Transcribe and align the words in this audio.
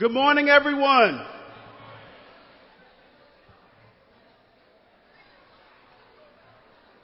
Good 0.00 0.12
morning, 0.12 0.48
everyone. 0.48 1.22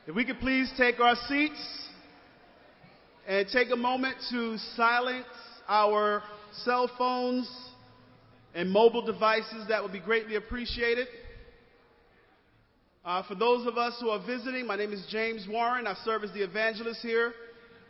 If 0.07 0.15
we 0.15 0.25
could 0.25 0.41
please 0.41 0.73
take 0.79 0.99
our 0.99 1.15
seats 1.29 1.61
and 3.29 3.47
take 3.53 3.69
a 3.71 3.77
moment 3.77 4.17
to 4.31 4.57
silence 4.77 5.27
our 5.69 6.23
cell 6.65 6.91
phones 6.97 7.47
and 8.55 8.71
mobile 8.71 9.05
devices, 9.05 9.67
that 9.69 9.83
would 9.83 9.93
be 9.93 10.01
greatly 10.01 10.37
appreciated. 10.37 11.07
Uh, 13.05 13.23
for 13.29 13.35
those 13.35 13.67
of 13.67 13.77
us 13.77 13.99
who 14.01 14.09
are 14.09 14.25
visiting, 14.25 14.67
my 14.67 14.77
name 14.77 14.95
is 14.95 15.07
James 15.11 15.47
Warren. 15.47 15.87
I 15.87 15.97
serve 16.03 16.25
as 16.25 16.33
the 16.33 16.43
evangelist 16.43 17.01
here, 17.03 17.35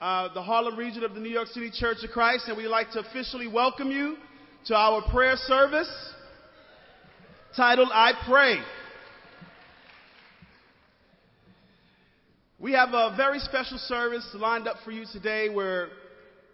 uh, 0.00 0.34
the 0.34 0.42
Harlem 0.42 0.76
region 0.76 1.04
of 1.04 1.14
the 1.14 1.20
New 1.20 1.30
York 1.30 1.46
City 1.46 1.70
Church 1.72 1.98
of 2.02 2.10
Christ, 2.10 2.48
and 2.48 2.56
we'd 2.56 2.66
like 2.66 2.90
to 2.90 2.98
officially 3.08 3.46
welcome 3.46 3.92
you 3.92 4.16
to 4.66 4.74
our 4.74 5.00
prayer 5.12 5.36
service 5.36 5.88
titled 7.56 7.88
I 7.92 8.14
Pray. 8.28 8.56
We 12.58 12.72
have 12.72 12.88
a 12.92 13.14
very 13.16 13.38
special 13.38 13.78
service 13.78 14.28
lined 14.34 14.66
up 14.66 14.78
for 14.84 14.90
you 14.90 15.04
today 15.12 15.48
where 15.48 15.90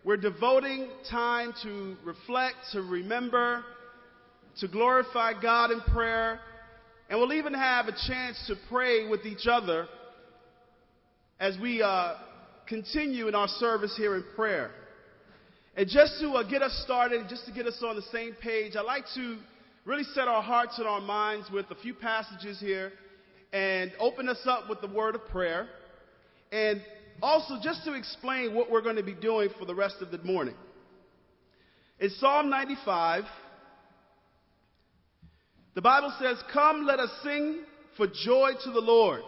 we're 0.05 0.19
devoting 0.19 0.91
time 1.11 1.55
to 1.63 1.97
reflect, 2.05 2.57
to 2.73 2.83
remember, 2.83 3.65
to 4.61 4.69
glorify 4.69 5.33
God 5.41 5.71
in 5.71 5.81
prayer, 5.81 6.39
and 7.09 7.19
we'll 7.19 7.33
even 7.33 7.55
have 7.55 7.87
a 7.87 7.93
chance 7.93 8.37
to 8.47 8.57
pray 8.69 9.09
with 9.09 9.25
each 9.25 9.47
other 9.47 9.87
as 11.41 11.57
we 11.59 11.81
uh, 11.81 12.17
continue 12.69 13.27
in 13.29 13.35
our 13.35 13.49
service 13.49 13.97
here 13.97 14.17
in 14.17 14.25
prayer. 14.37 14.71
And 15.75 15.89
just 15.89 16.21
to 16.21 16.31
uh, 16.33 16.43
get 16.43 16.61
us 16.61 16.83
started, 16.85 17.29
just 17.31 17.47
to 17.47 17.53
get 17.53 17.67
us 17.67 17.83
on 17.83 17.97
the 17.97 18.03
same 18.13 18.35
page, 18.35 18.77
I'd 18.77 18.83
like 18.83 19.05
to 19.15 19.39
really 19.87 20.05
set 20.15 20.29
our 20.29 20.43
hearts 20.43 20.79
and 20.79 20.87
our 20.87 21.01
minds 21.01 21.51
with 21.51 21.67
a 21.71 21.75
few 21.77 21.95
passages 21.95 22.61
here 22.61 22.93
and 23.53 23.91
open 23.99 24.29
us 24.29 24.41
up 24.45 24.69
with 24.69 24.83
the 24.83 24.87
word 24.87 25.15
of 25.15 25.27
prayer. 25.29 25.69
And 26.51 26.83
also 27.23 27.55
just 27.63 27.85
to 27.85 27.95
explain 27.95 28.55
what 28.55 28.71
we're 28.71 28.83
going 28.83 28.97
to 28.97 29.03
be 29.03 29.15
doing 29.15 29.49
for 29.59 29.65
the 29.65 29.75
rest 29.75 29.97
of 30.01 30.11
the 30.11 30.19
morning. 30.19 30.55
In 32.01 32.11
Psalm 32.11 32.51
95, 32.51 33.25
the 35.75 35.83
Bible 35.83 36.13
says, 36.21 36.37
Come, 36.53 36.85
let 36.85 37.01
us 37.01 37.11
sing 37.23 37.61
for 37.97 38.07
joy 38.07 38.51
to 38.65 38.71
the 38.71 38.81
Lord. 38.81 39.23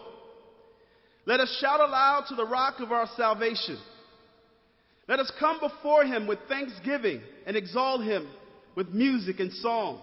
Let 1.25 1.39
us 1.39 1.57
shout 1.59 1.79
aloud 1.79 2.25
to 2.29 2.35
the 2.35 2.45
rock 2.45 2.75
of 2.79 2.91
our 2.91 3.07
salvation. 3.17 3.79
Let 5.07 5.19
us 5.19 5.31
come 5.39 5.59
before 5.59 6.03
him 6.03 6.25
with 6.25 6.39
thanksgiving 6.49 7.21
and 7.45 7.55
exalt 7.55 8.03
him 8.03 8.27
with 8.75 8.89
music 8.89 9.39
and 9.39 9.51
song. 9.53 10.01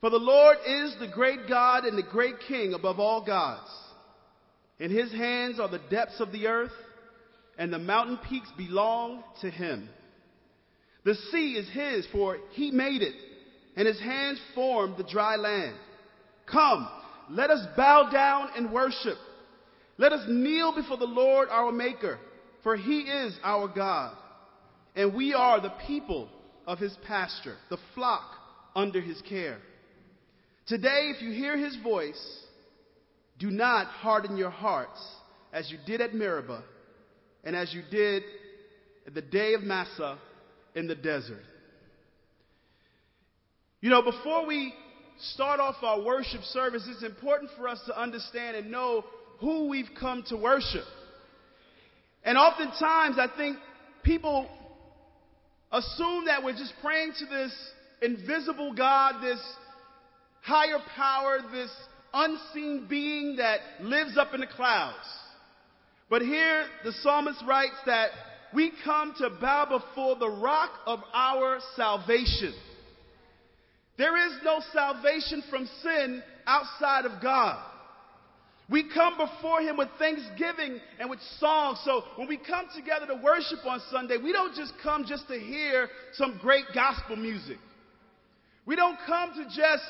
For 0.00 0.10
the 0.10 0.16
Lord 0.16 0.56
is 0.66 0.96
the 0.98 1.08
great 1.08 1.48
God 1.48 1.84
and 1.84 1.96
the 1.96 2.02
great 2.02 2.36
King 2.48 2.74
above 2.74 2.98
all 2.98 3.24
gods. 3.24 3.70
In 4.78 4.90
his 4.90 5.12
hands 5.12 5.60
are 5.60 5.68
the 5.68 5.80
depths 5.90 6.20
of 6.20 6.32
the 6.32 6.46
earth, 6.48 6.72
and 7.58 7.72
the 7.72 7.78
mountain 7.78 8.18
peaks 8.28 8.50
belong 8.56 9.22
to 9.42 9.50
him. 9.50 9.88
The 11.04 11.14
sea 11.30 11.52
is 11.52 11.68
his, 11.68 12.06
for 12.10 12.38
he 12.52 12.70
made 12.70 13.02
it, 13.02 13.14
and 13.76 13.86
his 13.86 14.00
hands 14.00 14.40
formed 14.54 14.96
the 14.96 15.04
dry 15.04 15.36
land. 15.36 15.76
Come, 16.50 16.88
let 17.30 17.50
us 17.50 17.64
bow 17.76 18.10
down 18.10 18.48
and 18.56 18.72
worship. 18.72 19.18
Let 19.98 20.12
us 20.12 20.24
kneel 20.28 20.74
before 20.74 20.96
the 20.96 21.04
Lord 21.04 21.48
our 21.50 21.70
Maker 21.70 22.18
for 22.62 22.76
he 22.76 23.00
is 23.00 23.36
our 23.42 23.68
God, 23.68 24.16
and 24.94 25.14
we 25.14 25.34
are 25.34 25.60
the 25.60 25.72
people 25.86 26.28
of 26.66 26.78
his 26.78 26.96
pasture, 27.06 27.56
the 27.70 27.78
flock 27.94 28.28
under 28.74 29.00
his 29.00 29.20
care. 29.28 29.58
Today, 30.66 31.12
if 31.14 31.22
you 31.22 31.32
hear 31.32 31.56
his 31.56 31.76
voice, 31.82 32.42
do 33.38 33.50
not 33.50 33.88
harden 33.88 34.36
your 34.36 34.50
hearts 34.50 35.00
as 35.52 35.70
you 35.70 35.78
did 35.86 36.00
at 36.00 36.14
Meribah 36.14 36.62
and 37.44 37.56
as 37.56 37.74
you 37.74 37.82
did 37.90 38.22
at 39.06 39.14
the 39.14 39.22
day 39.22 39.54
of 39.54 39.62
Massah 39.62 40.18
in 40.74 40.86
the 40.86 40.94
desert. 40.94 41.42
You 43.80 43.90
know, 43.90 44.02
before 44.02 44.46
we 44.46 44.72
start 45.34 45.58
off 45.58 45.74
our 45.82 46.00
worship 46.00 46.42
service, 46.42 46.86
it's 46.88 47.02
important 47.02 47.50
for 47.58 47.66
us 47.66 47.80
to 47.86 48.00
understand 48.00 48.56
and 48.56 48.70
know 48.70 49.04
who 49.40 49.68
we've 49.68 49.90
come 49.98 50.22
to 50.28 50.36
worship. 50.36 50.84
And 52.24 52.38
oftentimes, 52.38 53.16
I 53.18 53.28
think 53.36 53.58
people 54.02 54.48
assume 55.70 56.26
that 56.26 56.44
we're 56.44 56.52
just 56.52 56.74
praying 56.82 57.12
to 57.18 57.26
this 57.26 57.52
invisible 58.02 58.74
God, 58.74 59.22
this 59.22 59.40
higher 60.42 60.78
power, 60.94 61.38
this 61.50 61.70
unseen 62.12 62.86
being 62.88 63.36
that 63.36 63.60
lives 63.80 64.16
up 64.18 64.34
in 64.34 64.40
the 64.40 64.46
clouds. 64.46 64.96
But 66.10 66.22
here, 66.22 66.66
the 66.84 66.92
psalmist 66.92 67.42
writes 67.46 67.76
that 67.86 68.10
we 68.54 68.70
come 68.84 69.14
to 69.18 69.30
bow 69.40 69.66
before 69.66 70.16
the 70.16 70.28
rock 70.28 70.70
of 70.86 71.00
our 71.14 71.58
salvation. 71.74 72.52
There 73.96 74.16
is 74.26 74.38
no 74.44 74.60
salvation 74.72 75.42
from 75.48 75.68
sin 75.82 76.22
outside 76.46 77.06
of 77.06 77.22
God. 77.22 77.64
We 78.70 78.88
come 78.92 79.16
before 79.18 79.60
Him 79.60 79.76
with 79.76 79.88
thanksgiving 79.98 80.80
and 80.98 81.10
with 81.10 81.20
songs. 81.38 81.80
So 81.84 82.04
when 82.16 82.28
we 82.28 82.36
come 82.36 82.66
together 82.74 83.06
to 83.06 83.20
worship 83.22 83.58
on 83.66 83.80
Sunday, 83.90 84.16
we 84.16 84.32
don't 84.32 84.54
just 84.54 84.72
come 84.82 85.04
just 85.06 85.28
to 85.28 85.38
hear 85.38 85.88
some 86.14 86.38
great 86.40 86.64
gospel 86.74 87.16
music. 87.16 87.58
We 88.64 88.76
don't 88.76 88.98
come 89.06 89.34
to 89.34 89.44
just 89.44 89.84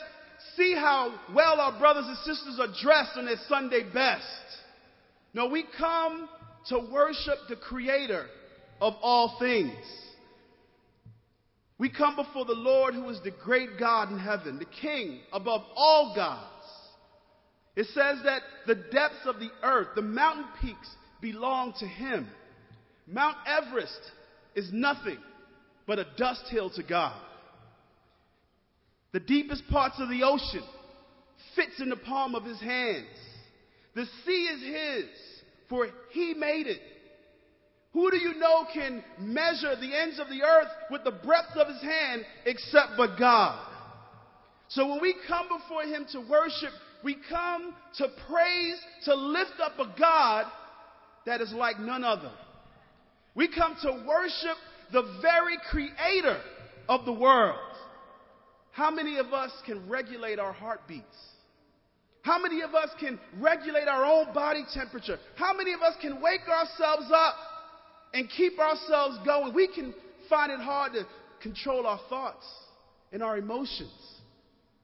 see 0.57 0.75
how 0.75 1.15
well 1.35 1.61
our 1.61 1.79
brothers 1.79 2.07
and 2.07 2.17
sisters 2.19 2.59
are 2.59 2.75
dressed 2.83 3.17
on 3.17 3.27
their 3.27 3.37
Sunday 3.49 3.83
best. 3.93 4.25
No, 5.35 5.47
we 5.47 5.65
come 5.79 6.29
to 6.69 6.79
worship 6.91 7.39
the 7.49 7.57
Creator 7.57 8.27
of 8.81 8.95
all 9.03 9.37
things. 9.39 9.73
We 11.79 11.91
come 11.91 12.17
before 12.17 12.45
the 12.45 12.53
Lord 12.53 12.95
who 12.95 13.09
is 13.09 13.21
the 13.25 13.33
great 13.43 13.71
God 13.79 14.11
in 14.11 14.19
heaven, 14.19 14.59
the 14.59 14.67
King 14.81 15.21
above 15.33 15.63
all 15.75 16.15
gods. 16.15 16.62
It 17.75 17.87
says 17.87 18.19
that 18.25 18.43
the 18.67 18.75
depths 18.75 19.25
of 19.27 19.39
the 19.39 19.51
earth, 19.63 19.89
the 19.95 20.03
mountain 20.03 20.47
peaks, 20.61 20.89
belong 21.21 21.73
to 21.79 21.87
him. 21.87 22.29
Mount 23.07 23.37
Everest 23.47 24.01
is 24.55 24.71
nothing 24.73 25.19
but 25.87 25.99
a 25.99 26.07
dust 26.17 26.45
hill 26.51 26.71
to 26.71 26.83
God. 26.83 27.19
The 29.13 29.21
deepest 29.21 29.67
parts 29.69 29.97
of 29.99 30.09
the 30.09 30.23
ocean 30.23 30.63
fits 31.55 31.81
in 31.81 31.89
the 31.89 31.97
palm 31.97 32.35
of 32.35 32.45
his 32.45 32.61
hands. 32.61 33.07
The 33.95 34.07
sea 34.25 34.45
is 34.45 34.63
his, 34.63 35.11
for 35.69 35.89
he 36.11 36.35
made 36.35 36.67
it. 36.67 36.81
Who 37.93 38.11
do 38.11 38.17
you 38.17 38.35
know 38.35 38.67
can 38.73 39.05
measure 39.19 39.77
the 39.77 39.95
ends 39.95 40.19
of 40.19 40.29
the 40.29 40.43
earth 40.43 40.69
with 40.91 41.05
the 41.05 41.11
breadth 41.11 41.57
of 41.57 41.69
his 41.69 41.83
hand 41.83 42.25
except 42.47 42.93
but 42.97 43.19
God? 43.19 43.69
So 44.69 44.89
when 44.89 45.03
we 45.03 45.15
come 45.29 45.49
before 45.49 45.83
him 45.83 46.07
to 46.13 46.21
worship, 46.21 46.73
we 47.05 47.17
come 47.29 47.75
to 47.99 48.09
praise, 48.29 48.79
to 49.05 49.15
lift 49.15 49.61
up 49.63 49.79
a 49.79 49.99
God 49.99 50.47
that 51.27 51.41
is 51.41 51.53
like 51.53 51.79
none 51.79 52.05
other. 52.05 52.31
We 53.35 53.49
come 53.49 53.77
to 53.83 54.05
worship 54.07 54.57
the 54.93 55.19
very 55.23 55.59
creator 55.71 56.41
of 56.89 57.05
the 57.05 57.13
world. 57.13 57.59
How 58.73 58.91
many 58.91 59.19
of 59.19 59.33
us 59.33 59.51
can 59.67 59.89
regulate 59.89 60.39
our 60.39 60.53
heartbeats? 60.53 61.05
How 62.23 62.41
many 62.41 62.63
of 62.63 62.75
us 62.75 62.91
can 63.01 63.19
regulate 63.39 63.89
our 63.89 64.05
own 64.05 64.33
body 64.33 64.65
temperature? 64.73 65.19
How 65.37 65.53
many 65.53 65.73
of 65.73 65.81
us 65.81 65.95
can 66.01 66.23
wake 66.23 66.49
ourselves 66.49 67.11
up 67.13 67.35
and 68.15 68.29
keep 68.31 68.59
ourselves 68.59 69.19
going? 69.25 69.55
We 69.55 69.67
can 69.67 69.93
find 70.31 70.53
it 70.53 70.61
hard 70.61 70.93
to 70.93 71.07
control 71.43 71.87
our 71.87 72.01
thoughts 72.09 72.47
and 73.13 73.23
our 73.23 73.37
emotions. 73.37 73.91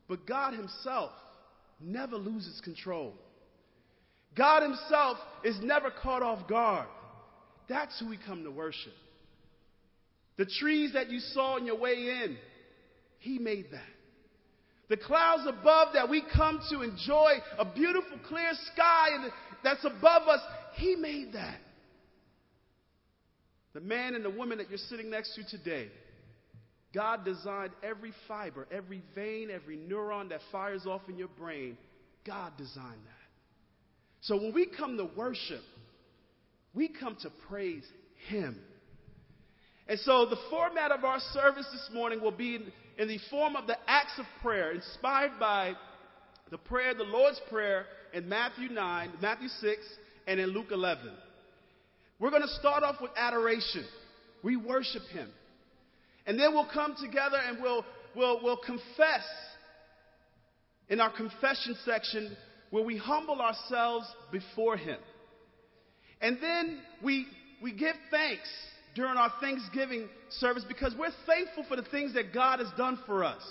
But 0.08 0.26
God 0.26 0.54
Himself 0.54 1.12
never 1.80 2.16
loses 2.16 2.60
control. 2.62 3.14
God 4.36 4.62
Himself 4.62 5.18
is 5.44 5.58
never 5.62 5.90
caught 5.90 6.22
off 6.22 6.48
guard. 6.48 6.86
That's 7.68 7.98
who 8.00 8.08
we 8.08 8.18
come 8.24 8.44
to 8.44 8.50
worship. 8.50 8.92
The 10.36 10.46
trees 10.46 10.92
that 10.94 11.10
you 11.10 11.18
saw 11.18 11.56
on 11.56 11.66
your 11.66 11.78
way 11.78 11.94
in, 11.94 12.36
He 13.18 13.38
made 13.38 13.66
that. 13.72 13.82
The 14.88 14.96
clouds 14.96 15.42
above 15.46 15.88
that 15.94 16.08
we 16.08 16.22
come 16.34 16.60
to 16.70 16.80
enjoy 16.82 17.34
a 17.58 17.64
beautiful 17.64 18.18
clear 18.26 18.52
sky 18.72 19.08
that's 19.62 19.84
above 19.84 20.28
us, 20.28 20.40
He 20.74 20.96
made 20.96 21.32
that. 21.34 21.58
The 23.74 23.80
man 23.80 24.14
and 24.14 24.24
the 24.24 24.30
woman 24.30 24.58
that 24.58 24.70
you're 24.70 24.78
sitting 24.78 25.10
next 25.10 25.34
to 25.34 25.44
today, 25.44 25.88
God 26.94 27.24
designed 27.24 27.72
every 27.82 28.12
fiber, 28.26 28.66
every 28.70 29.02
vein, 29.14 29.50
every 29.50 29.76
neuron 29.76 30.30
that 30.30 30.40
fires 30.50 30.86
off 30.86 31.02
in 31.08 31.18
your 31.18 31.28
brain. 31.28 31.76
God 32.26 32.52
designed 32.56 32.86
that. 32.86 33.18
So 34.22 34.36
when 34.36 34.54
we 34.54 34.66
come 34.66 34.96
to 34.96 35.08
worship, 35.16 35.62
we 36.74 36.88
come 36.88 37.16
to 37.22 37.30
praise 37.48 37.84
Him. 38.28 38.58
And 39.86 39.98
so 40.00 40.26
the 40.26 40.38
format 40.50 40.90
of 40.90 41.04
our 41.04 41.20
service 41.32 41.66
this 41.72 41.88
morning 41.94 42.20
will 42.20 42.32
be 42.32 42.56
in, 42.56 42.72
in 42.98 43.08
the 43.08 43.18
form 43.30 43.56
of 43.56 43.66
the 43.66 43.76
acts 43.86 44.18
of 44.18 44.26
prayer 44.42 44.72
inspired 44.72 45.32
by 45.38 45.74
the 46.50 46.58
prayer, 46.58 46.94
the 46.94 47.04
Lord's 47.04 47.40
Prayer 47.50 47.84
in 48.12 48.28
Matthew 48.28 48.68
9, 48.70 49.12
Matthew 49.20 49.48
6, 49.48 49.78
and 50.26 50.40
in 50.40 50.48
Luke 50.50 50.68
11. 50.70 51.10
We're 52.18 52.30
going 52.30 52.42
to 52.42 52.54
start 52.60 52.82
off 52.82 52.96
with 53.00 53.10
adoration. 53.16 53.84
We 54.42 54.56
worship 54.56 55.02
Him. 55.12 55.28
And 56.28 56.38
then 56.38 56.52
we'll 56.52 56.68
come 56.72 56.94
together 57.00 57.38
and 57.42 57.60
we'll, 57.62 57.86
we'll, 58.14 58.40
we'll 58.42 58.58
confess 58.58 59.24
in 60.90 61.00
our 61.00 61.10
confession 61.10 61.74
section 61.86 62.36
where 62.68 62.84
we 62.84 62.98
humble 62.98 63.40
ourselves 63.40 64.06
before 64.30 64.76
Him. 64.76 64.98
And 66.20 66.36
then 66.42 66.80
we, 67.02 67.26
we 67.62 67.72
give 67.72 67.94
thanks 68.10 68.48
during 68.94 69.16
our 69.16 69.32
Thanksgiving 69.40 70.06
service 70.28 70.66
because 70.68 70.94
we're 70.98 71.14
thankful 71.26 71.64
for 71.66 71.76
the 71.76 71.88
things 71.90 72.12
that 72.12 72.34
God 72.34 72.58
has 72.58 72.68
done 72.76 72.98
for 73.06 73.24
us. 73.24 73.42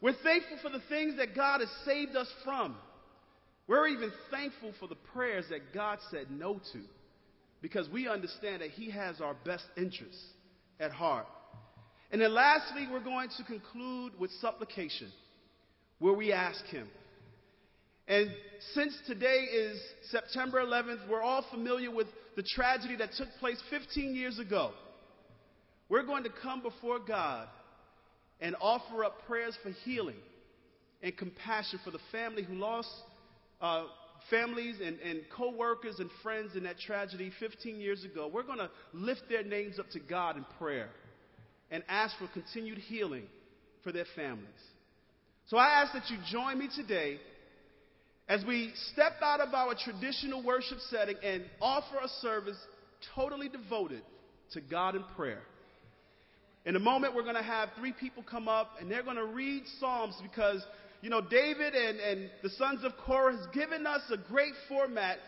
We're 0.00 0.16
thankful 0.24 0.58
for 0.62 0.70
the 0.70 0.82
things 0.88 1.16
that 1.18 1.36
God 1.36 1.60
has 1.60 1.70
saved 1.84 2.16
us 2.16 2.28
from. 2.42 2.74
We're 3.68 3.86
even 3.86 4.10
thankful 4.32 4.72
for 4.80 4.88
the 4.88 4.96
prayers 4.96 5.44
that 5.50 5.72
God 5.72 5.98
said 6.10 6.28
no 6.28 6.54
to 6.72 6.80
because 7.62 7.88
we 7.88 8.08
understand 8.08 8.62
that 8.62 8.70
He 8.70 8.90
has 8.90 9.20
our 9.20 9.36
best 9.44 9.66
interests 9.76 10.24
at 10.80 10.90
heart. 10.90 11.26
And 12.10 12.20
then 12.20 12.34
lastly, 12.34 12.88
we're 12.90 13.04
going 13.04 13.28
to 13.36 13.44
conclude 13.44 14.12
with 14.18 14.30
supplication, 14.40 15.12
where 15.98 16.14
we 16.14 16.32
ask 16.32 16.64
Him. 16.66 16.88
And 18.08 18.30
since 18.74 18.92
today 19.06 19.46
is 19.52 19.80
September 20.10 20.60
11th, 20.60 21.08
we're 21.08 21.22
all 21.22 21.44
familiar 21.52 21.92
with 21.92 22.08
the 22.34 22.42
tragedy 22.42 22.96
that 22.96 23.12
took 23.16 23.28
place 23.38 23.62
15 23.70 24.16
years 24.16 24.40
ago. 24.40 24.72
We're 25.88 26.04
going 26.04 26.24
to 26.24 26.30
come 26.42 26.62
before 26.62 26.98
God 26.98 27.46
and 28.40 28.56
offer 28.60 29.04
up 29.04 29.26
prayers 29.28 29.56
for 29.62 29.70
healing 29.84 30.16
and 31.02 31.16
compassion 31.16 31.78
for 31.84 31.92
the 31.92 32.00
family 32.10 32.42
who 32.42 32.54
lost 32.54 32.88
uh, 33.60 33.84
families 34.28 34.76
and, 34.84 34.98
and 35.00 35.20
co 35.36 35.52
workers 35.52 35.96
and 35.98 36.10
friends 36.22 36.56
in 36.56 36.64
that 36.64 36.78
tragedy 36.80 37.30
15 37.38 37.80
years 37.80 38.04
ago. 38.04 38.28
We're 38.32 38.42
going 38.42 38.58
to 38.58 38.70
lift 38.92 39.22
their 39.28 39.44
names 39.44 39.78
up 39.78 39.88
to 39.90 40.00
God 40.00 40.36
in 40.36 40.44
prayer 40.58 40.90
and 41.70 41.82
ask 41.88 42.16
for 42.18 42.28
continued 42.28 42.78
healing 42.78 43.24
for 43.82 43.92
their 43.92 44.06
families. 44.16 44.48
So 45.46 45.56
I 45.56 45.82
ask 45.82 45.92
that 45.92 46.10
you 46.10 46.18
join 46.30 46.58
me 46.58 46.68
today 46.74 47.18
as 48.28 48.44
we 48.44 48.72
step 48.92 49.14
out 49.22 49.40
of 49.40 49.52
our 49.54 49.74
traditional 49.74 50.44
worship 50.44 50.78
setting 50.88 51.16
and 51.22 51.42
offer 51.60 51.96
a 52.04 52.08
service 52.20 52.56
totally 53.14 53.48
devoted 53.48 54.02
to 54.52 54.60
God 54.60 54.94
in 54.94 55.02
prayer. 55.16 55.42
In 56.64 56.76
a 56.76 56.78
moment, 56.78 57.14
we're 57.14 57.22
going 57.22 57.36
to 57.36 57.42
have 57.42 57.70
three 57.78 57.92
people 57.92 58.22
come 58.22 58.46
up 58.46 58.72
and 58.80 58.90
they're 58.90 59.02
going 59.02 59.16
to 59.16 59.24
read 59.24 59.62
Psalms 59.80 60.14
because, 60.22 60.62
you 61.00 61.10
know, 61.10 61.20
David 61.20 61.74
and, 61.74 61.98
and 61.98 62.30
the 62.42 62.50
sons 62.50 62.84
of 62.84 62.92
Korah 63.04 63.36
has 63.36 63.46
given 63.54 63.86
us 63.86 64.02
a 64.12 64.18
great 64.30 64.52
format 64.68 65.18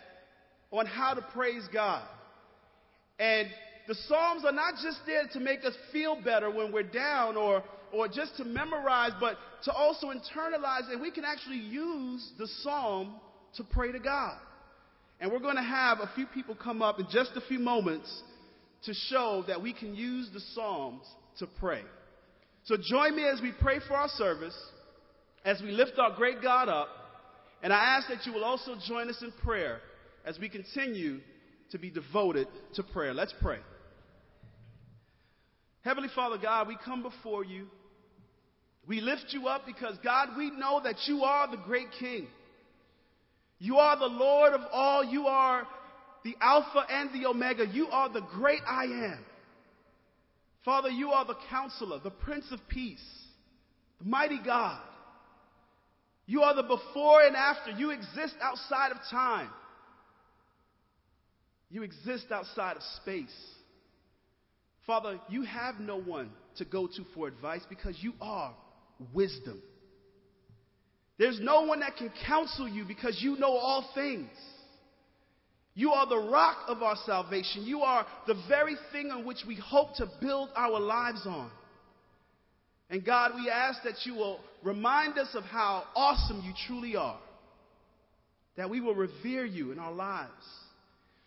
on 0.70 0.86
how 0.86 1.14
to 1.14 1.22
praise 1.32 1.62
God. 1.72 2.06
And 3.18 3.48
the 3.88 3.94
Psalms 3.94 4.44
are 4.44 4.52
not 4.52 4.74
just 4.82 4.98
there 5.06 5.24
to 5.32 5.40
make 5.40 5.64
us 5.64 5.74
feel 5.92 6.20
better 6.22 6.50
when 6.50 6.72
we're 6.72 6.82
down 6.82 7.36
or, 7.36 7.62
or 7.92 8.08
just 8.08 8.36
to 8.36 8.44
memorize, 8.44 9.12
but 9.20 9.36
to 9.64 9.72
also 9.72 10.08
internalize, 10.08 10.90
and 10.90 11.00
we 11.00 11.10
can 11.10 11.24
actually 11.24 11.58
use 11.58 12.32
the 12.38 12.46
Psalm 12.62 13.14
to 13.56 13.64
pray 13.64 13.92
to 13.92 13.98
God. 13.98 14.36
And 15.20 15.30
we're 15.30 15.40
going 15.40 15.56
to 15.56 15.62
have 15.62 15.98
a 16.00 16.10
few 16.14 16.26
people 16.26 16.54
come 16.54 16.82
up 16.82 16.98
in 16.98 17.06
just 17.10 17.32
a 17.36 17.40
few 17.42 17.58
moments 17.58 18.22
to 18.84 18.94
show 18.94 19.44
that 19.46 19.62
we 19.62 19.72
can 19.72 19.94
use 19.94 20.28
the 20.32 20.40
Psalms 20.54 21.02
to 21.38 21.46
pray. 21.60 21.82
So 22.64 22.76
join 22.76 23.16
me 23.16 23.24
as 23.24 23.40
we 23.40 23.52
pray 23.60 23.80
for 23.86 23.94
our 23.94 24.08
service, 24.08 24.56
as 25.44 25.60
we 25.60 25.70
lift 25.72 25.98
our 25.98 26.14
great 26.16 26.42
God 26.42 26.68
up, 26.68 26.88
and 27.62 27.72
I 27.72 27.96
ask 27.96 28.08
that 28.08 28.26
you 28.26 28.32
will 28.32 28.44
also 28.44 28.74
join 28.86 29.08
us 29.08 29.22
in 29.22 29.32
prayer 29.44 29.80
as 30.24 30.38
we 30.38 30.48
continue 30.48 31.20
to 31.70 31.78
be 31.78 31.90
devoted 31.90 32.48
to 32.74 32.82
prayer. 32.82 33.14
Let's 33.14 33.34
pray. 33.40 33.58
Heavenly 35.82 36.10
Father 36.14 36.38
God, 36.38 36.68
we 36.68 36.76
come 36.84 37.02
before 37.02 37.44
you. 37.44 37.66
We 38.86 39.00
lift 39.00 39.26
you 39.30 39.46
up 39.48 39.66
because, 39.66 39.96
God, 40.02 40.30
we 40.36 40.50
know 40.50 40.80
that 40.82 40.96
you 41.06 41.22
are 41.22 41.50
the 41.50 41.56
great 41.56 41.88
King. 41.98 42.26
You 43.58 43.76
are 43.76 43.96
the 43.98 44.06
Lord 44.06 44.54
of 44.54 44.60
all. 44.72 45.04
You 45.04 45.26
are 45.26 45.66
the 46.24 46.34
Alpha 46.40 46.84
and 46.90 47.10
the 47.12 47.28
Omega. 47.28 47.66
You 47.66 47.88
are 47.88 48.12
the 48.12 48.22
great 48.32 48.60
I 48.66 48.84
am. 48.84 49.24
Father, 50.64 50.90
you 50.90 51.10
are 51.10 51.24
the 51.24 51.36
counselor, 51.50 51.98
the 51.98 52.10
Prince 52.10 52.46
of 52.52 52.60
Peace, 52.68 53.02
the 54.00 54.08
mighty 54.08 54.40
God. 54.44 54.80
You 56.26 56.42
are 56.42 56.54
the 56.54 56.62
before 56.62 57.22
and 57.22 57.34
after. 57.34 57.72
You 57.72 57.90
exist 57.90 58.34
outside 58.40 58.92
of 58.92 58.98
time. 59.10 59.50
You 61.70 61.82
exist 61.82 62.26
outside 62.30 62.76
of 62.76 62.82
space. 63.02 63.34
Father, 64.86 65.20
you 65.28 65.42
have 65.42 65.78
no 65.78 65.98
one 66.00 66.30
to 66.56 66.64
go 66.64 66.86
to 66.86 67.04
for 67.14 67.28
advice 67.28 67.62
because 67.68 67.96
you 68.00 68.12
are 68.20 68.54
wisdom. 69.14 69.62
There's 71.18 71.38
no 71.40 71.62
one 71.62 71.80
that 71.80 71.96
can 71.96 72.10
counsel 72.26 72.68
you 72.68 72.84
because 72.84 73.18
you 73.20 73.36
know 73.36 73.56
all 73.56 73.88
things. 73.94 74.30
You 75.74 75.92
are 75.92 76.06
the 76.06 76.18
rock 76.18 76.56
of 76.68 76.82
our 76.82 76.96
salvation. 77.06 77.64
You 77.64 77.80
are 77.80 78.06
the 78.26 78.34
very 78.48 78.76
thing 78.92 79.10
on 79.10 79.24
which 79.24 79.38
we 79.46 79.54
hope 79.56 79.94
to 79.96 80.10
build 80.20 80.50
our 80.54 80.78
lives 80.78 81.26
on. 81.26 81.50
And 82.90 83.04
God, 83.04 83.32
we 83.36 83.48
ask 83.48 83.82
that 83.84 84.04
you 84.04 84.14
will 84.14 84.40
remind 84.62 85.16
us 85.16 85.28
of 85.34 85.44
how 85.44 85.84
awesome 85.94 86.42
you 86.44 86.52
truly 86.66 86.96
are. 86.96 87.18
That 88.56 88.68
we 88.68 88.80
will 88.80 88.94
revere 88.94 89.46
you 89.46 89.72
in 89.72 89.78
our 89.78 89.92
lives. 89.92 90.30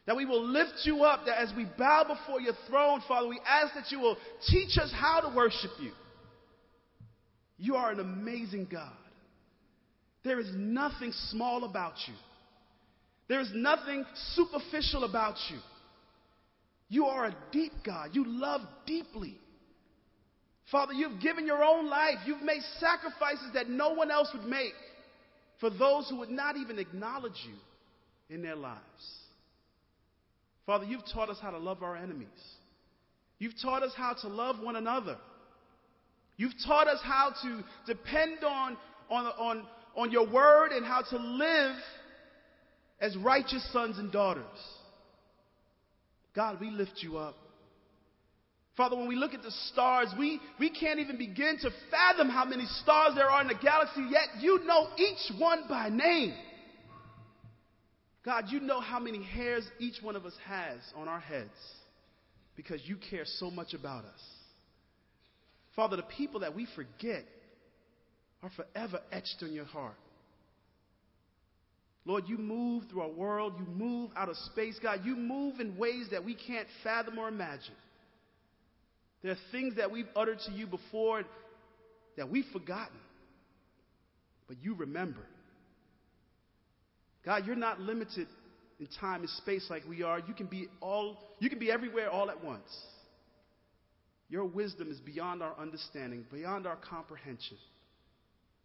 That 0.06 0.16
we 0.16 0.26
will 0.26 0.46
lift 0.46 0.82
you 0.84 1.04
up. 1.04 1.26
That 1.26 1.42
as 1.42 1.52
we 1.56 1.66
bow 1.78 2.04
before 2.08 2.40
your 2.40 2.54
throne, 2.68 3.02
Father, 3.08 3.28
we 3.28 3.40
ask 3.48 3.74
that 3.74 3.92
you 3.92 4.00
will 4.00 4.18
teach 4.48 4.78
us 4.78 4.92
how 4.94 5.22
to 5.22 5.36
worship 5.36 5.72
you. 5.80 5.92
You 7.58 7.76
are 7.76 7.92
an 7.92 8.00
amazing 8.00 8.68
God. 8.72 8.92
There 10.24 10.40
is 10.40 10.50
nothing 10.54 11.12
small 11.30 11.64
about 11.64 11.94
you. 12.08 12.14
There 13.28 13.40
is 13.40 13.50
nothing 13.54 14.06
superficial 14.34 15.04
about 15.04 15.36
you. 15.50 15.58
You 16.90 17.06
are 17.06 17.26
a 17.26 17.36
deep 17.52 17.72
God. 17.84 18.10
You 18.14 18.26
love 18.28 18.62
deeply. 18.86 19.38
Father, 20.72 20.94
you've 20.94 21.22
given 21.22 21.46
your 21.46 21.64
own 21.64 21.88
life. 21.88 22.18
You've 22.26 22.42
made 22.42 22.62
sacrifices 22.80 23.52
that 23.54 23.70
no 23.70 23.94
one 23.94 24.12
else 24.12 24.30
would 24.34 24.46
make 24.46 24.74
for 25.60 25.70
those 25.70 26.10
who 26.10 26.18
would 26.18 26.30
not 26.30 26.58
even 26.58 26.80
acknowledge 26.80 27.40
you 27.48 28.36
in 28.36 28.42
their 28.42 28.56
lives. 28.56 28.82
Father, 30.66 30.86
you've 30.86 31.06
taught 31.14 31.30
us 31.30 31.38
how 31.42 31.52
to 31.52 31.58
love 31.58 31.84
our 31.84 31.96
enemies. 31.96 32.28
You've 33.38 33.60
taught 33.62 33.84
us 33.84 33.92
how 33.96 34.14
to 34.22 34.28
love 34.28 34.60
one 34.60 34.76
another. 34.76 35.18
You've 36.38 36.54
taught 36.66 36.88
us 36.88 37.00
how 37.04 37.34
to 37.44 37.64
depend 37.86 38.44
on, 38.44 38.78
on, 39.10 39.26
on, 39.26 39.64
on 39.96 40.12
your 40.12 40.30
word 40.30 40.72
and 40.72 40.86
how 40.86 41.02
to 41.02 41.18
live 41.18 41.76
as 43.00 43.16
righteous 43.18 43.68
sons 43.72 43.98
and 43.98 44.12
daughters. 44.12 44.44
God, 46.36 46.60
we 46.60 46.70
lift 46.70 47.00
you 47.02 47.18
up. 47.18 47.36
Father, 48.76 48.98
when 48.98 49.08
we 49.08 49.16
look 49.16 49.34
at 49.34 49.42
the 49.42 49.52
stars, 49.72 50.10
we, 50.20 50.42
we 50.60 50.70
can't 50.70 51.00
even 51.00 51.18
begin 51.18 51.58
to 51.62 51.70
fathom 51.90 52.30
how 52.30 52.44
many 52.44 52.66
stars 52.84 53.14
there 53.16 53.30
are 53.30 53.42
in 53.42 53.48
the 53.48 53.56
galaxy, 53.62 54.06
yet 54.10 54.42
you 54.42 54.60
know 54.66 54.90
each 54.98 55.40
one 55.40 55.64
by 55.70 55.88
name. 55.88 56.34
God, 58.26 58.46
you 58.50 58.60
know 58.60 58.82
how 58.82 59.00
many 59.00 59.24
hairs 59.24 59.64
each 59.80 60.02
one 60.02 60.16
of 60.16 60.26
us 60.26 60.34
has 60.48 60.80
on 60.96 61.08
our 61.08 61.20
heads 61.20 61.52
because 62.56 62.82
you 62.84 62.98
care 63.12 63.24
so 63.26 63.52
much 63.52 63.76
about 63.76 64.04
us. 64.04 64.22
Father, 65.76 65.96
the 65.98 66.04
people 66.04 66.40
that 66.40 66.56
we 66.56 66.68
forget 66.76 67.24
are 68.42 68.50
forever 68.56 69.00
etched 69.12 69.42
in 69.42 69.54
your 69.54 69.66
heart. 69.66 69.96
Lord, 72.06 72.24
you 72.28 72.38
move 72.38 72.84
through 72.90 73.02
our 73.02 73.10
world. 73.10 73.54
You 73.60 73.66
move 73.66 74.12
out 74.16 74.30
of 74.30 74.38
space, 74.38 74.80
God. 74.82 75.02
You 75.04 75.16
move 75.16 75.60
in 75.60 75.78
ways 75.78 76.08
that 76.12 76.24
we 76.24 76.36
can't 76.36 76.68
fathom 76.84 77.20
or 77.20 77.28
imagine. 77.28 77.76
There 79.22 79.32
are 79.32 79.38
things 79.52 79.76
that 79.78 79.92
we've 79.92 80.08
uttered 80.16 80.40
to 80.46 80.52
you 80.52 80.68
before 80.68 81.24
that 82.16 82.30
we've 82.30 82.46
forgotten, 82.54 82.98
but 84.48 84.58
you 84.62 84.76
remember. 84.76 85.22
God, 87.26 87.46
you're 87.46 87.56
not 87.56 87.80
limited 87.80 88.28
in 88.80 88.88
time 89.00 89.22
and 89.22 89.30
space 89.30 89.66
like 89.70 89.84
we 89.88 90.04
are. 90.04 90.20
You 90.20 90.34
can 90.34 90.48
be 90.48 90.68
all 90.82 91.18
you 91.40 91.50
can 91.50 91.60
be 91.60 91.72
everywhere 91.72 92.10
all 92.10 92.30
at 92.30 92.44
once. 92.44 92.70
Your 94.30 94.46
wisdom 94.46 94.92
is 94.92 95.00
beyond 95.00 95.44
our 95.44 95.54
understanding, 95.60 96.26
beyond 96.32 96.66
our 96.66 96.78
comprehension. 96.78 97.58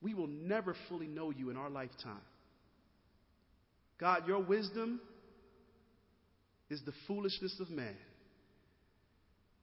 We 0.02 0.14
will 0.14 0.26
never 0.26 0.74
fully 0.88 1.06
know 1.06 1.30
you 1.30 1.50
in 1.50 1.56
our 1.56 1.68
lifetime. 1.68 2.22
God, 3.98 4.26
your 4.26 4.40
wisdom 4.42 5.00
is 6.70 6.80
the 6.86 6.92
foolishness 7.06 7.60
of 7.60 7.68
man. 7.68 7.96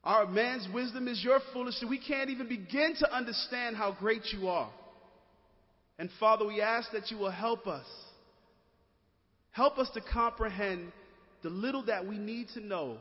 Our 0.04 0.28
man's 0.28 0.68
wisdom 0.74 1.08
is 1.08 1.22
your 1.24 1.40
foolishness. 1.52 1.90
We 1.90 2.00
can't 2.00 2.30
even 2.30 2.48
begin 2.48 2.96
to 3.00 3.14
understand 3.14 3.76
how 3.76 3.98
great 4.00 4.22
you 4.32 4.48
are. 4.48 4.70
And 5.98 6.10
Father, 6.20 6.46
we 6.46 6.62
ask 6.62 6.92
that 6.92 7.10
you 7.10 7.18
will 7.18 7.32
help 7.32 7.66
us. 7.66 7.86
Help 9.58 9.80
us 9.80 9.90
to 9.96 10.02
comprehend 10.02 10.92
the 11.42 11.50
little 11.50 11.84
that 11.86 12.06
we 12.06 12.20
need 12.20 12.48
to 12.50 12.60
know 12.60 12.98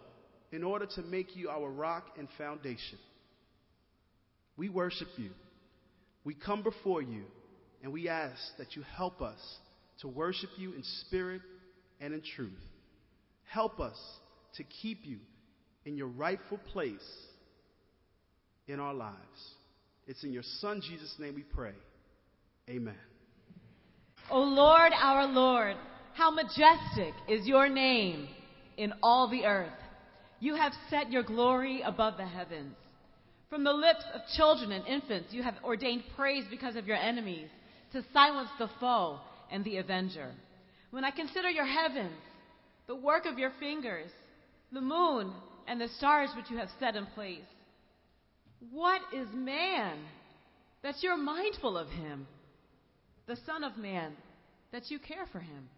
in 0.53 0.65
order 0.65 0.87
to 0.87 1.03
make 1.03 1.37
you 1.37 1.51
our 1.51 1.71
rock 1.71 2.07
and 2.19 2.29
foundation. 2.39 2.99
We 4.57 4.71
worship 4.71 5.09
you. 5.19 5.33
We 6.25 6.33
come 6.33 6.63
before 6.63 7.03
you 7.03 7.25
and 7.83 7.93
we 7.93 8.09
ask 8.09 8.41
that 8.57 8.75
you 8.75 8.83
help 8.97 9.21
us 9.21 9.39
to 10.01 10.09
worship 10.09 10.49
you 10.57 10.73
in 10.73 10.83
spirit 11.03 11.43
and 12.01 12.15
in 12.15 12.23
truth. 12.35 12.53
Help 13.51 13.79
us 13.79 13.99
to 14.55 14.65
keep 14.65 15.05
you 15.05 15.19
in 15.85 15.95
your 15.95 16.09
rightful 16.09 16.59
place 16.73 17.07
in 18.67 18.81
our 18.81 18.95
lives. 18.95 19.15
It's 20.07 20.25
in 20.25 20.33
your 20.33 20.43
Son, 20.61 20.81
Jesus' 20.81 21.17
name, 21.19 21.35
we 21.35 21.43
pray. 21.43 21.75
Amen. 22.71 22.97
O 24.31 24.41
Lord, 24.41 24.93
our 24.99 25.27
Lord, 25.27 25.77
how 26.17 26.31
majestic 26.31 27.13
is 27.29 27.47
your 27.47 27.69
name 27.69 28.27
in 28.79 28.93
all 29.03 29.29
the 29.29 29.45
earth. 29.45 29.73
You 30.41 30.55
have 30.55 30.73
set 30.89 31.13
your 31.13 31.23
glory 31.23 31.83
above 31.83 32.17
the 32.17 32.27
heavens. 32.27 32.75
From 33.51 33.65
the 33.65 33.73
lips 33.73 34.05
of 34.15 34.23
children 34.35 34.73
and 34.73 34.87
infants, 34.87 35.33
you 35.33 35.43
have 35.43 35.55
ordained 35.63 36.05
praise 36.17 36.45
because 36.51 36.75
of 36.75 36.87
your 36.87 36.97
enemies, 36.97 37.49
to 37.93 38.03
silence 38.13 38.49
the 38.59 38.69
foe 38.81 39.21
and 39.51 39.63
the 39.65 39.77
avenger. 39.77 40.33
When 40.91 41.05
I 41.05 41.11
consider 41.11 41.51
your 41.51 41.67
heavens, 41.67 42.19
the 42.87 42.97
work 42.97 43.27
of 43.27 43.39
your 43.39 43.53
fingers, 43.61 44.11
the 44.73 44.81
moon 44.81 45.33
and 45.69 45.81
the 45.81 45.89
stars 45.99 46.31
which 46.35 46.51
you 46.51 46.57
have 46.57 46.69
set 46.81 46.97
in 46.97 47.07
place, 47.07 47.39
what 48.71 49.03
is 49.15 49.29
man 49.35 49.99
that 50.83 50.97
you're 51.03 51.17
mindful 51.17 51.77
of 51.77 51.89
him? 51.89 52.27
The 53.27 53.37
Son 53.45 53.65
of 53.65 53.77
Man 53.77 54.13
that 54.73 54.91
you 54.91 54.99
care 54.99 55.27
for 55.31 55.41
him. 55.41 55.69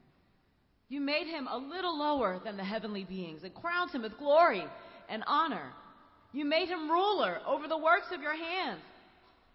You 0.88 1.00
made 1.00 1.26
him 1.26 1.47
a 1.47 1.59
little 1.59 1.99
lower 1.99 2.40
than 2.42 2.57
the 2.57 2.64
heavenly 2.64 3.04
beings 3.04 3.42
and 3.45 3.54
crowned 3.54 3.90
him 3.90 4.02
with 4.02 4.16
glory 4.18 4.64
and 5.09 5.23
honor. 5.26 5.73
You 6.33 6.45
made 6.45 6.68
him 6.68 6.90
ruler 6.90 7.40
over 7.47 7.68
the 7.68 7.78
works 7.78 8.07
of 8.12 8.23
your 8.23 8.37
hands. 8.37 8.80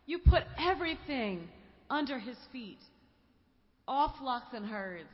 You 0.05 0.19
put 0.19 0.43
everything 0.59 1.47
under 1.89 2.19
his 2.19 2.37
feet 2.51 2.79
all 3.87 4.13
flocks 4.19 4.53
and 4.53 4.65
herds, 4.65 5.09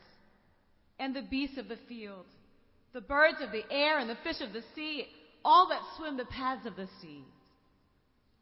and 1.00 1.16
the 1.16 1.24
beasts 1.24 1.58
of 1.58 1.68
the 1.68 1.80
field, 1.88 2.26
the 2.94 3.02
birds 3.02 3.38
of 3.42 3.52
the 3.52 3.64
air 3.72 4.00
and 4.00 4.10
the 4.10 4.18
fish 4.24 4.42
of 4.42 4.54
the 4.54 4.64
sea, 4.76 5.08
all 5.44 5.68
that 5.70 5.82
swim 5.98 6.18
the 6.18 6.26
paths 6.26 6.66
of 6.66 6.76
the 6.76 6.88
sea. 7.02 7.24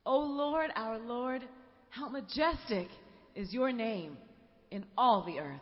O 0.05 0.19
Lord, 0.19 0.71
our 0.75 0.99
Lord, 0.99 1.43
how 1.89 2.09
majestic 2.09 2.87
is 3.35 3.53
your 3.53 3.71
name 3.71 4.17
in 4.71 4.85
all 4.97 5.23
the 5.25 5.39
earth. 5.39 5.61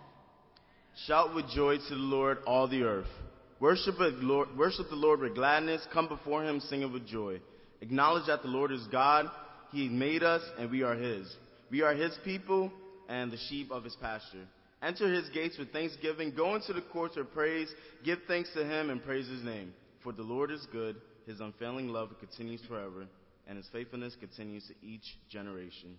Shout 1.04 1.36
with 1.36 1.50
joy 1.50 1.78
to 1.78 1.90
the 1.90 1.96
Lord, 1.96 2.38
all 2.48 2.68
the 2.68 2.84
earth. 2.84 3.08
Worship, 3.60 3.96
worship 4.00 4.90
the 4.90 4.96
Lord 4.96 5.20
with 5.20 5.36
gladness. 5.36 5.86
Come 5.92 6.08
before 6.08 6.44
him 6.44 6.62
singing 6.62 6.94
with 6.94 7.06
joy. 7.06 7.42
Acknowledge 7.82 8.28
that 8.28 8.42
the 8.42 8.48
Lord 8.48 8.72
is 8.72 8.86
God. 8.92 9.30
He 9.72 9.90
made 9.90 10.24
us, 10.24 10.42
and 10.58 10.72
we 10.72 10.84
are 10.84 10.96
his. 10.96 11.34
We 11.70 11.82
are 11.82 11.94
his 11.94 12.18
people 12.24 12.72
and 13.10 13.32
the 13.32 13.38
sheep 13.50 13.72
of 13.72 13.84
his 13.84 13.96
pasture. 13.98 14.48
Enter 14.82 15.14
his 15.14 15.28
gates 15.30 15.58
with 15.58 15.74
thanksgiving. 15.74 16.34
Go 16.36 16.56
into 16.56 16.72
the 16.72 16.84
courts 16.94 17.18
with 17.18 17.34
praise. 17.34 17.68
Give 18.06 18.20
thanks 18.28 18.50
to 18.54 18.64
him 18.64 18.90
and 18.90 19.04
praise 19.04 19.28
his 19.28 19.44
name. 19.44 19.74
For 20.02 20.14
the 20.14 20.24
Lord 20.24 20.50
is 20.50 20.66
good. 20.72 20.96
His 21.28 21.42
unfailing 21.42 21.90
love 21.90 22.12
continues 22.20 22.62
forever, 22.68 23.06
and 23.48 23.58
his 23.58 23.68
faithfulness 23.74 24.16
continues 24.20 24.66
to 24.68 24.74
each 24.86 25.18
generation. 25.30 25.98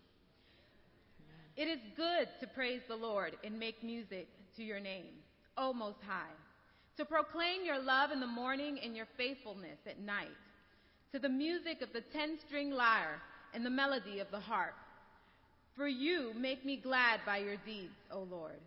It 1.56 1.64
is 1.64 1.80
good 1.96 2.28
to 2.40 2.46
praise 2.54 2.80
the 2.86 2.96
Lord 2.96 3.36
and 3.42 3.58
make 3.58 3.82
music 3.82 4.28
to 4.56 4.64
your 4.64 4.80
name, 4.80 5.14
O 5.56 5.72
Most 5.72 5.98
High, 6.06 6.34
to 6.96 7.04
proclaim 7.04 7.64
your 7.64 7.78
love 7.78 8.10
in 8.10 8.20
the 8.20 8.26
morning 8.26 8.78
and 8.82 8.96
your 8.96 9.06
faithfulness 9.16 9.78
at 9.86 10.00
night, 10.00 10.28
to 11.12 11.18
the 11.18 11.28
music 11.28 11.82
of 11.82 11.92
the 11.92 12.00
ten 12.12 12.38
string 12.46 12.70
lyre 12.70 13.20
and 13.54 13.64
the 13.64 13.70
melody 13.70 14.18
of 14.18 14.30
the 14.30 14.40
harp. 14.40 14.74
For 15.76 15.86
you 15.86 16.32
make 16.38 16.64
me 16.64 16.78
glad 16.82 17.20
by 17.26 17.38
your 17.38 17.56
deeds, 17.66 17.98
O 18.10 18.20
Lord. 18.30 18.60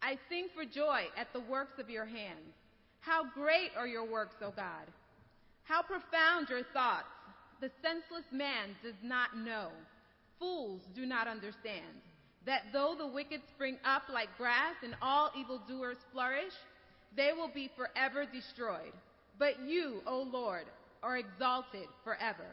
I 0.00 0.18
sing 0.28 0.46
for 0.54 0.64
joy 0.64 1.06
at 1.16 1.32
the 1.32 1.40
works 1.40 1.78
of 1.80 1.90
your 1.90 2.06
hands. 2.06 2.54
How 3.00 3.24
great 3.34 3.70
are 3.76 3.88
your 3.88 4.08
works, 4.08 4.36
O 4.40 4.52
God! 4.54 4.86
How 5.64 5.82
profound 5.82 6.48
your 6.48 6.62
thoughts! 6.72 7.08
The 7.60 7.70
senseless 7.82 8.26
man 8.30 8.76
does 8.82 8.94
not 9.02 9.36
know. 9.36 9.68
Fools 10.38 10.82
do 10.94 11.06
not 11.06 11.26
understand 11.26 12.02
that 12.46 12.62
though 12.72 12.94
the 12.96 13.06
wicked 13.06 13.40
spring 13.54 13.78
up 13.84 14.02
like 14.12 14.28
grass 14.36 14.74
and 14.82 14.94
all 15.00 15.30
evildoers 15.38 15.96
flourish, 16.12 16.52
they 17.16 17.30
will 17.36 17.50
be 17.52 17.70
forever 17.76 18.26
destroyed. 18.30 18.92
But 19.38 19.60
you, 19.66 20.00
O 20.06 20.22
Lord, 20.22 20.64
are 21.02 21.18
exalted 21.18 21.88
forever. 22.02 22.50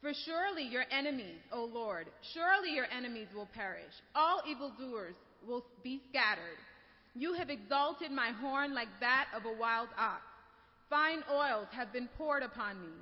For 0.00 0.12
surely 0.24 0.64
your 0.64 0.84
enemies, 0.90 1.38
O 1.52 1.64
Lord, 1.64 2.06
surely 2.34 2.74
your 2.74 2.86
enemies 2.86 3.28
will 3.34 3.48
perish. 3.54 3.92
All 4.14 4.42
evildoers 4.48 5.14
will 5.46 5.64
be 5.82 6.00
scattered. 6.10 6.58
You 7.14 7.34
have 7.34 7.50
exalted 7.50 8.10
my 8.10 8.30
horn 8.40 8.74
like 8.74 8.88
that 9.00 9.26
of 9.36 9.44
a 9.44 9.58
wild 9.58 9.88
ox. 9.98 10.22
Fine 10.90 11.22
oils 11.32 11.68
have 11.70 11.92
been 11.92 12.08
poured 12.18 12.42
upon 12.42 12.80
me. 12.80 12.92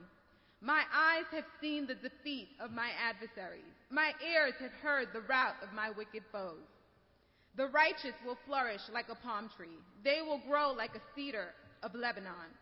My 0.61 0.83
eyes 0.95 1.25
have 1.33 1.45
seen 1.61 1.87
the 1.87 1.95
defeat 1.95 2.49
of 2.61 2.71
my 2.71 2.91
adversaries. 3.03 3.65
My 3.91 4.13
ears 4.25 4.55
have 4.61 4.73
heard 4.83 5.09
the 5.13 5.23
rout 5.23 5.57
of 5.63 5.73
my 5.75 5.91
wicked 5.91 6.23
foes. 6.31 6.63
The 7.57 7.67
righteous 7.67 8.15
will 8.25 8.39
flourish 8.47 8.83
like 8.93 9.09
a 9.11 9.17
palm 9.17 9.51
tree. 9.57 9.79
They 10.05 10.23
will 10.23 10.41
grow 10.49 10.71
like 10.71 10.95
a 10.95 11.03
cedar 11.17 11.49
of 11.83 11.97
Lebanon, 11.97 12.55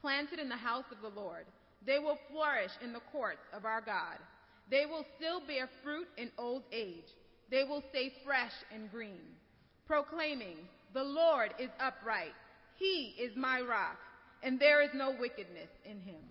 planted 0.00 0.38
in 0.38 0.48
the 0.48 0.56
house 0.56 0.84
of 0.92 1.02
the 1.02 1.20
Lord. 1.20 1.46
They 1.84 1.98
will 1.98 2.18
flourish 2.30 2.70
in 2.82 2.92
the 2.92 3.02
courts 3.10 3.42
of 3.52 3.64
our 3.64 3.80
God. 3.80 4.18
They 4.70 4.86
will 4.86 5.04
still 5.16 5.40
bear 5.44 5.68
fruit 5.82 6.06
in 6.16 6.30
old 6.38 6.62
age. 6.72 7.04
They 7.50 7.64
will 7.64 7.82
stay 7.90 8.12
fresh 8.24 8.52
and 8.72 8.90
green, 8.90 9.22
proclaiming, 9.86 10.56
The 10.94 11.02
Lord 11.02 11.52
is 11.58 11.70
upright. 11.80 12.34
He 12.76 13.14
is 13.18 13.36
my 13.36 13.60
rock, 13.60 13.98
and 14.42 14.60
there 14.60 14.82
is 14.82 14.90
no 14.94 15.16
wickedness 15.18 15.68
in 15.84 16.00
him. 16.00 16.22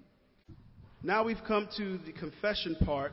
Now 1.03 1.23
we've 1.23 1.43
come 1.45 1.67
to 1.77 1.97
the 1.99 2.11
confession 2.13 2.75
part 2.85 3.11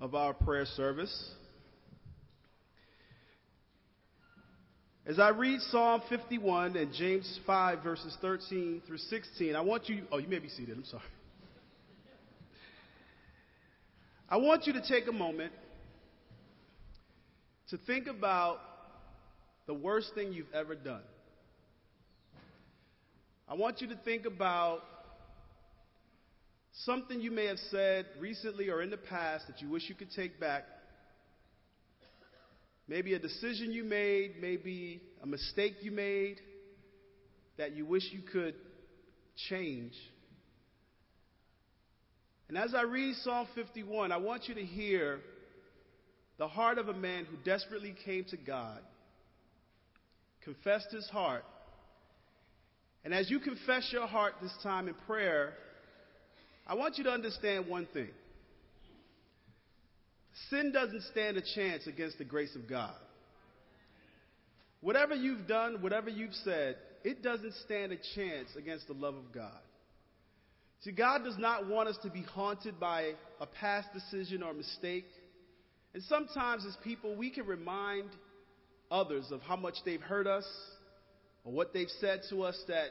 of 0.00 0.14
our 0.14 0.32
prayer 0.32 0.64
service. 0.64 1.30
As 5.06 5.18
I 5.18 5.30
read 5.30 5.60
Psalm 5.70 6.02
51 6.08 6.76
and 6.76 6.92
James 6.92 7.40
5, 7.46 7.82
verses 7.82 8.16
13 8.20 8.82
through 8.86 8.98
16, 8.98 9.54
I 9.54 9.60
want 9.60 9.88
you, 9.88 10.04
oh, 10.10 10.18
you 10.18 10.28
may 10.28 10.38
be 10.38 10.48
seated, 10.48 10.76
I'm 10.76 10.84
sorry. 10.84 11.02
I 14.28 14.36
want 14.36 14.66
you 14.66 14.72
to 14.74 14.82
take 14.88 15.08
a 15.08 15.12
moment 15.12 15.52
to 17.70 17.78
think 17.86 18.06
about 18.06 18.58
the 19.66 19.74
worst 19.74 20.14
thing 20.14 20.32
you've 20.32 20.52
ever 20.54 20.74
done. 20.74 21.02
I 23.48 23.54
want 23.54 23.80
you 23.80 23.88
to 23.88 23.96
think 24.04 24.26
about 24.26 24.82
Something 26.72 27.20
you 27.20 27.30
may 27.30 27.46
have 27.46 27.58
said 27.70 28.06
recently 28.18 28.68
or 28.68 28.82
in 28.82 28.90
the 28.90 28.96
past 28.96 29.46
that 29.48 29.60
you 29.60 29.68
wish 29.68 29.88
you 29.88 29.94
could 29.94 30.10
take 30.12 30.40
back. 30.40 30.64
Maybe 32.88 33.14
a 33.14 33.18
decision 33.18 33.72
you 33.72 33.84
made, 33.84 34.34
maybe 34.40 35.00
a 35.22 35.26
mistake 35.26 35.76
you 35.82 35.92
made 35.92 36.40
that 37.58 37.76
you 37.76 37.84
wish 37.86 38.04
you 38.12 38.20
could 38.20 38.54
change. 39.48 39.92
And 42.48 42.58
as 42.58 42.74
I 42.74 42.82
read 42.82 43.14
Psalm 43.16 43.46
51, 43.54 44.10
I 44.10 44.16
want 44.16 44.48
you 44.48 44.54
to 44.54 44.64
hear 44.64 45.20
the 46.38 46.48
heart 46.48 46.78
of 46.78 46.88
a 46.88 46.94
man 46.94 47.26
who 47.26 47.36
desperately 47.44 47.94
came 48.04 48.24
to 48.30 48.36
God, 48.36 48.80
confessed 50.42 50.90
his 50.90 51.08
heart. 51.10 51.44
And 53.04 53.14
as 53.14 53.30
you 53.30 53.38
confess 53.40 53.90
your 53.92 54.06
heart 54.06 54.34
this 54.42 54.52
time 54.62 54.88
in 54.88 54.94
prayer, 55.06 55.52
I 56.70 56.74
want 56.74 56.98
you 56.98 57.04
to 57.04 57.10
understand 57.10 57.66
one 57.66 57.88
thing 57.92 58.10
sin 60.50 60.70
doesn't 60.72 61.02
stand 61.10 61.36
a 61.36 61.42
chance 61.54 61.88
against 61.88 62.18
the 62.18 62.24
grace 62.24 62.54
of 62.54 62.68
God. 62.68 62.94
Whatever 64.80 65.16
you've 65.16 65.48
done, 65.48 65.82
whatever 65.82 66.08
you've 66.08 66.34
said, 66.44 66.76
it 67.02 67.24
doesn't 67.24 67.54
stand 67.64 67.90
a 67.90 67.96
chance 68.14 68.48
against 68.56 68.86
the 68.86 68.94
love 68.94 69.16
of 69.16 69.32
God. 69.34 69.58
See, 70.82 70.92
God 70.92 71.24
does 71.24 71.36
not 71.38 71.66
want 71.66 71.88
us 71.88 71.98
to 72.04 72.08
be 72.08 72.22
haunted 72.22 72.78
by 72.78 73.14
a 73.40 73.46
past 73.46 73.88
decision 73.92 74.44
or 74.44 74.54
mistake. 74.54 75.06
And 75.92 76.02
sometimes, 76.04 76.64
as 76.64 76.76
people, 76.84 77.16
we 77.16 77.30
can 77.30 77.46
remind 77.46 78.08
others 78.92 79.26
of 79.32 79.42
how 79.42 79.56
much 79.56 79.74
they've 79.84 80.00
hurt 80.00 80.28
us 80.28 80.46
or 81.44 81.52
what 81.52 81.74
they've 81.74 81.90
said 82.00 82.20
to 82.30 82.44
us 82.44 82.58
that 82.68 82.90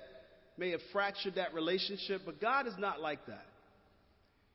may 0.57 0.71
have 0.71 0.81
fractured 0.91 1.35
that 1.35 1.53
relationship, 1.53 2.21
but 2.25 2.41
God 2.41 2.67
is 2.67 2.73
not 2.77 2.99
like 2.99 3.25
that. 3.27 3.45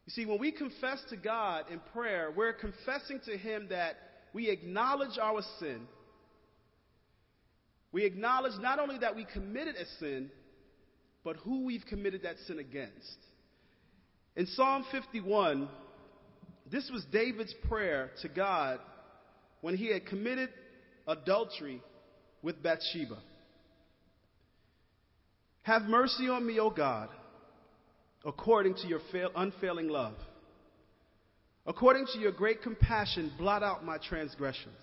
You 0.07 0.13
see, 0.13 0.27
when 0.27 0.39
we 0.39 0.53
confess 0.53 1.03
to 1.11 1.17
God 1.17 1.65
in 1.71 1.81
prayer, 1.93 2.33
we're 2.35 2.53
confessing 2.53 3.21
to 3.27 3.37
Him 3.37 3.69
that 3.71 3.97
we 4.33 4.51
acknowledge 4.51 5.19
our 5.19 5.41
sin. 5.59 5.87
We 7.93 8.05
acknowledge 8.05 8.61
not 8.61 8.79
only 8.79 8.99
that 8.99 9.17
we 9.17 9.25
committed 9.25 9.77
a 9.77 9.87
sin, 9.99 10.31
but 11.23 11.37
who 11.37 11.65
we've 11.65 11.87
committed 11.89 12.25
that 12.25 12.37
sin 12.47 12.59
against. 12.59 13.17
In 14.37 14.47
Psalm 14.47 14.85
51, 14.91 15.69
this 16.71 16.91
was 16.93 17.05
David's 17.13 17.55
prayer 17.69 18.11
to 18.23 18.29
God 18.29 18.81
when 19.61 19.77
he 19.77 19.93
had 19.93 20.07
committed 20.07 20.51
adultery 21.07 21.81
with 22.43 22.63
Bathsheba. 22.63 23.19
Have 25.63 25.83
mercy 25.83 26.29
on 26.29 26.47
me, 26.47 26.59
O 26.59 26.69
God, 26.69 27.09
according 28.25 28.75
to 28.75 28.87
your 28.87 29.01
unfailing 29.37 29.89
love. 29.89 30.15
According 31.67 32.07
to 32.13 32.19
your 32.19 32.33
great 32.33 32.63
compassion, 32.63 33.33
blot 33.39 33.63
out 33.63 33.85
my 33.85 33.99
transgressions. 33.99 34.77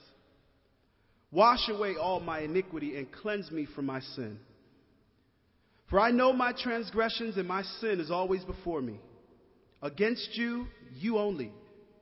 Wash 1.31 1.69
away 1.69 1.95
all 1.95 2.19
my 2.19 2.39
iniquity 2.41 2.97
and 2.97 3.11
cleanse 3.11 3.49
me 3.51 3.67
from 3.75 3.85
my 3.85 4.01
sin. 4.01 4.39
For 5.89 5.99
I 5.99 6.11
know 6.11 6.33
my 6.33 6.53
transgressions 6.53 7.37
and 7.37 7.47
my 7.47 7.63
sin 7.79 7.99
is 7.99 8.11
always 8.11 8.43
before 8.43 8.81
me. 8.81 8.99
Against 9.81 10.29
you, 10.33 10.67
you 10.95 11.17
only, 11.17 11.51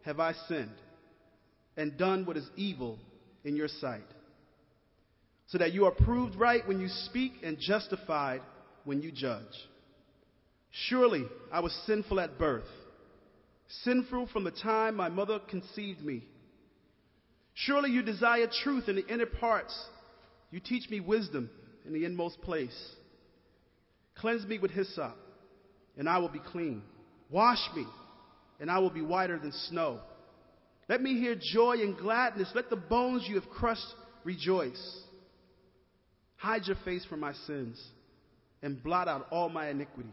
have 0.03 0.19
I 0.19 0.33
sinned 0.47 0.71
and 1.77 1.97
done 1.97 2.25
what 2.25 2.37
is 2.37 2.47
evil 2.55 2.99
in 3.43 3.55
your 3.55 3.67
sight, 3.67 4.03
so 5.47 5.57
that 5.57 5.73
you 5.73 5.85
are 5.85 5.91
proved 5.91 6.35
right 6.35 6.67
when 6.67 6.79
you 6.79 6.87
speak 6.87 7.33
and 7.43 7.57
justified 7.59 8.41
when 8.83 9.01
you 9.01 9.11
judge. 9.11 9.45
Surely 10.71 11.25
I 11.51 11.59
was 11.61 11.73
sinful 11.85 12.19
at 12.19 12.37
birth, 12.37 12.67
sinful 13.83 14.27
from 14.27 14.43
the 14.43 14.51
time 14.51 14.95
my 14.95 15.09
mother 15.09 15.39
conceived 15.49 16.01
me. 16.01 16.23
Surely 17.53 17.91
you 17.91 18.01
desire 18.01 18.47
truth 18.63 18.87
in 18.87 18.95
the 18.95 19.07
inner 19.07 19.25
parts. 19.25 19.77
You 20.51 20.59
teach 20.59 20.89
me 20.89 20.99
wisdom 20.99 21.49
in 21.85 21.93
the 21.93 22.05
inmost 22.05 22.41
place. 22.41 22.75
Cleanse 24.15 24.45
me 24.45 24.59
with 24.59 24.71
hyssop, 24.71 25.15
and 25.97 26.07
I 26.07 26.19
will 26.19 26.29
be 26.29 26.39
clean. 26.39 26.81
Wash 27.29 27.69
me, 27.75 27.85
and 28.59 28.71
I 28.71 28.79
will 28.79 28.89
be 28.89 29.01
whiter 29.01 29.37
than 29.37 29.51
snow. 29.69 29.99
Let 30.87 31.01
me 31.01 31.19
hear 31.19 31.35
joy 31.35 31.77
and 31.81 31.97
gladness. 31.97 32.49
Let 32.55 32.69
the 32.69 32.75
bones 32.75 33.25
you 33.27 33.35
have 33.35 33.49
crushed 33.49 33.85
rejoice. 34.23 35.03
Hide 36.37 36.65
your 36.65 36.77
face 36.83 37.05
from 37.05 37.19
my 37.19 37.33
sins 37.45 37.81
and 38.61 38.81
blot 38.81 39.07
out 39.07 39.27
all 39.31 39.49
my 39.49 39.69
iniquity. 39.69 40.09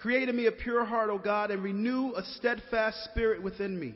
Create 0.00 0.28
in 0.28 0.36
me 0.36 0.46
a 0.46 0.52
pure 0.52 0.84
heart, 0.84 1.10
O 1.10 1.18
God, 1.18 1.50
and 1.50 1.62
renew 1.62 2.12
a 2.14 2.24
steadfast 2.36 3.04
spirit 3.04 3.42
within 3.42 3.78
me. 3.78 3.94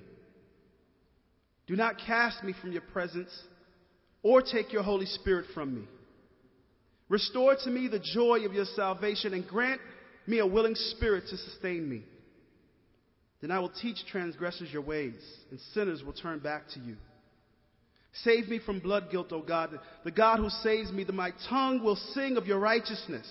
Do 1.67 1.77
not 1.77 1.99
cast 1.99 2.43
me 2.43 2.55
from 2.61 2.73
your 2.73 2.83
presence 2.83 3.31
or 4.23 4.43
take 4.43 4.73
your 4.73 4.83
Holy 4.83 5.07
Spirit 5.07 5.47
from 5.55 5.75
me. 5.75 5.83
Restore 7.09 7.57
to 7.63 7.71
me 7.71 7.89
the 7.89 8.01
joy 8.15 8.45
of 8.45 8.53
your 8.53 8.65
salvation 8.65 9.35
and 9.35 9.47
grant 9.47 9.81
me 10.27 10.39
a 10.39 10.47
willing 10.47 10.75
spirit 10.75 11.25
to 11.29 11.37
sustain 11.37 11.89
me. 11.89 12.03
Then 13.41 13.51
I 13.51 13.59
will 13.59 13.73
teach 13.83 13.99
transgressors 14.11 14.73
your 14.73 14.83
ways, 14.83 15.15
and 15.51 15.59
sinners 15.75 16.03
will 16.05 16.13
turn 16.13 16.39
back 16.39 16.69
to 16.75 16.81
you. 16.81 16.97
Save 18.25 18.49
me 18.49 18.61
from 18.65 18.79
blood 18.79 19.11
guilt, 19.11 19.33
O 19.33 19.41
God, 19.41 19.79
the 20.05 20.11
God 20.11 20.39
who 20.39 20.49
saves 20.49 20.93
me, 20.93 21.05
that 21.05 21.13
my 21.13 21.33
tongue 21.49 21.83
will 21.83 21.97
sing 21.97 22.37
of 22.37 22.47
your 22.47 22.59
righteousness. 22.59 23.27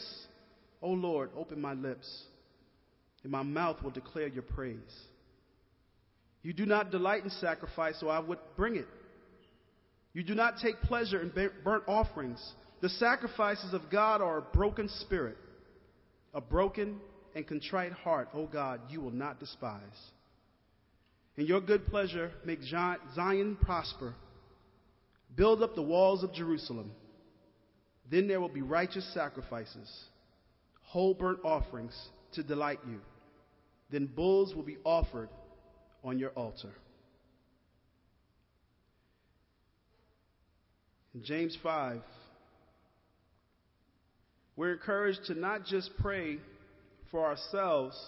O 0.81 0.89
Lord, 0.89 1.29
open 1.37 1.61
my 1.61 1.73
lips, 1.73 2.23
and 3.23 3.31
my 3.31 3.43
mouth 3.43 3.81
will 3.83 3.91
declare 3.91 4.27
your 4.27 4.43
praise. 4.43 4.77
You 6.43 6.53
do 6.53 6.65
not 6.65 6.91
delight 6.91 7.23
in 7.23 7.29
sacrifice, 7.29 7.95
so 7.99 8.09
I 8.09 8.19
would 8.19 8.39
bring 8.57 8.75
it. 8.75 8.87
You 10.13 10.23
do 10.23 10.35
not 10.35 10.57
take 10.61 10.81
pleasure 10.81 11.21
in 11.21 11.31
burnt 11.63 11.83
offerings. 11.87 12.41
The 12.81 12.89
sacrifices 12.89 13.74
of 13.74 13.83
God 13.91 14.22
are 14.22 14.39
a 14.39 14.41
broken 14.41 14.89
spirit, 14.89 15.37
a 16.33 16.41
broken 16.41 17.00
and 17.35 17.48
contrite 17.48 17.91
heart, 17.91 18.29
O 18.33 18.46
God, 18.46 18.81
you 18.89 19.01
will 19.01 19.11
not 19.11 19.39
despise. 19.39 19.81
In 21.37 21.46
your 21.46 21.61
good 21.61 21.85
pleasure, 21.85 22.31
make 22.43 22.59
Zion 22.63 23.57
prosper. 23.61 24.13
Build 25.35 25.63
up 25.63 25.75
the 25.75 25.81
walls 25.81 26.24
of 26.24 26.33
Jerusalem. 26.33 26.91
Then 28.09 28.27
there 28.27 28.41
will 28.41 28.50
be 28.50 28.61
righteous 28.61 29.09
sacrifices, 29.13 29.89
whole 30.81 31.13
burnt 31.13 31.39
offerings 31.46 31.96
to 32.33 32.43
delight 32.43 32.79
you. 32.85 33.00
Then 33.91 34.07
bulls 34.07 34.55
will 34.55 34.63
be 34.63 34.77
offered 34.83 35.29
on 36.03 36.17
your 36.17 36.29
altar. 36.31 36.71
In 41.13 41.23
James 41.23 41.57
5, 41.61 42.01
we're 44.55 44.73
encouraged 44.73 45.25
to 45.25 45.33
not 45.33 45.65
just 45.65 45.91
pray 45.99 46.39
for 47.09 47.25
ourselves, 47.25 47.99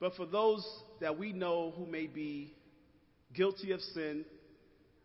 but 0.00 0.14
for 0.16 0.26
those 0.26 0.66
that 1.00 1.16
we 1.16 1.32
know 1.32 1.72
who 1.76 1.86
may 1.86 2.06
be 2.06 2.52
guilty 3.32 3.72
of 3.72 3.80
sin 3.80 4.24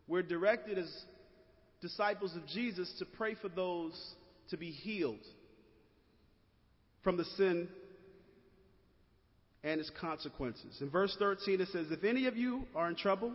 we're 0.06 0.22
directed 0.22 0.78
as 0.78 0.90
disciples 1.80 2.34
of 2.36 2.46
Jesus 2.46 2.92
to 2.98 3.04
pray 3.04 3.34
for 3.34 3.48
those 3.48 3.94
to 4.50 4.56
be 4.56 4.70
healed 4.70 5.24
from 7.02 7.16
the 7.16 7.24
sin 7.36 7.68
and 9.64 9.80
its 9.80 9.90
consequences. 9.98 10.76
In 10.80 10.90
verse 10.90 11.16
13, 11.18 11.60
it 11.60 11.68
says, 11.72 11.86
If 11.90 12.04
any 12.04 12.26
of 12.26 12.36
you 12.36 12.64
are 12.76 12.86
in 12.88 12.94
trouble, 12.94 13.32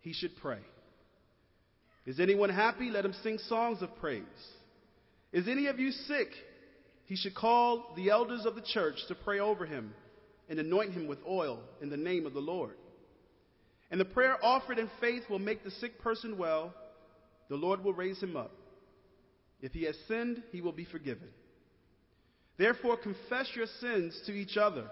he 0.00 0.14
should 0.14 0.34
pray. 0.40 0.60
Is 2.06 2.18
anyone 2.18 2.48
happy? 2.48 2.90
Let 2.90 3.04
him 3.04 3.14
sing 3.22 3.38
songs 3.46 3.82
of 3.82 3.94
praise. 3.96 4.24
Is 5.30 5.46
any 5.46 5.66
of 5.66 5.78
you 5.78 5.90
sick? 5.90 6.28
He 7.04 7.16
should 7.16 7.34
call 7.34 7.92
the 7.94 8.08
elders 8.08 8.46
of 8.46 8.54
the 8.54 8.62
church 8.62 8.96
to 9.08 9.14
pray 9.14 9.38
over 9.38 9.66
him 9.66 9.92
and 10.48 10.58
anoint 10.58 10.92
him 10.92 11.06
with 11.06 11.18
oil 11.28 11.60
in 11.82 11.90
the 11.90 11.96
name 11.98 12.24
of 12.24 12.32
the 12.32 12.40
Lord. 12.40 12.76
And 13.90 14.00
the 14.00 14.06
prayer 14.06 14.42
offered 14.42 14.78
in 14.78 14.90
faith 15.00 15.24
will 15.28 15.38
make 15.38 15.62
the 15.62 15.70
sick 15.72 16.00
person 16.00 16.38
well. 16.38 16.72
The 17.50 17.56
Lord 17.56 17.84
will 17.84 17.92
raise 17.92 18.22
him 18.22 18.36
up. 18.36 18.52
If 19.60 19.72
he 19.72 19.84
has 19.84 19.96
sinned, 20.06 20.42
he 20.52 20.62
will 20.62 20.72
be 20.72 20.86
forgiven. 20.86 21.28
Therefore, 22.56 22.96
confess 22.96 23.50
your 23.54 23.66
sins 23.80 24.18
to 24.26 24.32
each 24.32 24.56
other 24.56 24.88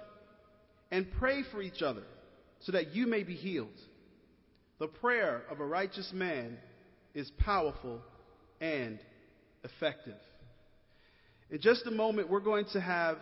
and 0.91 1.07
pray 1.19 1.43
for 1.51 1.63
each 1.63 1.83
other 1.83 2.03
so 2.61 2.73
that 2.73 2.95
you 2.95 3.07
may 3.07 3.23
be 3.23 3.35
healed. 3.35 3.69
The 4.79 4.89
prayer 4.89 5.43
of 5.51 5.61
a 5.61 5.65
righteous 5.65 6.11
man 6.13 6.59
is 7.15 7.31
powerful 7.39 8.01
and 8.61 8.99
effective. 9.65 10.19
In 11.51 11.61
just 11.61 11.87
a 11.87 11.91
moment, 11.91 12.29
we're 12.29 12.41
going 12.41 12.67
to 12.73 12.81
have 12.81 13.19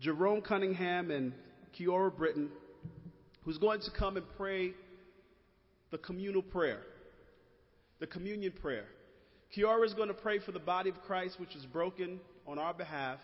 Jerome 0.00 0.42
Cunningham 0.42 1.10
and 1.10 1.32
Kiora 1.78 2.14
Britton 2.14 2.50
who's 3.46 3.58
going 3.58 3.80
to 3.80 3.90
come 3.96 4.16
and 4.16 4.26
pray 4.36 4.72
the 5.92 5.98
communal 5.98 6.42
prayer, 6.42 6.80
the 8.00 8.06
communion 8.06 8.52
prayer. 8.60 8.86
Kiora 9.56 9.86
is 9.86 9.94
going 9.94 10.08
to 10.08 10.14
pray 10.14 10.40
for 10.40 10.50
the 10.50 10.58
body 10.58 10.90
of 10.90 11.00
Christ, 11.02 11.38
which 11.38 11.54
is 11.54 11.64
broken 11.64 12.18
on 12.44 12.58
our 12.58 12.74
behalf, 12.74 13.20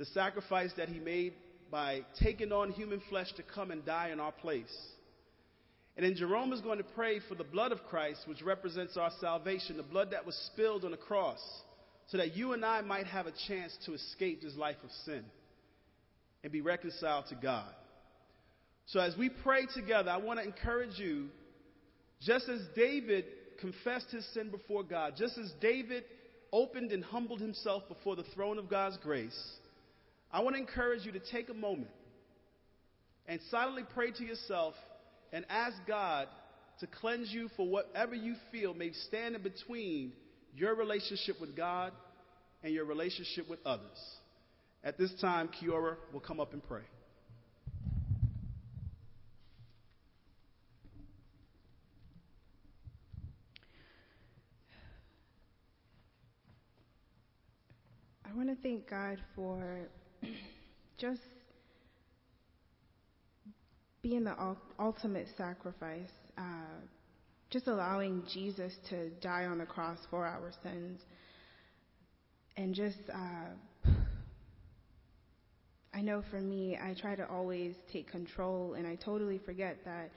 the 0.00 0.06
sacrifice 0.06 0.70
that 0.78 0.88
he 0.88 0.98
made 0.98 1.34
by 1.70 2.00
taking 2.22 2.52
on 2.52 2.70
human 2.70 3.02
flesh 3.10 3.30
to 3.36 3.42
come 3.42 3.70
and 3.70 3.84
die 3.84 4.08
in 4.08 4.18
our 4.18 4.32
place. 4.32 4.74
And 5.94 6.06
then 6.06 6.14
Jerome 6.16 6.54
is 6.54 6.62
going 6.62 6.78
to 6.78 6.84
pray 6.84 7.20
for 7.28 7.34
the 7.34 7.44
blood 7.44 7.70
of 7.70 7.84
Christ, 7.84 8.22
which 8.24 8.40
represents 8.40 8.96
our 8.96 9.10
salvation, 9.20 9.76
the 9.76 9.82
blood 9.82 10.12
that 10.12 10.24
was 10.24 10.34
spilled 10.54 10.86
on 10.86 10.92
the 10.92 10.96
cross, 10.96 11.38
so 12.06 12.16
that 12.16 12.34
you 12.34 12.54
and 12.54 12.64
I 12.64 12.80
might 12.80 13.04
have 13.08 13.26
a 13.26 13.32
chance 13.46 13.76
to 13.84 13.92
escape 13.92 14.40
this 14.40 14.56
life 14.56 14.78
of 14.82 14.90
sin 15.04 15.22
and 16.42 16.50
be 16.50 16.62
reconciled 16.62 17.26
to 17.26 17.34
God. 17.34 17.68
So 18.86 19.00
as 19.00 19.14
we 19.18 19.28
pray 19.28 19.66
together, 19.74 20.10
I 20.10 20.16
want 20.16 20.40
to 20.40 20.46
encourage 20.46 20.98
you, 20.98 21.28
just 22.22 22.48
as 22.48 22.62
David 22.74 23.26
confessed 23.60 24.10
his 24.10 24.26
sin 24.32 24.50
before 24.50 24.82
God, 24.82 25.12
just 25.18 25.36
as 25.36 25.52
David 25.60 26.04
opened 26.54 26.90
and 26.90 27.04
humbled 27.04 27.42
himself 27.42 27.86
before 27.86 28.16
the 28.16 28.24
throne 28.34 28.58
of 28.58 28.70
God's 28.70 28.96
grace, 28.96 29.38
I 30.32 30.40
want 30.40 30.54
to 30.54 30.60
encourage 30.60 31.04
you 31.04 31.12
to 31.12 31.20
take 31.32 31.48
a 31.48 31.54
moment 31.54 31.90
and 33.26 33.40
silently 33.50 33.82
pray 33.94 34.12
to 34.12 34.24
yourself 34.24 34.74
and 35.32 35.44
ask 35.48 35.76
God 35.86 36.28
to 36.80 36.86
cleanse 36.86 37.30
you 37.30 37.48
for 37.56 37.66
whatever 37.66 38.14
you 38.14 38.34
feel 38.50 38.74
may 38.74 38.92
stand 39.08 39.34
in 39.34 39.42
between 39.42 40.12
your 40.56 40.74
relationship 40.74 41.40
with 41.40 41.56
God 41.56 41.92
and 42.62 42.72
your 42.72 42.84
relationship 42.84 43.48
with 43.48 43.60
others. 43.64 43.98
At 44.82 44.98
this 44.98 45.12
time, 45.20 45.50
Kiora 45.60 45.96
will 46.12 46.20
come 46.20 46.40
up 46.40 46.52
and 46.52 46.66
pray. 46.66 46.82
I 58.24 58.36
want 58.36 58.48
to 58.48 58.56
thank 58.62 58.88
God 58.88 59.18
for 59.34 59.88
just 61.00 61.20
being 64.02 64.24
the 64.24 64.34
ultimate 64.78 65.28
sacrifice, 65.36 66.10
uh, 66.36 66.80
just 67.50 67.66
allowing 67.66 68.22
Jesus 68.32 68.72
to 68.90 69.10
die 69.22 69.44
on 69.46 69.58
the 69.58 69.66
cross 69.66 69.98
for 70.10 70.26
our 70.26 70.52
sins, 70.62 71.00
and 72.56 72.74
just. 72.74 72.98
Uh, 73.12 73.88
I 75.92 76.02
know 76.02 76.22
for 76.30 76.40
me, 76.40 76.78
I 76.80 76.94
try 76.94 77.16
to 77.16 77.28
always 77.28 77.74
take 77.92 78.08
control, 78.08 78.74
and 78.74 78.86
I 78.86 78.94
totally 78.94 79.40
forget 79.44 79.76
that 79.84 80.10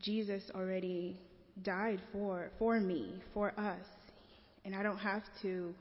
Jesus 0.00 0.42
already 0.54 1.20
died 1.62 2.00
for 2.10 2.50
for 2.58 2.80
me, 2.80 3.20
for 3.34 3.52
us, 3.58 3.84
and 4.64 4.74
I 4.74 4.82
don't 4.82 4.98
have 4.98 5.22
to 5.42 5.74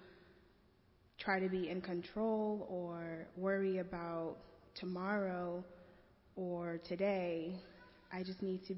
try 1.20 1.40
to 1.40 1.50
be 1.50 1.70
in 1.70 1.82
control 1.82 2.68
or 2.70 3.28
worry 3.38 3.80
about 3.80 4.38
tomorrow 4.76 5.64
or 6.36 6.80
today. 6.88 7.56
I 8.12 8.24
just 8.24 8.42
need 8.42 8.66
to 8.68 8.76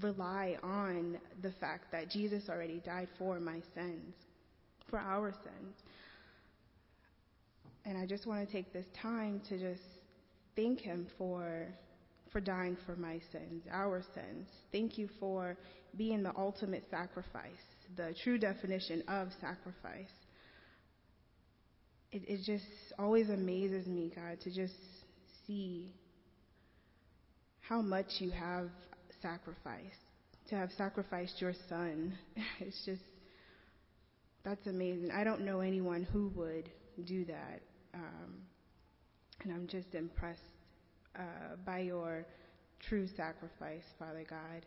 rely 0.00 0.56
on 0.62 1.18
the 1.42 1.52
fact 1.52 1.92
that 1.92 2.10
Jesus 2.10 2.48
already 2.48 2.80
died 2.84 3.08
for 3.18 3.40
my 3.40 3.60
sins, 3.74 4.14
for 4.90 4.98
our 4.98 5.32
sins. 5.32 5.74
And 7.84 7.96
I 7.96 8.06
just 8.06 8.26
want 8.26 8.46
to 8.46 8.52
take 8.52 8.72
this 8.72 8.86
time 9.00 9.40
to 9.48 9.58
just 9.58 9.88
thank 10.56 10.80
him 10.80 11.06
for 11.16 11.68
for 12.32 12.40
dying 12.40 12.76
for 12.84 12.96
my 12.96 13.20
sins, 13.32 13.62
our 13.72 14.02
sins. 14.14 14.48
Thank 14.72 14.98
you 14.98 15.08
for 15.18 15.56
being 15.96 16.22
the 16.22 16.32
ultimate 16.36 16.84
sacrifice, 16.90 17.50
the 17.96 18.14
true 18.22 18.36
definition 18.36 19.02
of 19.08 19.28
sacrifice. 19.40 20.10
It, 22.12 22.22
it 22.28 22.40
just 22.44 22.64
always 22.98 23.28
amazes 23.28 23.86
me, 23.86 24.12
God, 24.14 24.40
to 24.42 24.54
just 24.54 24.74
see 25.46 25.92
how 27.60 27.82
much 27.82 28.06
you 28.18 28.30
have 28.30 28.70
sacrificed, 29.20 29.96
to 30.48 30.54
have 30.54 30.70
sacrificed 30.76 31.40
your 31.40 31.54
son. 31.68 32.16
It's 32.60 32.84
just, 32.84 33.02
that's 34.44 34.66
amazing. 34.66 35.10
I 35.10 35.24
don't 35.24 35.44
know 35.44 35.60
anyone 35.60 36.04
who 36.04 36.32
would 36.36 36.70
do 37.04 37.24
that. 37.26 37.60
Um, 37.94 38.34
and 39.42 39.52
I'm 39.52 39.66
just 39.66 39.94
impressed 39.94 40.40
uh, 41.18 41.56
by 41.64 41.80
your 41.80 42.26
true 42.88 43.06
sacrifice, 43.16 43.82
Father 43.98 44.24
God. 44.28 44.64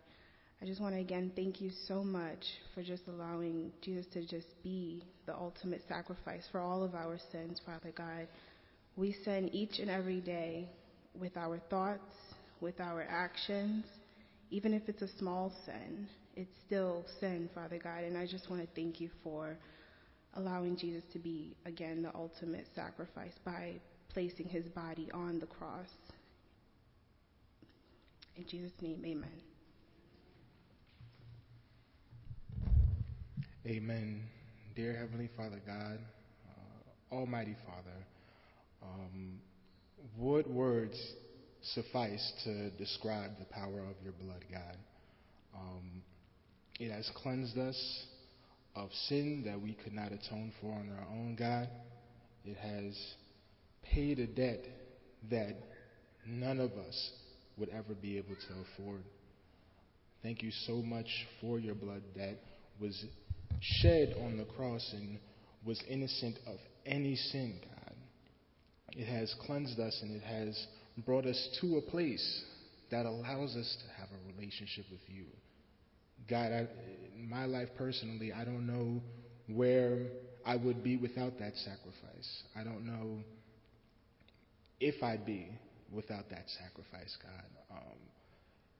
I 0.62 0.66
just 0.66 0.80
want 0.80 0.94
to 0.94 1.00
again 1.00 1.32
thank 1.34 1.60
you 1.60 1.70
so 1.88 2.04
much 2.04 2.44
for 2.74 2.82
just 2.82 3.02
allowing 3.08 3.72
Jesus 3.80 4.04
to 4.12 4.26
just 4.26 4.48
be 4.62 5.02
the 5.24 5.34
ultimate 5.34 5.82
sacrifice 5.88 6.44
for 6.52 6.60
all 6.60 6.82
of 6.82 6.94
our 6.94 7.18
sins, 7.32 7.60
Father 7.64 7.92
God. 7.96 8.28
We 8.96 9.16
sin 9.24 9.48
each 9.54 9.78
and 9.78 9.90
every 9.90 10.20
day 10.20 10.68
with 11.18 11.36
our 11.38 11.58
thoughts, 11.70 12.14
with 12.60 12.78
our 12.78 13.06
actions, 13.08 13.86
even 14.50 14.74
if 14.74 14.82
it's 14.86 15.00
a 15.00 15.08
small 15.18 15.52
sin, 15.64 16.06
it's 16.36 16.52
still 16.66 17.06
sin, 17.20 17.48
Father 17.54 17.78
God. 17.82 18.04
And 18.04 18.18
I 18.18 18.26
just 18.26 18.50
want 18.50 18.62
to 18.62 18.68
thank 18.74 19.00
you 19.00 19.08
for 19.24 19.56
allowing 20.34 20.76
Jesus 20.76 21.04
to 21.12 21.18
be, 21.18 21.56
again, 21.64 22.02
the 22.02 22.14
ultimate 22.14 22.66
sacrifice 22.74 23.34
by 23.44 23.80
placing 24.12 24.48
his 24.48 24.66
body 24.66 25.08
on 25.14 25.38
the 25.38 25.46
cross. 25.46 25.88
In 28.36 28.44
Jesus' 28.46 28.72
name, 28.80 29.02
amen. 29.04 29.49
Amen. 33.70 34.22
Dear 34.74 34.96
Heavenly 34.96 35.30
Father 35.36 35.60
God, 35.64 36.00
uh, 36.48 37.14
Almighty 37.14 37.54
Father, 37.64 38.04
um, 38.82 39.38
what 40.16 40.50
words 40.50 41.00
suffice 41.62 42.32
to 42.42 42.70
describe 42.70 43.30
the 43.38 43.44
power 43.44 43.78
of 43.88 43.94
your 44.02 44.12
blood, 44.20 44.44
God? 44.50 44.76
Um, 45.54 46.02
it 46.80 46.90
has 46.90 47.08
cleansed 47.14 47.56
us 47.58 48.06
of 48.74 48.90
sin 49.08 49.44
that 49.46 49.60
we 49.60 49.74
could 49.74 49.92
not 49.92 50.10
atone 50.10 50.52
for 50.60 50.72
on 50.72 50.90
our 50.98 51.06
own, 51.12 51.36
God. 51.38 51.68
It 52.44 52.56
has 52.56 52.98
paid 53.84 54.18
a 54.18 54.26
debt 54.26 54.64
that 55.30 55.54
none 56.26 56.58
of 56.58 56.72
us 56.72 57.10
would 57.56 57.68
ever 57.68 57.94
be 57.94 58.18
able 58.18 58.34
to 58.34 58.82
afford. 58.82 59.04
Thank 60.24 60.42
you 60.42 60.50
so 60.66 60.82
much 60.82 61.06
for 61.40 61.60
your 61.60 61.76
blood 61.76 62.02
that 62.16 62.36
was 62.80 63.04
shed 63.60 64.14
on 64.24 64.36
the 64.36 64.44
cross 64.44 64.90
and 64.92 65.18
was 65.64 65.82
innocent 65.88 66.36
of 66.46 66.56
any 66.86 67.14
sin, 67.14 67.60
God. 67.62 67.94
It 68.92 69.06
has 69.06 69.34
cleansed 69.46 69.78
us 69.78 69.98
and 70.02 70.10
it 70.16 70.22
has 70.22 70.66
brought 71.04 71.26
us 71.26 71.58
to 71.60 71.76
a 71.76 71.82
place 71.82 72.42
that 72.90 73.06
allows 73.06 73.54
us 73.56 73.76
to 73.82 74.00
have 74.00 74.08
a 74.10 74.32
relationship 74.34 74.86
with 74.90 75.00
you. 75.06 75.26
God, 76.28 76.52
I, 76.52 76.66
in 77.16 77.28
my 77.28 77.44
life 77.44 77.68
personally, 77.78 78.32
I 78.32 78.44
don't 78.44 78.66
know 78.66 79.00
where 79.48 80.06
I 80.44 80.56
would 80.56 80.82
be 80.82 80.96
without 80.96 81.38
that 81.38 81.56
sacrifice. 81.56 82.42
I 82.56 82.64
don't 82.64 82.84
know 82.86 83.18
if 84.80 85.02
I'd 85.02 85.26
be 85.26 85.48
without 85.92 86.30
that 86.30 86.44
sacrifice, 86.58 87.16
God. 87.22 87.76
Um, 87.76 87.98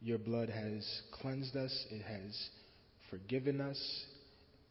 your 0.00 0.18
blood 0.18 0.48
has 0.48 1.02
cleansed 1.20 1.56
us, 1.56 1.86
it 1.90 2.02
has 2.02 2.48
forgiven 3.10 3.60
us, 3.60 4.04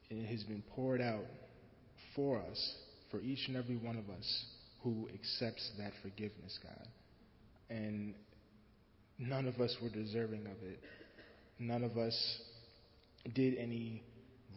it 0.10 0.26
has 0.26 0.44
been 0.44 0.64
poured 0.76 1.02
out 1.02 1.26
for 2.16 2.40
us, 2.40 2.76
for 3.12 3.22
each 3.22 3.48
and 3.48 3.56
every 3.56 3.78
one 3.78 3.98
of 3.98 4.10
us 4.10 4.46
who 4.84 5.08
accepts 5.14 5.72
that 5.78 5.92
forgiveness, 6.02 6.58
God. 6.64 6.88
And 7.70 8.16
none 9.18 9.48
of 9.48 9.60
us 9.60 9.76
were 9.82 9.90
deserving 9.90 10.46
of 10.46 10.64
it. 10.64 10.80
None 11.60 11.84
of 11.84 11.98
us 11.98 12.42
did 13.36 13.58
any 13.58 14.02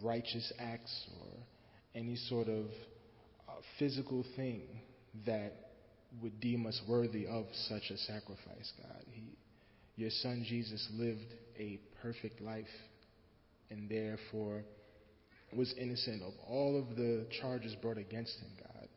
righteous 0.02 0.52
acts 0.58 1.06
or 1.20 1.28
any 1.94 2.16
sort 2.16 2.48
of 2.48 2.66
uh, 3.48 3.52
physical 3.78 4.24
thing 4.36 4.62
that 5.26 5.52
would 6.22 6.40
deem 6.40 6.66
us 6.66 6.80
worthy 6.88 7.26
of 7.26 7.46
such 7.68 7.90
a 7.90 7.96
sacrifice, 7.96 8.72
God. 8.80 9.02
He, 9.10 9.36
your 9.96 10.10
son 10.10 10.44
Jesus 10.48 10.86
lived 10.94 11.34
a 11.58 11.78
perfect 12.00 12.40
life 12.40 12.64
and 13.70 13.88
therefore 13.88 14.62
was 15.56 15.74
innocent 15.78 16.22
of 16.22 16.32
all 16.48 16.78
of 16.78 16.96
the 16.96 17.26
charges 17.40 17.74
brought 17.80 17.98
against 17.98 18.38
him, 18.38 18.50
God. 18.58 18.88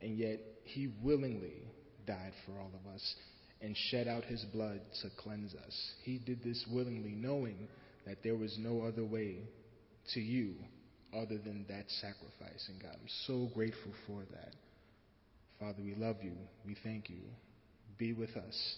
And 0.00 0.18
yet 0.18 0.40
he 0.64 0.92
willingly 1.02 1.62
died 2.06 2.32
for 2.44 2.58
all 2.58 2.70
of 2.74 2.94
us 2.94 3.14
and 3.60 3.76
shed 3.90 4.08
out 4.08 4.24
his 4.24 4.44
blood 4.52 4.80
to 5.02 5.08
cleanse 5.16 5.54
us. 5.54 5.92
He 6.02 6.18
did 6.18 6.42
this 6.42 6.64
willingly, 6.70 7.12
knowing 7.12 7.68
that 8.06 8.22
there 8.22 8.36
was 8.36 8.56
no 8.58 8.82
other 8.82 9.04
way 9.04 9.38
to 10.12 10.20
you 10.20 10.54
other 11.14 11.38
than 11.38 11.64
that 11.68 11.84
sacrifice. 11.88 12.68
And 12.68 12.82
God, 12.82 12.92
I'm 13.00 13.08
so 13.26 13.48
grateful 13.54 13.92
for 14.06 14.22
that. 14.32 14.54
Father, 15.58 15.82
we 15.82 15.94
love 15.94 16.16
you. 16.22 16.32
We 16.66 16.76
thank 16.82 17.08
you. 17.08 17.22
Be 17.96 18.12
with 18.12 18.36
us 18.36 18.76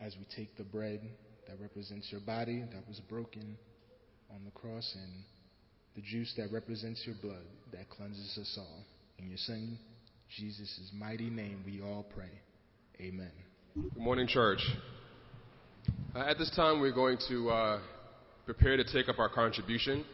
as 0.00 0.14
we 0.16 0.26
take 0.36 0.56
the 0.56 0.64
bread 0.64 1.00
that 1.48 1.60
represents 1.60 2.08
your 2.12 2.20
body 2.20 2.62
that 2.72 2.86
was 2.86 3.00
broken 3.08 3.56
on 4.30 4.44
the 4.44 4.50
cross 4.50 4.94
and 4.94 5.24
the 5.94 6.02
juice 6.02 6.32
that 6.36 6.50
represents 6.52 7.02
your 7.06 7.16
blood 7.22 7.44
that 7.72 7.88
cleanses 7.90 8.38
us 8.40 8.58
all. 8.58 8.84
In 9.18 9.28
your 9.28 9.38
Son, 9.38 9.78
Jesus' 10.36 10.90
mighty 10.94 11.28
name, 11.28 11.62
we 11.66 11.82
all 11.82 12.06
pray. 12.14 12.30
Amen. 13.00 13.30
Good 13.74 14.02
morning, 14.02 14.26
church. 14.26 14.60
Uh, 16.14 16.20
at 16.20 16.38
this 16.38 16.50
time, 16.56 16.80
we're 16.80 16.92
going 16.92 17.18
to 17.28 17.50
uh, 17.50 17.80
prepare 18.44 18.76
to 18.76 18.84
take 18.84 19.08
up 19.08 19.18
our 19.18 19.28
contribution. 19.28 20.04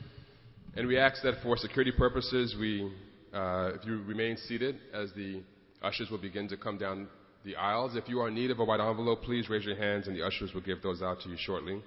And 0.77 0.87
we 0.87 0.99
ask 0.99 1.23
that 1.23 1.35
for 1.43 1.57
security 1.57 1.93
purposes, 1.93 2.55
we, 2.59 2.91
uh, 3.33 3.73
if 3.75 3.85
you 3.85 4.03
remain 4.03 4.37
seated 4.37 4.77
as 4.93 5.11
the 5.17 5.43
ushers 5.83 6.11
will 6.11 6.19
begin 6.19 6.49
to 6.49 6.57
come 6.57 6.79
down 6.79 7.09
the 7.45 7.57
aisles. 7.57 7.97
If 7.97 8.09
you 8.09 8.21
are 8.21 8.29
in 8.29 8.35
need 8.35 8.51
of 8.51 8.59
a 8.59 8.65
white 8.65 8.81
envelope, 8.81 9.23
please 9.23 9.49
raise 9.49 9.65
your 9.65 9.77
hands 9.77 10.09
and 10.09 10.17
the 10.17 10.25
ushers 10.25 10.53
will 10.53 10.61
give 10.61 10.83
those 10.83 11.03
out 11.03 11.21
to 11.23 11.29
you 11.29 11.37
shortly. 11.39 11.83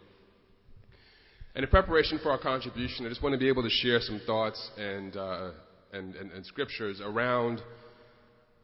And 1.54 1.64
in 1.66 1.70
preparation 1.70 2.20
for 2.24 2.32
our 2.32 2.38
contribution, 2.38 3.06
I 3.06 3.10
just 3.10 3.22
want 3.22 3.34
to 3.34 3.40
be 3.40 3.50
able 3.50 3.64
to 3.64 3.70
share 3.70 4.00
some 4.00 4.22
thoughts 4.26 4.72
and, 4.78 5.16
uh, 5.18 5.52
and, 5.92 6.16
and, 6.16 6.32
and 6.32 6.46
scriptures 6.46 7.02
around, 7.04 7.62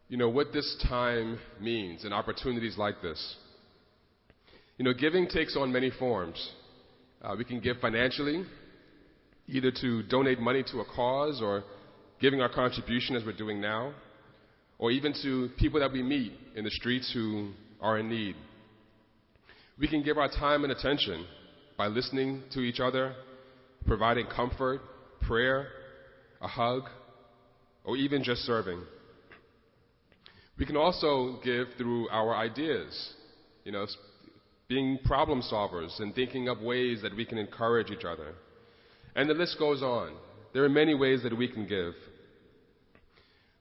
you 0.07 0.17
know, 0.17 0.29
what 0.29 0.53
this 0.53 0.77
time 0.87 1.37
means 1.59 2.05
and 2.05 2.13
opportunities 2.13 2.77
like 2.77 3.01
this. 3.01 3.35
You 4.77 4.85
know, 4.85 4.93
giving 4.93 5.27
takes 5.27 5.57
on 5.57 5.71
many 5.71 5.89
forms. 5.89 6.51
Uh, 7.21 7.35
we 7.37 7.43
can 7.43 7.59
give 7.59 7.77
financially, 7.81 8.45
either 9.47 9.71
to 9.81 10.03
donate 10.03 10.39
money 10.39 10.63
to 10.71 10.79
a 10.79 10.85
cause 10.85 11.41
or 11.41 11.63
giving 12.21 12.39
our 12.41 12.49
contribution 12.49 13.17
as 13.17 13.25
we're 13.25 13.35
doing 13.35 13.59
now, 13.59 13.91
or 14.79 14.91
even 14.91 15.13
to 15.23 15.49
people 15.57 15.79
that 15.81 15.91
we 15.91 16.01
meet 16.01 16.31
in 16.55 16.63
the 16.63 16.71
streets 16.71 17.11
who 17.13 17.51
are 17.81 17.97
in 17.97 18.07
need. 18.09 18.35
We 19.77 19.89
can 19.89 20.03
give 20.03 20.17
our 20.17 20.29
time 20.29 20.63
and 20.63 20.71
attention 20.71 21.25
by 21.77 21.87
listening 21.87 22.43
to 22.53 22.61
each 22.61 22.79
other, 22.79 23.13
providing 23.85 24.25
comfort, 24.27 24.81
prayer, 25.21 25.67
a 26.41 26.47
hug, 26.47 26.83
or 27.83 27.95
even 27.95 28.23
just 28.23 28.41
serving. 28.41 28.81
We 30.57 30.65
can 30.65 30.75
also 30.75 31.39
give 31.43 31.67
through 31.77 32.09
our 32.09 32.35
ideas, 32.35 33.13
you 33.63 33.71
know, 33.71 33.85
being 34.67 34.97
problem 35.05 35.41
solvers 35.41 35.99
and 35.99 36.13
thinking 36.13 36.49
up 36.49 36.61
ways 36.61 37.01
that 37.03 37.15
we 37.15 37.25
can 37.25 37.37
encourage 37.37 37.91
each 37.91 38.03
other. 38.03 38.33
And 39.15 39.29
the 39.29 39.33
list 39.33 39.57
goes 39.59 39.81
on. 39.81 40.13
There 40.53 40.63
are 40.63 40.69
many 40.69 40.95
ways 40.95 41.23
that 41.23 41.37
we 41.37 41.47
can 41.47 41.67
give. 41.67 41.93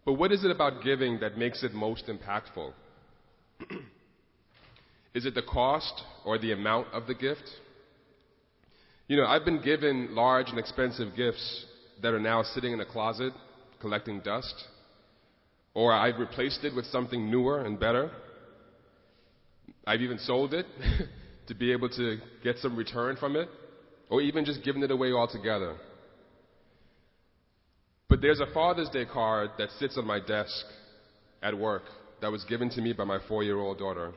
But 0.04 0.14
what 0.14 0.32
is 0.32 0.44
it 0.44 0.50
about 0.50 0.82
giving 0.82 1.20
that 1.20 1.36
makes 1.36 1.62
it 1.62 1.74
most 1.74 2.06
impactful? 2.06 2.72
is 5.14 5.26
it 5.26 5.34
the 5.34 5.42
cost 5.42 6.02
or 6.24 6.38
the 6.38 6.52
amount 6.52 6.88
of 6.92 7.06
the 7.06 7.14
gift? 7.14 7.48
You 9.08 9.16
know, 9.16 9.26
I've 9.26 9.44
been 9.44 9.62
given 9.62 10.14
large 10.16 10.48
and 10.48 10.58
expensive 10.58 11.14
gifts 11.14 11.64
that 12.02 12.12
are 12.12 12.20
now 12.20 12.42
sitting 12.42 12.72
in 12.72 12.80
a 12.80 12.84
closet 12.84 13.32
collecting 13.80 14.20
dust, 14.20 14.54
or 15.74 15.92
I've 15.92 16.18
replaced 16.18 16.64
it 16.64 16.74
with 16.74 16.86
something 16.86 17.30
newer 17.30 17.60
and 17.60 17.78
better. 17.78 18.10
I've 19.86 20.00
even 20.00 20.18
sold 20.18 20.54
it 20.54 20.66
to 21.46 21.54
be 21.54 21.70
able 21.70 21.88
to 21.90 22.18
get 22.42 22.56
some 22.58 22.74
return 22.76 23.16
from 23.16 23.36
it, 23.36 23.48
or 24.10 24.20
even 24.20 24.44
just 24.44 24.64
given 24.64 24.82
it 24.82 24.90
away 24.90 25.12
altogether. 25.12 25.76
But 28.08 28.20
there's 28.20 28.40
a 28.40 28.52
Father's 28.52 28.88
Day 28.88 29.04
card 29.04 29.50
that 29.58 29.70
sits 29.78 29.96
on 29.96 30.06
my 30.06 30.18
desk 30.18 30.64
at 31.42 31.56
work 31.56 31.82
that 32.20 32.32
was 32.32 32.42
given 32.44 32.70
to 32.70 32.80
me 32.80 32.92
by 32.92 33.04
my 33.04 33.18
four 33.28 33.44
year 33.44 33.58
old 33.58 33.78
daughter 33.78 34.12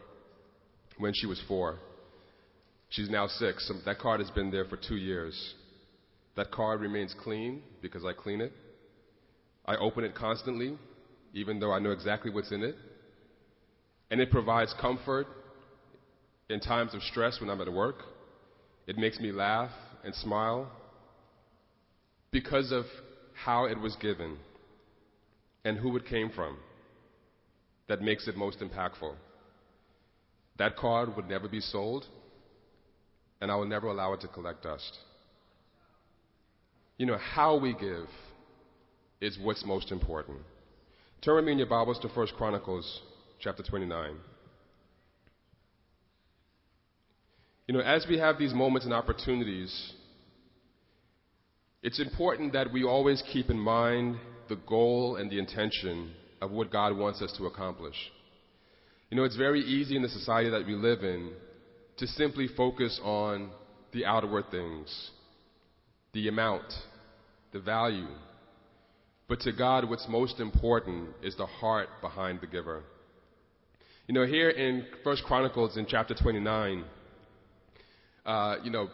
when 0.97 1.13
she 1.13 1.27
was 1.27 1.39
four. 1.47 1.77
She's 2.89 3.09
now 3.09 3.27
six. 3.27 3.71
That 3.85 3.99
card 3.99 4.19
has 4.19 4.31
been 4.31 4.51
there 4.51 4.65
for 4.65 4.77
two 4.77 4.95
years. 4.95 5.53
That 6.35 6.51
card 6.51 6.81
remains 6.81 7.13
clean 7.13 7.61
because 7.81 8.03
I 8.03 8.13
clean 8.13 8.41
it. 8.41 8.51
I 9.65 9.75
open 9.75 10.03
it 10.03 10.15
constantly, 10.15 10.77
even 11.33 11.59
though 11.59 11.71
I 11.71 11.79
know 11.79 11.91
exactly 11.91 12.31
what's 12.31 12.51
in 12.51 12.63
it. 12.63 12.75
And 14.09 14.19
it 14.19 14.31
provides 14.31 14.73
comfort 14.73 15.27
in 16.49 16.59
times 16.59 16.95
of 16.95 17.03
stress 17.03 17.39
when 17.39 17.49
I'm 17.49 17.61
at 17.61 17.71
work. 17.71 18.03
It 18.87 18.97
makes 18.97 19.19
me 19.19 19.31
laugh 19.31 19.71
and 20.03 20.15
smile 20.15 20.67
because 22.31 22.71
of 22.71 22.85
how 23.33 23.65
it 23.65 23.79
was 23.79 23.95
given 23.97 24.37
and 25.63 25.77
who 25.77 25.95
it 25.95 26.05
came 26.05 26.31
from 26.31 26.57
that 27.87 28.01
makes 28.01 28.27
it 28.27 28.35
most 28.35 28.59
impactful. 28.59 29.13
That 30.57 30.75
card 30.75 31.15
would 31.15 31.29
never 31.29 31.47
be 31.47 31.59
sold, 31.59 32.05
and 33.41 33.51
I 33.51 33.55
will 33.55 33.67
never 33.67 33.87
allow 33.87 34.13
it 34.13 34.21
to 34.21 34.27
collect 34.27 34.63
dust. 34.63 34.97
You 36.97 37.05
know, 37.05 37.17
how 37.17 37.57
we 37.57 37.73
give 37.73 38.07
is 39.21 39.37
what's 39.41 39.65
most 39.65 39.91
important. 39.91 40.39
Turn 41.21 41.35
with 41.35 41.45
me 41.45 41.53
in 41.53 41.57
your 41.57 41.67
Bibles 41.67 41.99
to 41.99 42.07
1 42.07 42.27
Chronicles 42.37 43.01
chapter 43.39 43.63
29. 43.63 44.15
You 47.67 47.73
know, 47.73 47.81
as 47.81 48.05
we 48.09 48.17
have 48.17 48.39
these 48.39 48.53
moments 48.53 48.85
and 48.85 48.93
opportunities, 48.93 49.93
it's 51.83 51.99
important 51.99 52.53
that 52.53 52.73
we 52.73 52.83
always 52.83 53.21
keep 53.31 53.49
in 53.49 53.59
mind 53.59 54.17
the 54.49 54.55
goal 54.55 55.17
and 55.17 55.29
the 55.29 55.39
intention 55.39 56.11
of 56.41 56.51
what 56.51 56.71
God 56.71 56.97
wants 56.97 57.21
us 57.21 57.31
to 57.37 57.45
accomplish. 57.45 57.95
You 59.09 59.17
know, 59.17 59.23
it's 59.23 59.37
very 59.37 59.61
easy 59.61 59.95
in 59.95 60.01
the 60.01 60.09
society 60.09 60.49
that 60.49 60.65
we 60.65 60.73
live 60.73 61.03
in 61.03 61.31
to 61.99 62.07
simply 62.07 62.47
focus 62.47 62.99
on 63.03 63.49
the 63.91 64.05
outward 64.05 64.45
things, 64.51 65.11
the 66.13 66.27
amount, 66.27 66.71
the 67.51 67.59
value, 67.59 68.07
but 69.27 69.41
to 69.41 69.51
God, 69.51 69.87
what's 69.87 70.07
most 70.09 70.39
important 70.39 71.09
is 71.21 71.35
the 71.35 71.45
heart 71.45 71.89
behind 72.01 72.41
the 72.41 72.47
giver. 72.47 72.83
You 74.07 74.15
know, 74.15 74.25
here 74.25 74.49
in 74.49 74.85
First 75.03 75.23
Chronicles 75.23 75.77
in 75.77 75.85
chapter 75.87 76.15
29, 76.15 76.83
uh, 78.25 78.55
you 78.63 78.71
know, 78.71 78.89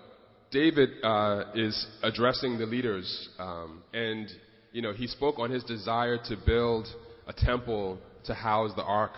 David 0.51 0.89
uh, 1.03 1.45
is 1.53 1.87
addressing 2.03 2.57
the 2.57 2.65
leaders, 2.65 3.29
um, 3.39 3.83
and 3.93 4.27
you 4.73 4.81
know, 4.81 4.91
he 4.91 5.07
spoke 5.07 5.39
on 5.39 5.51
his 5.51 5.63
desire 5.63 6.17
to 6.25 6.37
build 6.45 6.87
a 7.27 7.33
temple 7.33 7.97
to 8.25 8.33
house 8.33 8.71
the 8.75 8.83
ark 8.83 9.11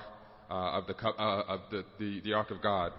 uh, 0.51 0.53
of, 0.53 0.87
the, 0.87 0.95
uh, 1.07 1.43
of 1.47 1.61
the, 1.71 1.83
the, 1.99 2.21
the 2.21 2.33
ark 2.33 2.51
of 2.51 2.61
God. 2.61 2.91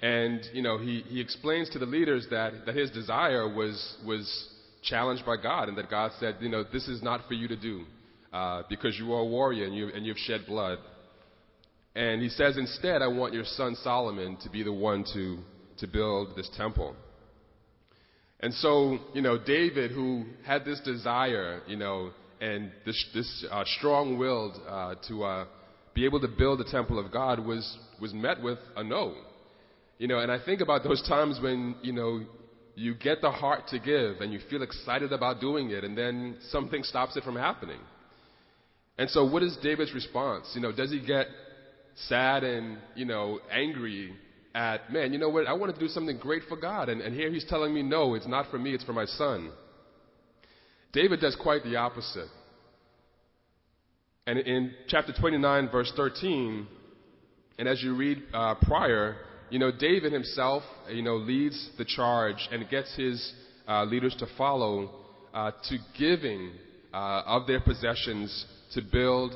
And 0.00 0.40
you 0.52 0.62
know, 0.62 0.78
he, 0.78 1.02
he 1.08 1.20
explains 1.20 1.68
to 1.70 1.78
the 1.78 1.86
leaders 1.86 2.26
that, 2.30 2.66
that 2.66 2.74
his 2.74 2.90
desire 2.90 3.52
was 3.52 3.96
was 4.06 4.48
challenged 4.82 5.26
by 5.26 5.36
God, 5.36 5.68
and 5.68 5.76
that 5.76 5.90
God 5.90 6.12
said, 6.20 6.36
you 6.40 6.48
know, 6.48 6.64
this 6.72 6.86
is 6.88 7.02
not 7.02 7.26
for 7.26 7.34
you 7.34 7.48
to 7.48 7.56
do 7.56 7.84
uh, 8.32 8.62
because 8.68 8.96
you 8.98 9.12
are 9.12 9.20
a 9.20 9.26
warrior 9.26 9.64
and, 9.64 9.74
you, 9.74 9.88
and 9.88 10.06
you've 10.06 10.18
shed 10.18 10.42
blood. 10.46 10.78
And 11.94 12.22
he 12.22 12.28
says, 12.28 12.56
instead, 12.56 13.02
I 13.02 13.08
want 13.08 13.34
your 13.34 13.44
son 13.44 13.76
Solomon 13.82 14.36
to 14.42 14.50
be 14.50 14.62
the 14.62 14.72
one 14.72 15.04
to, 15.14 15.38
to 15.78 15.86
build 15.88 16.36
this 16.36 16.48
temple. 16.56 16.94
And 18.40 18.54
so, 18.54 18.98
you 19.14 19.22
know, 19.22 19.36
David, 19.36 19.90
who 19.90 20.26
had 20.46 20.64
this 20.64 20.80
desire, 20.80 21.60
you 21.66 21.76
know, 21.76 22.10
and 22.40 22.70
this, 22.86 23.04
this 23.14 23.46
uh, 23.50 23.64
strong-willed 23.78 24.60
uh, 24.68 24.94
to 25.08 25.24
uh, 25.24 25.46
be 25.92 26.04
able 26.04 26.20
to 26.20 26.28
build 26.28 26.60
the 26.60 26.70
temple 26.70 27.04
of 27.04 27.10
God, 27.10 27.40
was 27.44 27.76
was 28.00 28.14
met 28.14 28.40
with 28.40 28.58
a 28.76 28.84
no. 28.84 29.16
You 29.98 30.08
know, 30.08 30.20
and 30.20 30.30
I 30.30 30.38
think 30.44 30.60
about 30.60 30.84
those 30.84 31.02
times 31.08 31.40
when 31.42 31.76
you 31.82 31.92
know 31.92 32.22
you 32.74 32.94
get 32.94 33.20
the 33.20 33.30
heart 33.30 33.68
to 33.68 33.78
give 33.78 34.20
and 34.20 34.32
you 34.32 34.38
feel 34.48 34.62
excited 34.62 35.12
about 35.12 35.40
doing 35.40 35.70
it, 35.70 35.84
and 35.84 35.98
then 35.98 36.36
something 36.50 36.82
stops 36.84 37.16
it 37.16 37.24
from 37.24 37.36
happening. 37.36 37.80
And 38.96 39.10
so, 39.10 39.24
what 39.24 39.42
is 39.42 39.56
David's 39.62 39.92
response? 39.94 40.50
You 40.54 40.60
know, 40.60 40.72
does 40.72 40.90
he 40.90 41.04
get 41.04 41.26
sad 42.06 42.44
and, 42.44 42.78
you 42.94 43.04
know, 43.04 43.40
angry 43.50 44.12
at, 44.54 44.92
man, 44.92 45.12
you 45.12 45.18
know 45.18 45.28
what, 45.28 45.46
I 45.46 45.52
want 45.52 45.74
to 45.74 45.80
do 45.80 45.88
something 45.88 46.18
great 46.18 46.42
for 46.48 46.56
God, 46.56 46.88
and, 46.88 47.00
and 47.00 47.14
here 47.14 47.30
he's 47.30 47.44
telling 47.44 47.74
me, 47.74 47.82
no, 47.82 48.14
it's 48.14 48.26
not 48.26 48.50
for 48.50 48.58
me, 48.58 48.74
it's 48.74 48.84
for 48.84 48.92
my 48.92 49.04
son. 49.04 49.50
David 50.92 51.20
does 51.20 51.36
quite 51.36 51.62
the 51.64 51.76
opposite. 51.76 52.28
And 54.26 54.38
in 54.38 54.74
chapter 54.88 55.12
29, 55.18 55.68
verse 55.70 55.92
13, 55.96 56.66
and 57.58 57.68
as 57.68 57.82
you 57.82 57.94
read 57.94 58.22
uh, 58.32 58.54
prior, 58.62 59.16
you 59.50 59.58
know, 59.58 59.70
David 59.70 60.12
himself, 60.12 60.62
you 60.90 61.02
know, 61.02 61.16
leads 61.16 61.70
the 61.78 61.84
charge 61.84 62.48
and 62.50 62.68
gets 62.68 62.94
his 62.96 63.32
uh, 63.66 63.84
leaders 63.84 64.14
to 64.18 64.26
follow 64.36 64.90
uh, 65.32 65.52
to 65.68 65.78
giving 65.98 66.52
uh, 66.92 67.22
of 67.26 67.46
their 67.46 67.60
possessions 67.60 68.46
to 68.74 68.82
build 68.82 69.34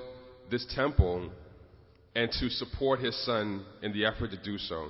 this 0.51 0.67
temple 0.75 1.31
and 2.15 2.31
to 2.41 2.49
support 2.51 3.01
his 3.01 3.17
son 3.25 3.65
in 3.83 3.93
the 3.93 4.05
effort 4.05 4.31
to 4.31 4.43
do 4.43 4.59
so. 4.59 4.89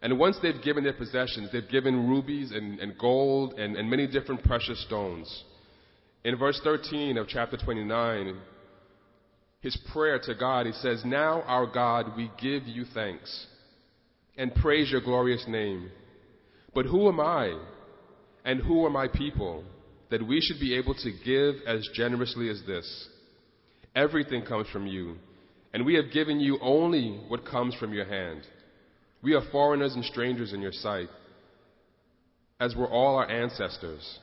And 0.00 0.18
once 0.18 0.36
they've 0.42 0.60
given 0.62 0.82
their 0.82 0.92
possessions, 0.92 1.50
they've 1.52 1.68
given 1.68 2.08
rubies 2.08 2.50
and, 2.50 2.80
and 2.80 2.98
gold 2.98 3.54
and, 3.54 3.76
and 3.76 3.88
many 3.88 4.08
different 4.08 4.42
precious 4.42 4.82
stones. 4.84 5.44
In 6.24 6.36
verse 6.36 6.60
13 6.64 7.16
of 7.18 7.28
chapter 7.28 7.56
29, 7.56 8.36
his 9.60 9.78
prayer 9.92 10.18
to 10.24 10.34
God, 10.34 10.66
he 10.66 10.72
says, 10.72 11.02
Now, 11.04 11.42
our 11.42 11.66
God, 11.66 12.16
we 12.16 12.30
give 12.40 12.64
you 12.64 12.84
thanks 12.92 13.46
and 14.36 14.54
praise 14.54 14.90
your 14.90 15.00
glorious 15.00 15.44
name. 15.46 15.90
But 16.74 16.86
who 16.86 17.08
am 17.08 17.20
I 17.20 17.58
and 18.44 18.60
who 18.60 18.84
are 18.84 18.90
my 18.90 19.08
people 19.08 19.64
that 20.10 20.26
we 20.26 20.40
should 20.40 20.60
be 20.60 20.76
able 20.76 20.94
to 20.94 21.12
give 21.24 21.56
as 21.66 21.88
generously 21.94 22.48
as 22.48 22.62
this? 22.66 23.08
Everything 23.94 24.42
comes 24.42 24.68
from 24.68 24.86
you, 24.86 25.16
and 25.74 25.84
we 25.84 25.94
have 25.94 26.12
given 26.12 26.40
you 26.40 26.58
only 26.62 27.20
what 27.28 27.44
comes 27.44 27.74
from 27.74 27.92
your 27.92 28.06
hand. 28.06 28.42
We 29.22 29.34
are 29.34 29.42
foreigners 29.52 29.94
and 29.94 30.04
strangers 30.04 30.52
in 30.52 30.62
your 30.62 30.72
sight, 30.72 31.08
as 32.58 32.74
were 32.74 32.88
all 32.88 33.16
our 33.16 33.28
ancestors. 33.28 34.18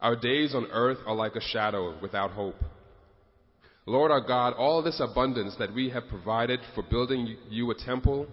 Our 0.00 0.14
days 0.14 0.54
on 0.54 0.66
earth 0.70 0.98
are 1.06 1.14
like 1.14 1.34
a 1.34 1.40
shadow 1.40 1.98
without 2.00 2.30
hope. 2.32 2.54
Lord 3.86 4.10
our 4.10 4.20
God, 4.20 4.52
all 4.52 4.82
this 4.82 5.00
abundance 5.00 5.56
that 5.58 5.74
we 5.74 5.88
have 5.88 6.08
provided 6.08 6.60
for 6.74 6.82
building 6.82 7.36
you 7.48 7.70
a 7.70 7.74
temple 7.74 8.26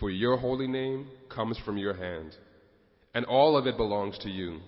for 0.00 0.10
your 0.10 0.38
holy 0.38 0.66
name 0.66 1.06
comes 1.28 1.58
from 1.64 1.76
your 1.76 1.94
hand, 1.94 2.34
and 3.14 3.24
all 3.26 3.56
of 3.56 3.66
it 3.66 3.76
belongs 3.76 4.18
to 4.18 4.30
you. 4.30 4.58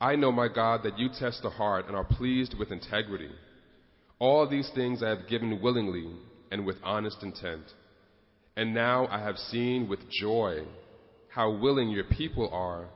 I 0.00 0.16
know, 0.16 0.32
my 0.32 0.48
God, 0.48 0.80
that 0.84 0.98
you 0.98 1.10
test 1.10 1.42
the 1.42 1.50
heart 1.50 1.86
and 1.86 1.94
are 1.94 2.04
pleased 2.04 2.54
with 2.58 2.72
integrity. 2.72 3.30
All 4.18 4.48
these 4.48 4.70
things 4.74 5.02
I 5.02 5.10
have 5.10 5.28
given 5.28 5.60
willingly 5.62 6.10
and 6.50 6.64
with 6.64 6.76
honest 6.82 7.22
intent. 7.22 7.64
And 8.56 8.74
now 8.74 9.06
I 9.08 9.20
have 9.20 9.36
seen 9.36 9.88
with 9.88 10.10
joy 10.10 10.64
how 11.28 11.50
willing 11.50 11.90
your 11.90 12.04
people 12.04 12.48
are 12.50 12.88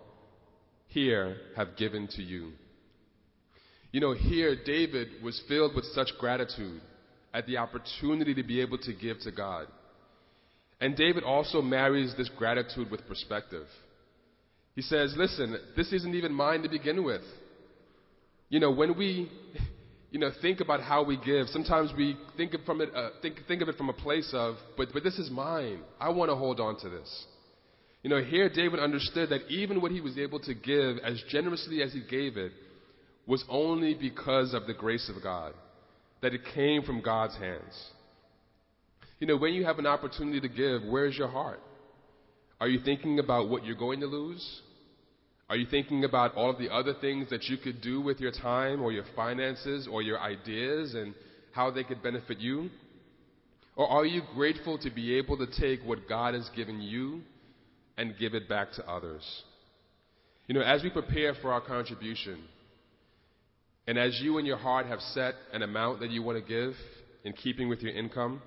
here 0.88 1.36
have 1.56 1.76
given 1.76 2.08
to 2.08 2.22
you. 2.22 2.52
You 3.92 4.00
know, 4.00 4.12
here 4.12 4.56
David 4.64 5.22
was 5.22 5.40
filled 5.46 5.74
with 5.74 5.84
such 5.94 6.08
gratitude 6.18 6.80
at 7.32 7.46
the 7.46 7.58
opportunity 7.58 8.34
to 8.34 8.42
be 8.42 8.60
able 8.60 8.78
to 8.78 8.92
give 8.92 9.20
to 9.20 9.30
God. 9.30 9.66
And 10.84 10.94
David 10.94 11.24
also 11.24 11.62
marries 11.62 12.14
this 12.14 12.28
gratitude 12.36 12.90
with 12.90 13.08
perspective. 13.08 13.66
He 14.76 14.82
says, 14.82 15.14
Listen, 15.16 15.56
this 15.78 15.90
isn't 15.94 16.14
even 16.14 16.34
mine 16.34 16.62
to 16.62 16.68
begin 16.68 17.02
with. 17.02 17.22
You 18.50 18.60
know, 18.60 18.70
when 18.70 18.98
we, 18.98 19.32
you 20.10 20.20
know, 20.20 20.30
think 20.42 20.60
about 20.60 20.82
how 20.82 21.02
we 21.02 21.16
give. 21.16 21.46
Sometimes 21.46 21.90
we 21.96 22.18
think 22.36 22.52
of, 22.52 22.64
from 22.66 22.82
it, 22.82 22.90
uh, 22.94 23.08
think, 23.22 23.36
think 23.48 23.62
of 23.62 23.70
it 23.70 23.78
from 23.78 23.88
a 23.88 23.94
place 23.94 24.28
of, 24.34 24.56
but, 24.76 24.88
but 24.92 25.02
this 25.02 25.18
is 25.18 25.30
mine. 25.30 25.80
I 25.98 26.10
want 26.10 26.30
to 26.30 26.36
hold 26.36 26.60
on 26.60 26.78
to 26.80 26.90
this. 26.90 27.24
You 28.02 28.10
know, 28.10 28.22
here 28.22 28.50
David 28.50 28.78
understood 28.78 29.30
that 29.30 29.48
even 29.48 29.80
what 29.80 29.90
he 29.90 30.02
was 30.02 30.18
able 30.18 30.40
to 30.40 30.52
give 30.52 30.98
as 30.98 31.18
generously 31.30 31.80
as 31.80 31.94
he 31.94 32.02
gave 32.10 32.36
it 32.36 32.52
was 33.26 33.42
only 33.48 33.94
because 33.94 34.52
of 34.52 34.66
the 34.66 34.74
grace 34.74 35.10
of 35.16 35.22
God, 35.22 35.54
that 36.20 36.34
it 36.34 36.42
came 36.54 36.82
from 36.82 37.00
God's 37.00 37.38
hands. 37.38 37.72
You 39.18 39.26
know, 39.26 39.36
when 39.36 39.54
you 39.54 39.64
have 39.64 39.78
an 39.78 39.86
opportunity 39.86 40.40
to 40.40 40.48
give, 40.48 40.82
where's 40.84 41.16
your 41.16 41.28
heart? 41.28 41.60
Are 42.60 42.68
you 42.68 42.80
thinking 42.84 43.18
about 43.18 43.48
what 43.48 43.64
you're 43.64 43.76
going 43.76 44.00
to 44.00 44.06
lose? 44.06 44.62
Are 45.48 45.56
you 45.56 45.66
thinking 45.66 46.04
about 46.04 46.34
all 46.34 46.50
of 46.50 46.58
the 46.58 46.70
other 46.70 46.94
things 47.00 47.28
that 47.30 47.44
you 47.44 47.58
could 47.58 47.80
do 47.80 48.00
with 48.00 48.18
your 48.20 48.32
time 48.32 48.82
or 48.82 48.92
your 48.92 49.04
finances 49.14 49.86
or 49.90 50.02
your 50.02 50.18
ideas 50.18 50.94
and 50.94 51.14
how 51.52 51.70
they 51.70 51.84
could 51.84 52.02
benefit 52.02 52.38
you? 52.38 52.70
Or 53.76 53.88
are 53.88 54.06
you 54.06 54.22
grateful 54.34 54.78
to 54.78 54.90
be 54.90 55.16
able 55.16 55.36
to 55.38 55.46
take 55.46 55.84
what 55.84 56.08
God 56.08 56.34
has 56.34 56.48
given 56.56 56.80
you 56.80 57.22
and 57.96 58.16
give 58.18 58.34
it 58.34 58.48
back 58.48 58.72
to 58.72 58.88
others? 58.88 59.22
You 60.46 60.54
know, 60.54 60.62
as 60.62 60.82
we 60.82 60.90
prepare 60.90 61.34
for 61.34 61.52
our 61.52 61.60
contribution, 61.60 62.42
and 63.86 63.98
as 63.98 64.18
you 64.20 64.38
in 64.38 64.46
your 64.46 64.56
heart 64.56 64.86
have 64.86 65.00
set 65.00 65.34
an 65.52 65.62
amount 65.62 66.00
that 66.00 66.10
you 66.10 66.22
want 66.22 66.38
to 66.38 66.48
give 66.48 66.74
in 67.24 67.32
keeping 67.32 67.68
with 67.68 67.80
your 67.82 67.92
income, 67.92 68.40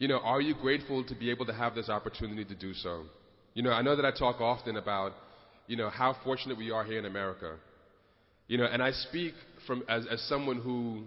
you 0.00 0.08
know, 0.08 0.18
are 0.20 0.40
you 0.40 0.54
grateful 0.54 1.04
to 1.04 1.14
be 1.14 1.30
able 1.30 1.44
to 1.44 1.52
have 1.52 1.74
this 1.74 1.90
opportunity 1.90 2.42
to 2.46 2.54
do 2.54 2.72
so? 2.72 3.04
You 3.52 3.62
know, 3.62 3.70
I 3.70 3.82
know 3.82 3.94
that 3.94 4.04
I 4.06 4.10
talk 4.10 4.40
often 4.40 4.78
about, 4.78 5.12
you 5.66 5.76
know, 5.76 5.90
how 5.90 6.16
fortunate 6.24 6.56
we 6.56 6.70
are 6.70 6.82
here 6.82 6.98
in 6.98 7.04
America. 7.04 7.56
You 8.48 8.56
know, 8.56 8.64
and 8.64 8.82
I 8.82 8.92
speak 8.92 9.34
from 9.66 9.84
as, 9.90 10.06
as 10.10 10.22
someone 10.22 10.58
who 10.58 11.02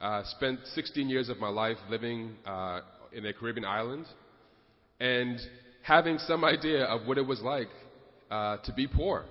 uh, 0.00 0.22
spent 0.26 0.60
16 0.74 1.08
years 1.08 1.28
of 1.28 1.38
my 1.38 1.48
life 1.48 1.76
living 1.90 2.36
uh, 2.46 2.82
in 3.12 3.26
a 3.26 3.32
Caribbean 3.32 3.64
island 3.64 4.06
and 5.00 5.40
having 5.82 6.16
some 6.18 6.44
idea 6.44 6.84
of 6.84 7.04
what 7.04 7.18
it 7.18 7.26
was 7.26 7.40
like 7.40 7.68
uh, 8.30 8.58
to 8.58 8.72
be 8.72 8.86
poor, 8.86 9.24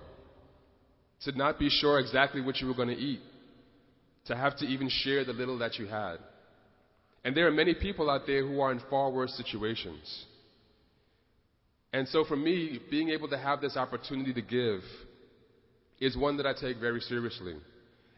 to 1.24 1.32
not 1.38 1.58
be 1.58 1.70
sure 1.70 2.00
exactly 2.00 2.42
what 2.42 2.60
you 2.60 2.68
were 2.68 2.74
going 2.74 2.90
to 2.90 2.98
eat, 2.98 3.22
to 4.26 4.36
have 4.36 4.58
to 4.58 4.66
even 4.66 4.90
share 4.90 5.24
the 5.24 5.34
little 5.34 5.58
that 5.60 5.80
you 5.80 5.88
had. 5.88 6.18
And 7.26 7.36
there 7.36 7.48
are 7.48 7.52
many 7.52 7.74
people 7.74 8.10
out 8.10 8.28
there 8.28 8.48
who 8.48 8.62
are 8.62 8.72
in 8.72 8.80
far 8.88 9.10
worse 9.10 9.34
situations. 9.34 10.26
And 11.92 12.08
so 12.08 12.24
for 12.24 12.38
me, 12.38 12.80
being 12.92 13.10
able 13.10 13.28
to 13.30 13.38
have 13.38 13.62
this 13.62 13.76
opportunity 13.76 14.32
to 14.34 14.42
give 14.42 14.82
is 16.00 16.16
one 16.16 16.38
that 16.38 16.46
I 16.46 16.54
take 16.54 16.78
very 16.80 17.00
seriously 17.00 17.56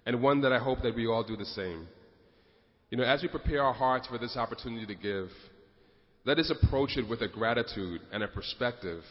and 0.05 0.21
one 0.21 0.41
that 0.41 0.51
I 0.51 0.59
hope 0.59 0.81
that 0.83 0.93
we 0.93 1.07
all 1.07 1.23
do 1.23 1.37
the 1.37 1.45
same. 1.45 1.87
You 2.89 2.97
know, 2.97 3.05
as 3.05 3.21
we 3.21 3.29
prepare 3.29 3.63
our 3.63 3.73
hearts 3.73 4.07
for 4.07 4.17
this 4.17 4.35
opportunity 4.35 4.85
to 4.85 4.95
give, 4.95 5.29
let 6.25 6.37
us 6.37 6.51
approach 6.51 6.97
it 6.97 7.07
with 7.07 7.21
a 7.21 7.29
gratitude 7.29 8.01
and 8.11 8.23
a 8.23 8.27
perspective, 8.27 9.03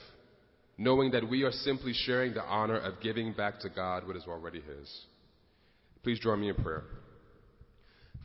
knowing 0.76 1.10
that 1.12 1.26
we 1.26 1.42
are 1.42 1.52
simply 1.52 1.94
sharing 1.94 2.34
the 2.34 2.42
honor 2.42 2.78
of 2.78 3.00
giving 3.00 3.32
back 3.32 3.60
to 3.60 3.70
God 3.70 4.06
what 4.06 4.16
is 4.16 4.24
already 4.28 4.60
His. 4.60 5.00
Please 6.02 6.18
join 6.18 6.40
me 6.40 6.50
in 6.50 6.54
prayer. 6.54 6.84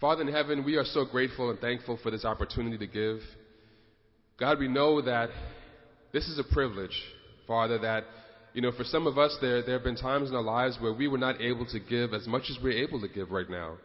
Father 0.02 0.24
in 0.24 0.34
heaven, 0.34 0.66
we 0.66 0.78
are 0.78 0.84
so 0.84 1.06
grateful 1.06 1.52
and 1.52 1.60
thankful 1.60 2.00
for 2.02 2.10
this 2.10 2.26
opportunity 2.26 2.76
to 2.76 2.88
give. 2.88 3.20
God, 4.40 4.58
we 4.58 4.68
know 4.68 5.00
that 5.00 5.30
this 6.12 6.28
is 6.28 6.40
a 6.40 6.44
privilege, 6.44 7.00
Father, 7.46 7.78
that, 7.78 8.06
you 8.56 8.64
know, 8.64 8.72
for 8.72 8.84
some 8.84 9.06
of 9.06 9.20
us, 9.20 9.38
there, 9.42 9.62
there 9.62 9.76
have 9.76 9.84
been 9.84 9.96
times 9.96 10.30
in 10.30 10.36
our 10.36 10.42
lives 10.42 10.80
where 10.82 10.92
we 10.92 11.08
were 11.08 11.20
not 11.20 11.40
able 11.40 11.68
to 11.68 11.80
give 11.80 12.16
as 12.16 12.26
much 12.26 12.46
as 12.50 12.58
we're 12.64 12.84
able 12.84 13.00
to 13.00 13.08
give 13.08 13.30
right 13.30 13.48
now. 13.48 13.78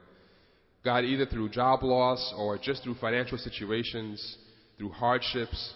God, 0.83 1.05
either 1.05 1.27
through 1.27 1.51
job 1.51 1.83
loss 1.83 2.33
or 2.35 2.57
just 2.57 2.83
through 2.83 2.95
financial 2.95 3.37
situations, 3.37 4.39
through 4.79 4.93
hardships. 4.93 5.75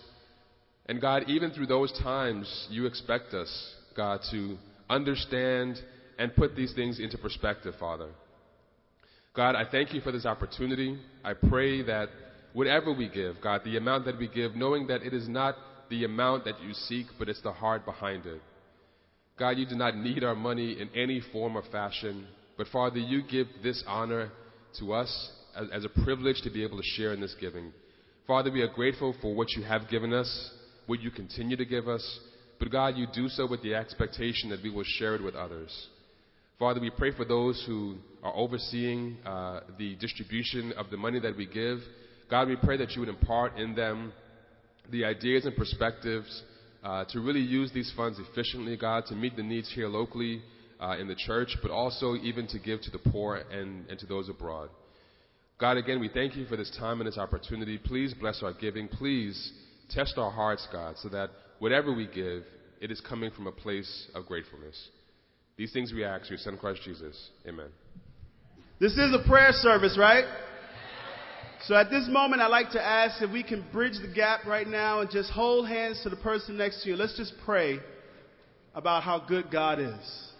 And 0.87 1.03
God, 1.03 1.24
even 1.29 1.50
through 1.50 1.66
those 1.66 1.92
times, 2.03 2.66
you 2.70 2.87
expect 2.87 3.35
us, 3.35 3.74
God, 3.94 4.20
to 4.31 4.57
understand 4.88 5.76
and 6.18 6.35
put 6.35 6.57
these 6.57 6.72
things 6.72 6.98
into 6.98 7.18
perspective, 7.18 7.74
Father. 7.79 8.09
God, 9.34 9.54
I 9.54 9.64
thank 9.70 9.94
you 9.94 10.00
for 10.00 10.10
this 10.10 10.26
opportunity. 10.26 10.98
I 11.22 11.34
pray 11.34 11.82
that 11.82 12.08
whatever 12.52 12.92
we 12.92 13.08
give, 13.08 13.36
God, 13.40 13.60
the 13.64 13.76
amount 13.76 14.04
that 14.06 14.18
we 14.18 14.26
give, 14.26 14.56
knowing 14.56 14.88
that 14.88 15.02
it 15.02 15.14
is 15.14 15.28
not 15.28 15.54
the 15.88 16.04
amount 16.04 16.44
that 16.46 16.60
you 16.60 16.72
seek, 16.72 17.06
but 17.18 17.28
it's 17.28 17.42
the 17.42 17.52
heart 17.52 17.84
behind 17.84 18.26
it. 18.26 18.40
God, 19.38 19.50
you 19.50 19.66
do 19.66 19.76
not 19.76 19.96
need 19.96 20.24
our 20.24 20.34
money 20.34 20.80
in 20.80 20.90
any 20.94 21.22
form 21.32 21.56
or 21.56 21.62
fashion, 21.70 22.26
but 22.58 22.66
Father, 22.68 22.98
you 22.98 23.22
give 23.22 23.46
this 23.62 23.82
honor 23.86 24.30
to 24.80 24.92
us 24.92 25.30
as, 25.56 25.68
as, 25.72 25.84
a 25.84 26.04
privilege 26.04 26.42
to 26.42 26.50
be 26.50 26.64
able 26.64 26.76
to 26.76 26.84
share 26.96 27.12
in 27.12 27.20
this 27.20 27.34
giving. 27.40 27.72
Father, 28.26 28.50
we 28.50 28.62
are 28.62 28.68
grateful 28.68 29.14
for 29.22 29.34
what 29.34 29.50
you 29.52 29.62
have 29.62 29.88
given 29.88 30.12
us, 30.12 30.50
what 30.86 31.00
you 31.00 31.10
continue 31.10 31.56
to 31.56 31.64
give 31.64 31.88
us, 31.88 32.20
but 32.58 32.70
God, 32.70 32.96
you 32.96 33.06
do 33.14 33.28
so 33.28 33.46
with 33.48 33.62
the 33.62 33.74
expectation 33.74 34.50
that 34.50 34.62
we 34.62 34.70
will 34.70 34.84
share 34.84 35.14
it 35.14 35.22
with 35.22 35.34
others. 35.34 35.88
Father, 36.58 36.80
we 36.80 36.90
pray 36.90 37.12
for 37.16 37.24
those 37.24 37.62
who 37.66 37.96
are 38.22 38.35
overseeing 38.35 39.16
uh, 39.24 39.61
the 39.78 39.96
distribution 39.96 40.72
of 40.76 40.90
the 40.90 40.96
money 40.96 41.20
that 41.20 41.37
we 41.37 41.46
give. 41.46 41.78
God, 42.30 42.48
we 42.48 42.56
pray 42.56 42.76
that 42.76 42.92
you 42.92 43.00
would 43.00 43.09
impart 43.09 43.59
in 43.59 43.74
them 43.74 44.12
the 44.90 45.04
ideas 45.04 45.46
and 45.46 45.56
perspectives 45.56 46.42
uh, 46.83 47.04
to 47.11 47.20
really 47.20 47.40
use 47.40 47.70
these 47.72 47.92
funds 47.96 48.18
efficiently, 48.18 48.76
God, 48.76 49.04
to 49.06 49.14
meet 49.14 49.37
the 49.37 49.42
needs 49.42 49.70
here 49.74 49.88
locally 49.88 50.42
uh, 50.80 50.96
in 50.98 51.09
the 51.09 51.14
church, 51.14 51.56
but 51.62 51.70
also 51.70 52.14
even 52.16 52.46
to 52.48 52.59
give 52.59 52.80
to 52.83 52.90
the 52.90 52.98
poor 52.98 53.37
and, 53.37 53.87
and 53.88 53.98
to 53.98 54.06
those 54.06 54.28
abroad. 54.28 54.70
God, 55.59 55.76
again, 55.76 56.00
we 56.00 56.09
thank 56.09 56.37
you 56.37 56.46
for 56.46 56.56
this 56.56 56.74
time 56.78 57.00
and 57.00 57.06
this 57.06 57.18
opportunity. 57.18 57.76
Please 57.76 58.14
bless 58.14 58.42
our 58.42 58.54
giving. 58.54 58.88
Please 58.88 59.52
test 59.90 60.14
our 60.16 60.30
hearts, 60.30 60.66
God, 60.72 60.96
so 60.98 61.11
that 61.11 61.30
whatever 61.59 61.92
we 61.92 62.06
give, 62.06 62.44
it 62.80 62.90
is 62.90 63.00
coming 63.06 63.30
from 63.30 63.46
a 63.46 63.52
place 63.52 64.09
of 64.14 64.24
gratefulness. 64.24 64.88
These 65.59 65.72
things 65.74 65.92
we 65.92 66.02
ask, 66.02 66.26
through 66.26 66.38
your 66.38 66.44
Son 66.44 66.56
Christ 66.56 66.80
Jesus. 66.83 67.30
Amen. 67.46 67.68
This 68.80 68.92
is 68.92 69.12
a 69.12 69.22
prayer 69.28 69.52
service, 69.52 69.98
right? 69.98 70.24
So 71.64 71.74
at 71.74 71.90
this 71.90 72.08
moment, 72.08 72.40
I'd 72.40 72.46
like 72.46 72.70
to 72.70 72.82
ask 72.82 73.20
if 73.20 73.30
we 73.30 73.42
can 73.42 73.62
bridge 73.70 73.92
the 74.00 74.08
gap 74.08 74.46
right 74.46 74.66
now 74.66 75.00
and 75.00 75.10
just 75.10 75.30
hold 75.30 75.68
hands 75.68 76.00
to 76.02 76.08
the 76.08 76.16
person 76.16 76.56
next 76.56 76.82
to 76.82 76.88
you. 76.88 76.96
Let's 76.96 77.14
just 77.14 77.34
pray 77.44 77.78
about 78.74 79.02
how 79.02 79.18
good 79.28 79.50
God 79.50 79.80
is. 79.80 80.32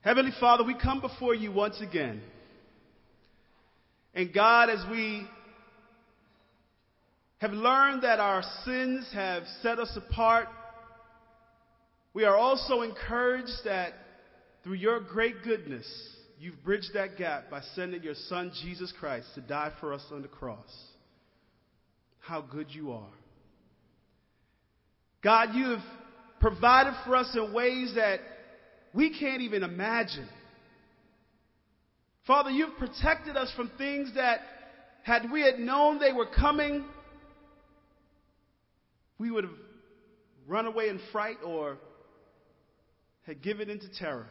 Heavenly 0.00 0.32
Father, 0.40 0.64
we 0.64 0.74
come 0.78 1.02
before 1.02 1.34
you 1.34 1.52
once 1.52 1.78
again. 1.82 2.22
And 4.14 4.32
God, 4.32 4.70
as 4.70 4.82
we 4.90 5.26
have 7.36 7.52
learned 7.52 8.00
that 8.02 8.18
our 8.18 8.42
sins 8.64 9.06
have 9.12 9.42
set 9.60 9.78
us 9.78 9.94
apart, 9.94 10.48
we 12.14 12.24
are 12.24 12.34
also 12.34 12.80
encouraged 12.80 13.64
that 13.66 13.92
through 14.64 14.74
your 14.74 14.98
great 14.98 15.44
goodness, 15.44 15.86
you've 16.40 16.64
bridged 16.64 16.94
that 16.94 17.18
gap 17.18 17.50
by 17.50 17.60
sending 17.74 18.02
your 18.02 18.14
Son, 18.14 18.50
Jesus 18.62 18.92
Christ, 18.98 19.26
to 19.34 19.42
die 19.42 19.70
for 19.78 19.92
us 19.92 20.02
on 20.10 20.22
the 20.22 20.28
cross. 20.28 20.70
How 22.20 22.40
good 22.40 22.68
you 22.70 22.92
are. 22.92 23.12
God, 25.22 25.54
you 25.54 25.70
have 25.70 25.84
provided 26.40 26.94
for 27.04 27.14
us 27.14 27.30
in 27.36 27.52
ways 27.52 27.92
that 27.94 28.20
we 28.94 29.18
can't 29.18 29.42
even 29.42 29.62
imagine. 29.62 30.28
Father, 32.26 32.50
you've 32.50 32.76
protected 32.78 33.36
us 33.36 33.52
from 33.54 33.70
things 33.76 34.14
that, 34.14 34.40
had 35.02 35.30
we 35.30 35.42
had 35.42 35.58
known 35.58 35.98
they 35.98 36.12
were 36.12 36.26
coming, 36.26 36.84
we 39.18 39.30
would 39.30 39.44
have 39.44 39.52
run 40.46 40.64
away 40.64 40.88
in 40.88 40.98
fright 41.12 41.36
or 41.44 41.76
had 43.26 43.42
given 43.42 43.68
into 43.68 43.86
terror. 43.98 44.26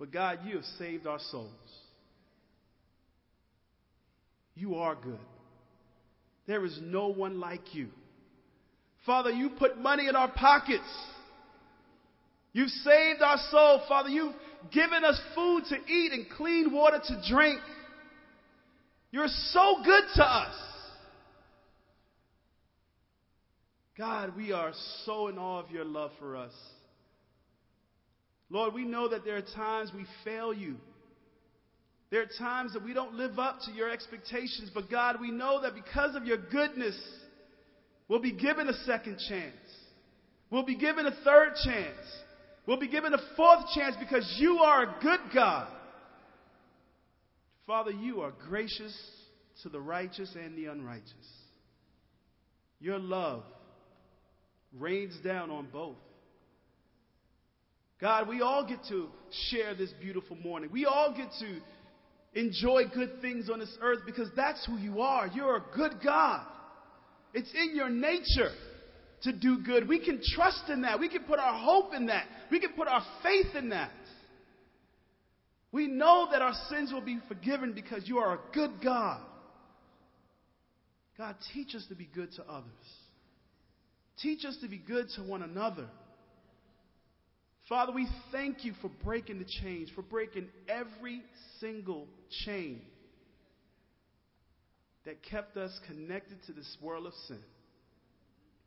But 0.00 0.12
God, 0.12 0.38
you 0.46 0.56
have 0.56 0.64
saved 0.78 1.06
our 1.06 1.18
souls. 1.30 1.50
You 4.54 4.76
are 4.76 4.94
good. 4.94 5.18
There 6.46 6.64
is 6.64 6.78
no 6.82 7.08
one 7.08 7.38
like 7.38 7.74
you. 7.74 7.88
Father, 9.04 9.30
you 9.30 9.50
put 9.50 9.78
money 9.78 10.08
in 10.08 10.16
our 10.16 10.30
pockets. 10.30 10.88
You've 12.54 12.70
saved 12.70 13.20
our 13.20 13.36
soul, 13.50 13.82
Father. 13.88 14.08
You've 14.08 14.34
given 14.72 15.04
us 15.04 15.20
food 15.34 15.64
to 15.68 15.76
eat 15.92 16.12
and 16.12 16.30
clean 16.30 16.72
water 16.72 17.00
to 17.06 17.22
drink. 17.28 17.60
You're 19.10 19.28
so 19.28 19.76
good 19.84 20.04
to 20.16 20.24
us. 20.24 20.54
God, 23.98 24.34
we 24.34 24.52
are 24.52 24.72
so 25.04 25.28
in 25.28 25.36
awe 25.36 25.60
of 25.60 25.70
your 25.70 25.84
love 25.84 26.12
for 26.18 26.36
us. 26.36 26.52
Lord, 28.50 28.74
we 28.74 28.84
know 28.84 29.08
that 29.08 29.24
there 29.24 29.36
are 29.36 29.42
times 29.42 29.90
we 29.94 30.04
fail 30.24 30.52
you. 30.52 30.76
There 32.10 32.22
are 32.22 32.28
times 32.38 32.72
that 32.72 32.84
we 32.84 32.92
don't 32.92 33.14
live 33.14 33.38
up 33.38 33.60
to 33.66 33.72
your 33.72 33.88
expectations, 33.88 34.70
but 34.74 34.90
God, 34.90 35.20
we 35.20 35.30
know 35.30 35.62
that 35.62 35.74
because 35.74 36.16
of 36.16 36.24
your 36.24 36.38
goodness, 36.38 37.00
we'll 38.08 38.18
be 38.20 38.32
given 38.32 38.68
a 38.68 38.74
second 38.84 39.18
chance. 39.28 39.54
We'll 40.50 40.64
be 40.64 40.76
given 40.76 41.06
a 41.06 41.14
third 41.24 41.52
chance. 41.64 42.06
We'll 42.66 42.80
be 42.80 42.88
given 42.88 43.14
a 43.14 43.18
fourth 43.36 43.66
chance 43.74 43.94
because 44.00 44.36
you 44.38 44.58
are 44.58 44.82
a 44.82 44.96
good 45.00 45.20
God. 45.32 45.68
Father, 47.68 47.92
you 47.92 48.22
are 48.22 48.32
gracious 48.48 48.96
to 49.62 49.68
the 49.68 49.80
righteous 49.80 50.34
and 50.34 50.58
the 50.58 50.66
unrighteous. 50.66 51.12
Your 52.80 52.98
love 52.98 53.44
rains 54.76 55.16
down 55.22 55.50
on 55.50 55.68
both. 55.72 55.96
God, 58.00 58.28
we 58.28 58.40
all 58.40 58.66
get 58.66 58.78
to 58.88 59.08
share 59.50 59.74
this 59.74 59.90
beautiful 60.00 60.36
morning. 60.36 60.70
We 60.72 60.86
all 60.86 61.14
get 61.14 61.28
to 61.40 61.60
enjoy 62.40 62.84
good 62.94 63.20
things 63.20 63.50
on 63.50 63.58
this 63.58 63.76
earth 63.82 64.00
because 64.06 64.28
that's 64.34 64.64
who 64.66 64.78
you 64.78 65.00
are. 65.00 65.26
You're 65.26 65.56
a 65.56 65.64
good 65.76 65.94
God. 66.02 66.46
It's 67.34 67.52
in 67.54 67.76
your 67.76 67.90
nature 67.90 68.52
to 69.22 69.32
do 69.32 69.58
good. 69.64 69.86
We 69.86 70.02
can 70.04 70.20
trust 70.34 70.68
in 70.68 70.82
that. 70.82 70.98
We 70.98 71.08
can 71.08 71.24
put 71.24 71.38
our 71.38 71.58
hope 71.58 71.92
in 71.94 72.06
that. 72.06 72.24
We 72.50 72.58
can 72.58 72.72
put 72.72 72.88
our 72.88 73.04
faith 73.22 73.54
in 73.54 73.68
that. 73.70 73.90
We 75.72 75.86
know 75.86 76.28
that 76.32 76.42
our 76.42 76.54
sins 76.68 76.92
will 76.92 77.02
be 77.02 77.18
forgiven 77.28 77.72
because 77.74 78.08
you 78.08 78.18
are 78.18 78.34
a 78.34 78.40
good 78.52 78.82
God. 78.82 79.20
God, 81.16 81.36
teach 81.52 81.74
us 81.74 81.84
to 81.90 81.94
be 81.94 82.08
good 82.12 82.32
to 82.36 82.42
others. 82.44 82.64
Teach 84.20 84.44
us 84.44 84.56
to 84.62 84.68
be 84.68 84.78
good 84.78 85.06
to 85.16 85.22
one 85.22 85.42
another. 85.42 85.86
Father, 87.70 87.92
we 87.92 88.08
thank 88.32 88.64
you 88.64 88.74
for 88.82 88.90
breaking 89.04 89.38
the 89.38 89.44
chains, 89.62 89.90
for 89.94 90.02
breaking 90.02 90.48
every 90.68 91.22
single 91.60 92.08
chain 92.44 92.82
that 95.06 95.22
kept 95.22 95.56
us 95.56 95.70
connected 95.86 96.42
to 96.48 96.52
this 96.52 96.76
world 96.82 97.06
of 97.06 97.12
sin. 97.28 97.38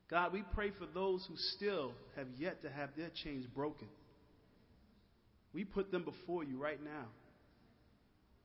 God, 0.09 0.31
we 0.31 0.41
pray 0.55 0.71
for 0.79 0.85
those 0.85 1.25
who 1.27 1.35
still 1.57 1.91
have 2.15 2.27
yet 2.37 2.61
to 2.63 2.69
have 2.69 2.91
their 2.95 3.09
chains 3.23 3.45
broken. 3.45 3.89
We 5.53 5.65
put 5.65 5.91
them 5.91 6.05
before 6.05 6.45
you 6.45 6.57
right 6.57 6.81
now. 6.81 7.07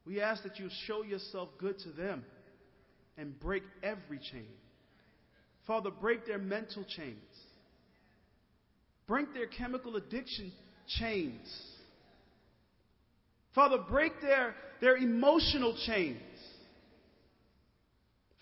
We 0.05 0.21
ask 0.21 0.43
that 0.43 0.59
you 0.59 0.69
show 0.87 1.05
yourself 1.05 1.51
good 1.59 1.79
to 1.81 1.91
them 1.91 2.25
and 3.17 3.39
break 3.39 3.63
every 3.81 4.19
chain. 4.19 4.49
Father, 5.69 5.91
break 5.91 6.27
their 6.27 6.39
mental 6.39 6.85
chains. 6.85 7.28
Break 9.09 9.33
their 9.33 9.47
chemical 9.47 9.97
addiction 9.97 10.53
chains. 10.87 11.49
Father, 13.55 13.79
break 13.89 14.13
their, 14.21 14.55
their 14.81 14.97
emotional 14.97 15.77
chains. 15.87 16.21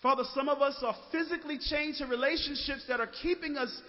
Father, 0.03 0.23
some 0.35 0.49
of 0.49 0.61
us 0.61 0.75
are 0.83 0.95
physically 1.11 1.57
chained 1.57 1.95
to 1.95 2.05
relationships 2.05 2.83
that 2.87 2.99
are 2.99 3.09
keeping 3.23 3.57
us 3.57 3.81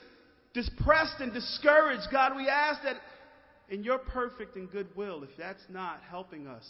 depressed 0.54 1.16
and 1.20 1.34
discouraged. 1.34 2.04
God, 2.10 2.36
we 2.36 2.48
ask 2.48 2.82
that 2.84 2.96
in 3.68 3.84
your 3.84 3.98
perfect 3.98 4.56
and 4.56 4.70
good 4.70 4.88
will, 4.96 5.22
if 5.24 5.30
that's 5.36 5.62
not 5.68 6.00
helping 6.08 6.46
us 6.46 6.64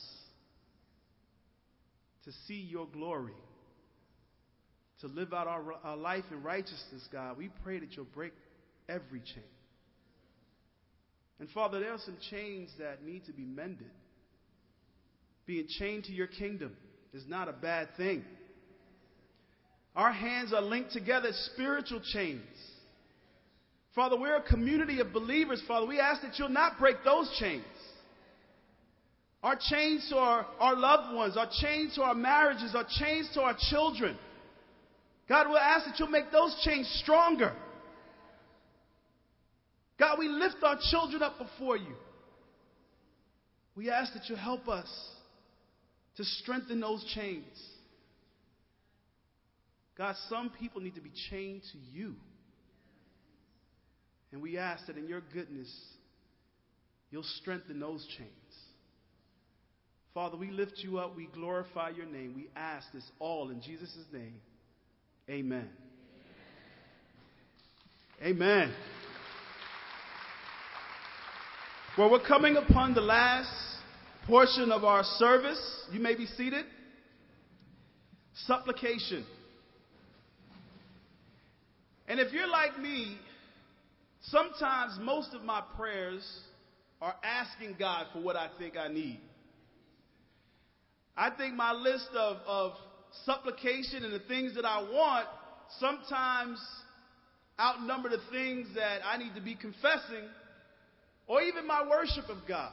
to 2.25 2.33
see 2.47 2.67
your 2.69 2.87
glory, 2.87 3.35
to 5.01 5.07
live 5.07 5.33
out 5.33 5.47
our, 5.47 5.75
our 5.85 5.97
life 5.97 6.25
in 6.33 6.43
righteousness, 6.43 7.07
God, 7.13 7.39
we 7.39 7.51
pray 7.63 7.79
that 7.79 7.93
you'll 7.95 8.07
break 8.07 8.33
every 8.89 9.21
chain. 9.21 9.45
And 11.41 11.49
Father, 11.51 11.81
there 11.81 11.93
are 11.93 11.99
some 11.99 12.17
chains 12.31 12.71
that 12.79 13.05
need 13.05 13.25
to 13.27 13.33
be 13.33 13.45
mended. 13.45 13.91
Being 15.47 15.67
chained 15.79 16.05
to 16.05 16.13
your 16.13 16.27
kingdom 16.27 16.77
is 17.13 17.25
not 17.27 17.49
a 17.49 17.53
bad 17.53 17.89
thing. 17.97 18.25
Our 19.95 20.13
hands 20.13 20.53
are 20.53 20.61
linked 20.63 20.93
together, 20.93 21.31
spiritual 21.55 22.01
chains. 22.13 22.43
Father, 23.95 24.19
we're 24.19 24.37
a 24.37 24.43
community 24.43 25.01
of 25.01 25.13
believers, 25.13 25.63
Father. 25.67 25.87
We 25.87 25.99
ask 25.99 26.23
that 26.23 26.39
you'll 26.39 26.51
not 26.51 26.79
break 26.79 26.97
those 27.05 27.35
chains. 27.41 27.65
Our 29.43 29.57
chains 29.71 30.09
to 30.11 30.17
our, 30.17 30.47
our 30.59 30.77
loved 30.77 31.15
ones, 31.15 31.37
our 31.37 31.49
chains 31.61 31.95
to 31.95 32.03
our 32.03 32.15
marriages, 32.15 32.75
our 32.75 32.87
chains 32.89 33.31
to 33.35 33.41
our 33.41 33.57
children. 33.71 34.19
God, 35.29 35.49
we'll 35.49 35.59
ask 35.59 35.87
that 35.87 35.99
you'll 35.99 36.09
make 36.09 36.31
those 36.33 36.61
chains 36.65 36.89
stronger. 37.03 37.55
God, 39.99 40.19
we 40.19 40.29
lift 40.29 40.57
our 40.63 40.79
children 40.91 41.23
up 41.23 41.39
before 41.39 41.77
you. 41.77 41.95
We 43.75 43.91
ask 43.91 44.13
that 44.15 44.29
you 44.29 44.37
help 44.37 44.69
us 44.69 44.89
to 46.17 46.25
strengthen 46.25 46.81
those 46.81 47.05
chains. 47.15 47.45
God, 49.97 50.15
some 50.29 50.51
people 50.61 50.81
need 50.81 50.95
to 50.95 51.01
be 51.01 51.13
chained 51.31 51.63
to 51.73 51.79
you. 51.93 52.15
And 54.33 54.43
we 54.43 54.59
ask 54.59 54.87
that 54.87 54.97
in 54.97 55.09
your 55.09 55.23
goodness, 55.33 55.73
you'll 57.11 57.23
strengthen 57.41 57.81
those 57.81 58.07
chains. 58.17 58.31
Father, 60.15 60.37
we 60.37 60.51
lift 60.51 60.75
you 60.79 60.99
up. 60.99 61.17
We 61.17 61.29
glorify 61.33 61.91
your 61.91 62.07
name. 62.07 62.35
We 62.35 62.49
ask 62.57 62.87
this 62.93 63.05
all 63.19 63.51
in 63.51 63.61
Jesus' 63.63 63.97
name. 64.13 64.41
Amen. 65.29 65.69
Amen. 68.23 68.73
Well, 71.99 72.13
we're 72.13 72.21
coming 72.21 72.57
upon 72.57 72.95
the 72.95 73.01
last 73.01 73.51
portion 74.25 74.71
of 74.71 74.85
our 74.85 75.03
service. 75.03 75.61
You 75.91 75.99
may 75.99 76.15
be 76.15 76.27
seated. 76.27 76.65
Supplication. 78.47 79.27
And 82.07 82.21
if 82.21 82.33
you're 82.33 82.47
like 82.47 82.79
me, 82.79 83.19
sometimes 84.21 84.97
most 85.01 85.35
of 85.35 85.43
my 85.43 85.61
prayers 85.77 86.25
are 87.03 87.17
asking 87.25 87.75
God 87.81 88.07
for 88.13 88.21
what 88.21 88.37
I 88.37 88.49
think 88.61 88.77
I 88.77 88.87
need. 88.87 89.19
I 91.17 91.31
think 91.31 91.55
my 91.55 91.73
list 91.73 92.11
of, 92.17 92.37
of 92.47 92.73
supplication 93.25 94.05
and 94.05 94.13
the 94.13 94.23
things 94.29 94.55
that 94.55 94.65
I 94.65 94.83
want 94.83 95.27
sometimes 95.81 96.61
outnumber 97.59 98.11
the 98.11 98.23
things 98.31 98.69
that 98.77 99.01
I 99.05 99.17
need 99.17 99.35
to 99.35 99.41
be 99.41 99.57
confessing 99.57 100.29
or 101.29 101.43
even 101.43 101.67
my 101.67 101.87
worship 101.89 102.29
of 102.29 102.39
God. 102.49 102.73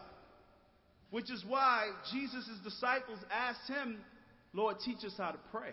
Which 1.12 1.30
is 1.30 1.44
why 1.48 1.90
Jesus' 2.12 2.50
disciples 2.64 3.20
asked 3.32 3.70
him, 3.70 4.00
Lord, 4.54 4.78
teach 4.84 5.06
us 5.06 5.14
how 5.18 5.32
to 5.32 5.40
pray. 5.52 5.72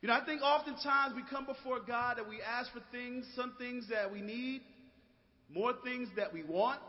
You 0.00 0.08
know, 0.08 0.14
I 0.14 0.24
think 0.24 0.40
oftentimes 0.40 1.14
we 1.14 1.22
come 1.28 1.44
before 1.44 1.80
God 1.86 2.18
and 2.18 2.28
we 2.28 2.40
ask 2.40 2.72
for 2.72 2.80
things, 2.90 3.26
some 3.36 3.54
things 3.58 3.86
that 3.90 4.10
we 4.10 4.22
need, 4.22 4.62
more 5.52 5.74
things 5.84 6.08
that 6.16 6.32
we 6.32 6.42
want. 6.42 6.80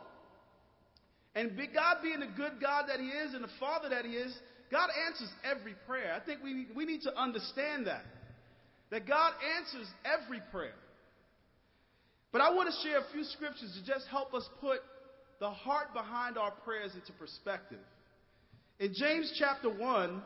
And 1.36 1.58
God 1.58 1.98
being 2.02 2.22
the 2.22 2.30
good 2.38 2.62
God 2.62 2.86
that 2.88 3.00
He 3.00 3.08
is 3.08 3.34
and 3.34 3.44
the 3.44 3.50
Father 3.60 3.90
that 3.90 4.06
He 4.06 4.12
is, 4.12 4.34
God 4.72 4.90
answers 5.08 5.30
every 5.44 5.76
prayer. 5.86 6.14
I 6.16 6.26
think 6.26 6.42
we, 6.42 6.68
we 6.76 6.86
need 6.86 7.02
to 7.02 7.18
understand 7.18 7.88
that. 7.88 8.04
That 8.90 9.08
God 9.08 9.34
answers 9.58 9.88
every 10.06 10.42
prayer. 10.52 10.74
But 12.32 12.42
I 12.42 12.52
want 12.54 12.70
to 12.70 12.88
share 12.88 13.00
a 13.00 13.12
few 13.12 13.24
scriptures 13.24 13.78
to 13.78 13.86
just 13.86 14.08
help 14.08 14.34
us 14.34 14.48
put 14.60 14.80
the 15.40 15.50
heart 15.50 15.94
behind 15.94 16.38
our 16.38 16.52
prayers 16.52 16.92
into 16.96 17.12
perspective. 17.14 17.80
In 18.80 18.94
James 18.94 19.34
chapter 19.38 19.70
1, 19.70 20.22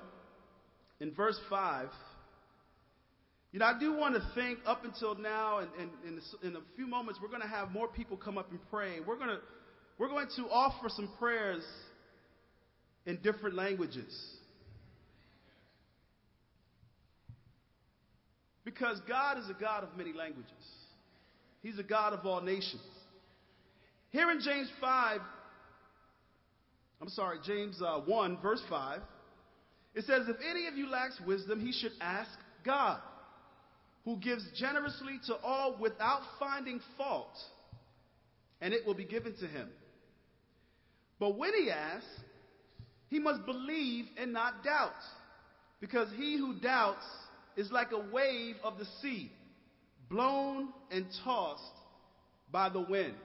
in 1.00 1.14
verse 1.14 1.40
5, 1.50 1.88
you 3.52 3.60
know, 3.60 3.66
I 3.66 3.80
do 3.80 3.96
want 3.96 4.16
to 4.16 4.22
think 4.36 4.60
up 4.66 4.84
until 4.84 5.16
now, 5.16 5.60
and, 5.60 5.70
and, 5.80 5.90
and 6.06 6.20
in 6.44 6.56
a 6.58 6.62
few 6.76 6.88
moments, 6.88 7.20
we're 7.22 7.30
going 7.30 7.42
to 7.42 7.48
have 7.48 7.72
more 7.72 7.88
people 7.88 8.18
come 8.18 8.38
up 8.38 8.52
and 8.52 8.60
pray. 8.70 9.00
We're 9.00 9.16
going 9.16 9.30
to, 9.30 9.40
we're 9.98 10.10
going 10.10 10.28
to 10.36 10.44
offer 10.50 10.90
some 10.90 11.10
prayers 11.18 11.64
in 13.06 13.18
different 13.24 13.56
languages. 13.56 14.14
Because 18.66 19.00
God 19.08 19.38
is 19.38 19.50
a 19.50 19.54
God 19.54 19.84
of 19.84 19.96
many 19.96 20.12
languages. 20.12 20.52
He's 21.66 21.80
a 21.80 21.84
God 21.84 22.14
of 22.14 22.24
all 22.28 22.42
nations. 22.42 22.84
Here 24.12 24.30
in 24.30 24.40
James 24.40 24.70
5, 24.80 25.20
I'm 27.02 27.10
sorry, 27.10 27.40
James 27.44 27.82
uh, 27.82 28.02
1, 28.02 28.38
verse 28.40 28.62
5, 28.70 29.02
it 29.96 30.06
says, 30.06 30.28
If 30.28 30.36
any 30.48 30.68
of 30.68 30.76
you 30.78 30.88
lacks 30.88 31.20
wisdom, 31.26 31.60
he 31.60 31.72
should 31.72 31.94
ask 32.00 32.30
God, 32.64 33.00
who 34.04 34.18
gives 34.18 34.44
generously 34.56 35.20
to 35.26 35.38
all 35.38 35.76
without 35.82 36.22
finding 36.40 36.82
fault, 37.00 37.36
and 38.62 38.72
it 38.72 38.86
will 38.86 38.94
be 38.94 39.06
given 39.06 39.36
to 39.38 39.48
him. 39.48 39.70
But 41.20 41.36
when 41.36 41.52
he 41.56 41.72
asks, 41.72 42.06
he 43.08 43.18
must 43.18 43.44
believe 43.48 44.06
and 44.20 44.32
not 44.32 44.64
doubt, 44.64 44.92
because 45.82 46.10
he 46.16 46.38
who 46.38 46.60
doubts 46.60 47.06
is 47.58 47.72
like 47.72 47.92
a 47.92 48.14
wave 48.14 48.58
of 48.64 48.78
the 48.78 48.86
sea 49.02 49.32
blown 50.10 50.70
and 50.92 51.06
tossed 51.24 51.64
by 52.52 52.70
the 52.70 52.82
wind. 52.82 53.16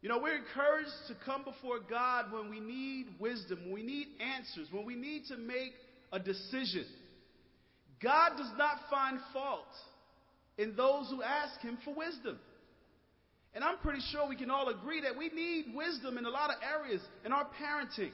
You 0.00 0.08
know, 0.08 0.18
we're 0.18 0.36
encouraged 0.36 0.90
to 1.08 1.14
come 1.24 1.44
before 1.44 1.78
God 1.88 2.32
when 2.32 2.50
we 2.50 2.58
need 2.58 3.06
wisdom, 3.20 3.60
when 3.64 3.72
we 3.72 3.82
need 3.84 4.08
answers, 4.36 4.66
when 4.72 4.84
we 4.84 4.96
need 4.96 5.26
to 5.26 5.36
make 5.36 5.72
a 6.12 6.18
decision. 6.18 6.84
God 8.02 8.30
does 8.36 8.50
not 8.58 8.78
find 8.90 9.18
fault 9.32 9.68
in 10.58 10.74
those 10.74 11.08
who 11.08 11.22
ask 11.22 11.60
Him 11.60 11.78
for 11.84 11.94
wisdom. 11.94 12.38
And 13.54 13.62
I'm 13.62 13.78
pretty 13.78 14.00
sure 14.10 14.28
we 14.28 14.36
can 14.36 14.50
all 14.50 14.68
agree 14.68 15.02
that 15.02 15.16
we 15.16 15.28
need 15.28 15.74
wisdom 15.74 16.18
in 16.18 16.24
a 16.24 16.30
lot 16.30 16.50
of 16.50 16.56
areas 16.62 17.00
in 17.24 17.32
our 17.32 17.46
parenting, 17.60 18.10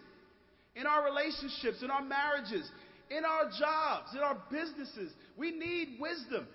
in 0.74 0.86
our 0.86 1.04
relationships, 1.04 1.82
in 1.82 1.90
our 1.90 2.02
marriages, 2.02 2.68
in 3.10 3.24
our 3.24 3.44
jobs, 3.58 4.14
in 4.14 4.20
our 4.20 4.36
businesses. 4.50 5.12
We 5.36 5.52
need 5.52 5.98
wisdom. 6.00 6.46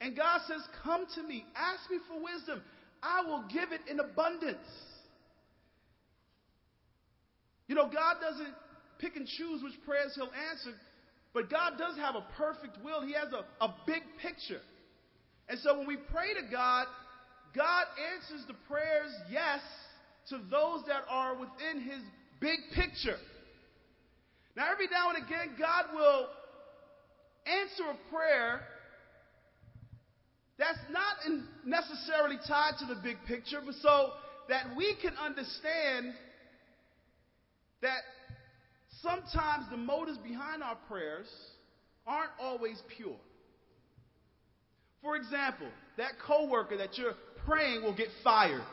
And 0.00 0.16
God 0.16 0.40
says, 0.46 0.60
Come 0.84 1.06
to 1.16 1.22
me, 1.22 1.44
ask 1.56 1.90
me 1.90 1.98
for 2.08 2.22
wisdom. 2.22 2.62
I 3.02 3.22
will 3.22 3.44
give 3.52 3.72
it 3.72 3.80
in 3.90 4.00
abundance. 4.00 4.58
You 7.66 7.74
know, 7.74 7.84
God 7.84 8.16
doesn't 8.20 8.54
pick 8.98 9.16
and 9.16 9.26
choose 9.26 9.62
which 9.62 9.74
prayers 9.84 10.12
He'll 10.14 10.32
answer, 10.50 10.70
but 11.34 11.50
God 11.50 11.74
does 11.78 11.96
have 11.96 12.14
a 12.16 12.24
perfect 12.36 12.82
will. 12.84 13.02
He 13.02 13.12
has 13.12 13.32
a, 13.32 13.44
a 13.64 13.74
big 13.86 14.02
picture. 14.20 14.60
And 15.48 15.58
so 15.60 15.78
when 15.78 15.86
we 15.86 15.96
pray 15.96 16.34
to 16.34 16.50
God, 16.50 16.86
God 17.54 17.86
answers 18.14 18.46
the 18.46 18.54
prayers 18.68 19.12
yes 19.30 19.60
to 20.28 20.38
those 20.50 20.84
that 20.86 21.02
are 21.08 21.34
within 21.34 21.82
His 21.82 22.02
big 22.40 22.58
picture. 22.74 23.16
Now, 24.56 24.70
every 24.72 24.88
now 24.90 25.10
and 25.10 25.24
again, 25.24 25.56
God 25.58 25.84
will 25.94 26.26
answer 27.46 27.84
a 27.90 28.14
prayer 28.14 28.60
that's 30.58 30.78
not 30.90 31.16
necessarily 31.64 32.36
tied 32.46 32.72
to 32.80 32.86
the 32.86 33.00
big 33.00 33.16
picture, 33.26 33.60
but 33.64 33.74
so 33.76 34.10
that 34.48 34.76
we 34.76 34.96
can 35.00 35.12
understand 35.16 36.12
that 37.80 38.00
sometimes 39.02 39.66
the 39.70 39.76
motives 39.76 40.18
behind 40.18 40.62
our 40.62 40.76
prayers 40.88 41.26
aren't 42.06 42.32
always 42.40 42.82
pure. 42.96 43.16
For 45.00 45.14
example, 45.16 45.68
that 45.96 46.12
coworker 46.26 46.76
that 46.78 46.98
you're 46.98 47.14
praying 47.46 47.82
will 47.82 47.94
get 47.94 48.08
fired 48.24 48.64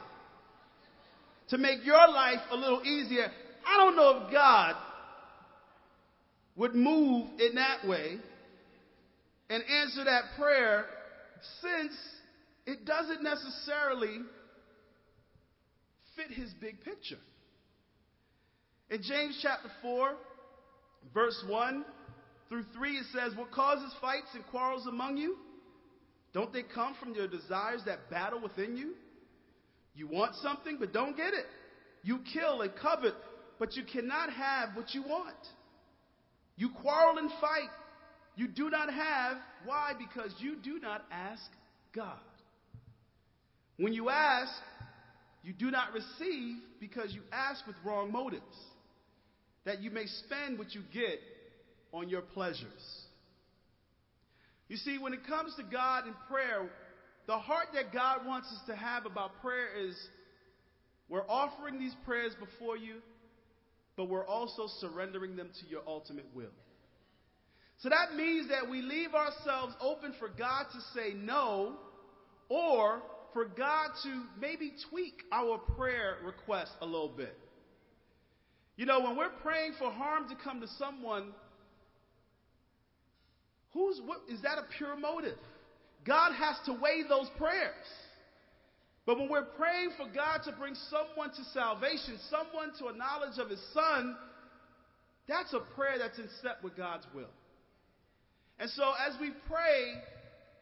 to 1.49 1.57
make 1.59 1.85
your 1.85 2.07
life 2.07 2.39
a 2.49 2.55
little 2.55 2.81
easier. 2.83 3.31
I 3.67 3.77
don't 3.77 3.95
know 3.95 4.25
if 4.25 4.31
God 4.33 4.75
would 6.55 6.73
move 6.73 7.27
in 7.39 7.55
that 7.55 7.87
way 7.87 8.17
and 9.49 9.63
answer 9.63 10.05
that 10.05 10.23
prayer 10.39 10.85
since 11.61 11.93
it 12.65 12.85
doesn't 12.85 13.23
necessarily 13.23 14.19
fit 16.15 16.31
his 16.31 16.53
big 16.59 16.81
picture. 16.81 17.19
In 18.89 19.01
James 19.01 19.39
chapter 19.41 19.69
4, 19.81 20.11
verse 21.13 21.43
1 21.47 21.85
through 22.49 22.65
3, 22.75 22.91
it 22.91 23.05
says, 23.13 23.35
What 23.35 23.51
causes 23.51 23.91
fights 23.99 24.27
and 24.33 24.45
quarrels 24.47 24.85
among 24.87 25.17
you? 25.17 25.37
Don't 26.33 26.51
they 26.53 26.63
come 26.63 26.95
from 26.99 27.13
your 27.15 27.27
desires 27.27 27.81
that 27.85 28.09
battle 28.09 28.41
within 28.41 28.75
you? 28.77 28.93
You 29.95 30.07
want 30.07 30.35
something, 30.35 30.77
but 30.79 30.91
don't 30.91 31.15
get 31.15 31.33
it. 31.33 31.45
You 32.03 32.19
kill 32.33 32.61
and 32.61 32.71
covet, 32.75 33.15
but 33.57 33.75
you 33.75 33.83
cannot 33.83 34.31
have 34.31 34.75
what 34.75 34.93
you 34.93 35.01
want. 35.01 35.35
You 36.57 36.69
quarrel 36.81 37.17
and 37.17 37.29
fight. 37.41 37.69
You 38.35 38.47
do 38.47 38.69
not 38.69 38.91
have. 38.91 39.37
Why? 39.65 39.93
Because 39.97 40.33
you 40.39 40.55
do 40.57 40.79
not 40.79 41.03
ask 41.11 41.43
God. 41.93 42.19
When 43.77 43.93
you 43.93 44.09
ask, 44.09 44.51
you 45.43 45.53
do 45.53 45.71
not 45.71 45.93
receive 45.93 46.57
because 46.79 47.13
you 47.13 47.21
ask 47.31 47.65
with 47.67 47.75
wrong 47.85 48.11
motives, 48.11 48.43
that 49.65 49.81
you 49.81 49.91
may 49.91 50.05
spend 50.05 50.57
what 50.57 50.73
you 50.73 50.81
get 50.93 51.19
on 51.91 52.09
your 52.09 52.21
pleasures. 52.21 53.05
You 54.67 54.77
see, 54.77 54.97
when 54.97 55.13
it 55.13 55.25
comes 55.27 55.53
to 55.55 55.63
God 55.63 56.05
and 56.05 56.15
prayer, 56.29 56.69
the 57.27 57.37
heart 57.37 57.67
that 57.73 57.93
God 57.93 58.25
wants 58.25 58.47
us 58.47 58.59
to 58.67 58.75
have 58.75 59.05
about 59.05 59.41
prayer 59.41 59.67
is 59.87 59.95
we're 61.09 61.27
offering 61.29 61.79
these 61.79 61.95
prayers 62.05 62.33
before 62.39 62.77
you, 62.77 62.95
but 63.95 64.09
we're 64.09 64.25
also 64.25 64.67
surrendering 64.79 65.35
them 65.35 65.49
to 65.61 65.69
your 65.69 65.81
ultimate 65.85 66.25
will. 66.33 66.49
So 67.79 67.89
that 67.89 68.15
means 68.15 68.49
that 68.49 68.69
we 68.69 68.81
leave 68.81 69.13
ourselves 69.13 69.73
open 69.81 70.13
for 70.17 70.29
God 70.29 70.65
to 70.71 70.79
say 70.93 71.13
no 71.13 71.73
or 72.49 73.01
for 73.33 73.45
God 73.45 73.89
to 74.03 74.23
maybe 74.39 74.73
tweak 74.89 75.23
our 75.31 75.57
prayer 75.75 76.15
request 76.23 76.71
a 76.81 76.85
little 76.85 77.09
bit. 77.09 77.37
You 78.77 78.85
know, 78.85 79.01
when 79.01 79.17
we're 79.17 79.29
praying 79.41 79.73
for 79.77 79.91
harm 79.91 80.29
to 80.29 80.35
come 80.41 80.61
to 80.61 80.67
someone, 80.79 81.33
who's 83.73 83.99
what 84.05 84.19
is 84.29 84.41
that 84.41 84.57
a 84.57 84.63
pure 84.77 84.97
motive? 84.97 85.37
God 86.05 86.33
has 86.33 86.55
to 86.65 86.73
weigh 86.73 87.03
those 87.07 87.29
prayers. 87.37 87.73
But 89.05 89.19
when 89.19 89.29
we're 89.29 89.43
praying 89.43 89.91
for 89.97 90.07
God 90.13 90.41
to 90.45 90.51
bring 90.51 90.75
someone 90.89 91.29
to 91.29 91.43
salvation, 91.53 92.17
someone 92.29 92.71
to 92.79 92.87
a 92.87 92.93
knowledge 92.97 93.37
of 93.37 93.49
his 93.49 93.61
son, 93.73 94.15
that's 95.27 95.53
a 95.53 95.59
prayer 95.75 95.97
that's 95.99 96.17
in 96.17 96.27
step 96.39 96.63
with 96.63 96.75
God's 96.75 97.05
will. 97.13 97.29
And 98.59 98.69
so 98.71 98.93
as 99.07 99.19
we 99.19 99.31
pray, 99.47 100.01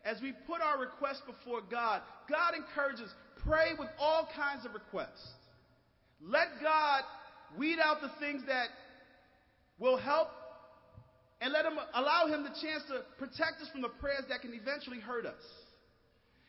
as 0.05 0.21
we 0.21 0.33
put 0.47 0.61
our 0.61 0.79
requests 0.79 1.21
before 1.25 1.61
God, 1.69 2.01
God 2.29 2.53
encourages 2.55 3.09
pray 3.45 3.71
with 3.77 3.89
all 3.99 4.27
kinds 4.35 4.65
of 4.65 4.73
requests. 4.73 5.27
Let 6.21 6.47
God 6.61 7.03
weed 7.57 7.77
out 7.83 8.01
the 8.01 8.11
things 8.19 8.43
that 8.47 8.67
will 9.77 9.97
help 9.97 10.29
and 11.41 11.51
let 11.51 11.65
him 11.65 11.73
allow 11.93 12.27
him 12.27 12.43
the 12.43 12.55
chance 12.61 12.83
to 12.87 13.03
protect 13.19 13.61
us 13.61 13.67
from 13.71 13.81
the 13.81 13.89
prayers 13.89 14.23
that 14.29 14.41
can 14.41 14.53
eventually 14.53 14.99
hurt 14.99 15.25
us. 15.25 15.43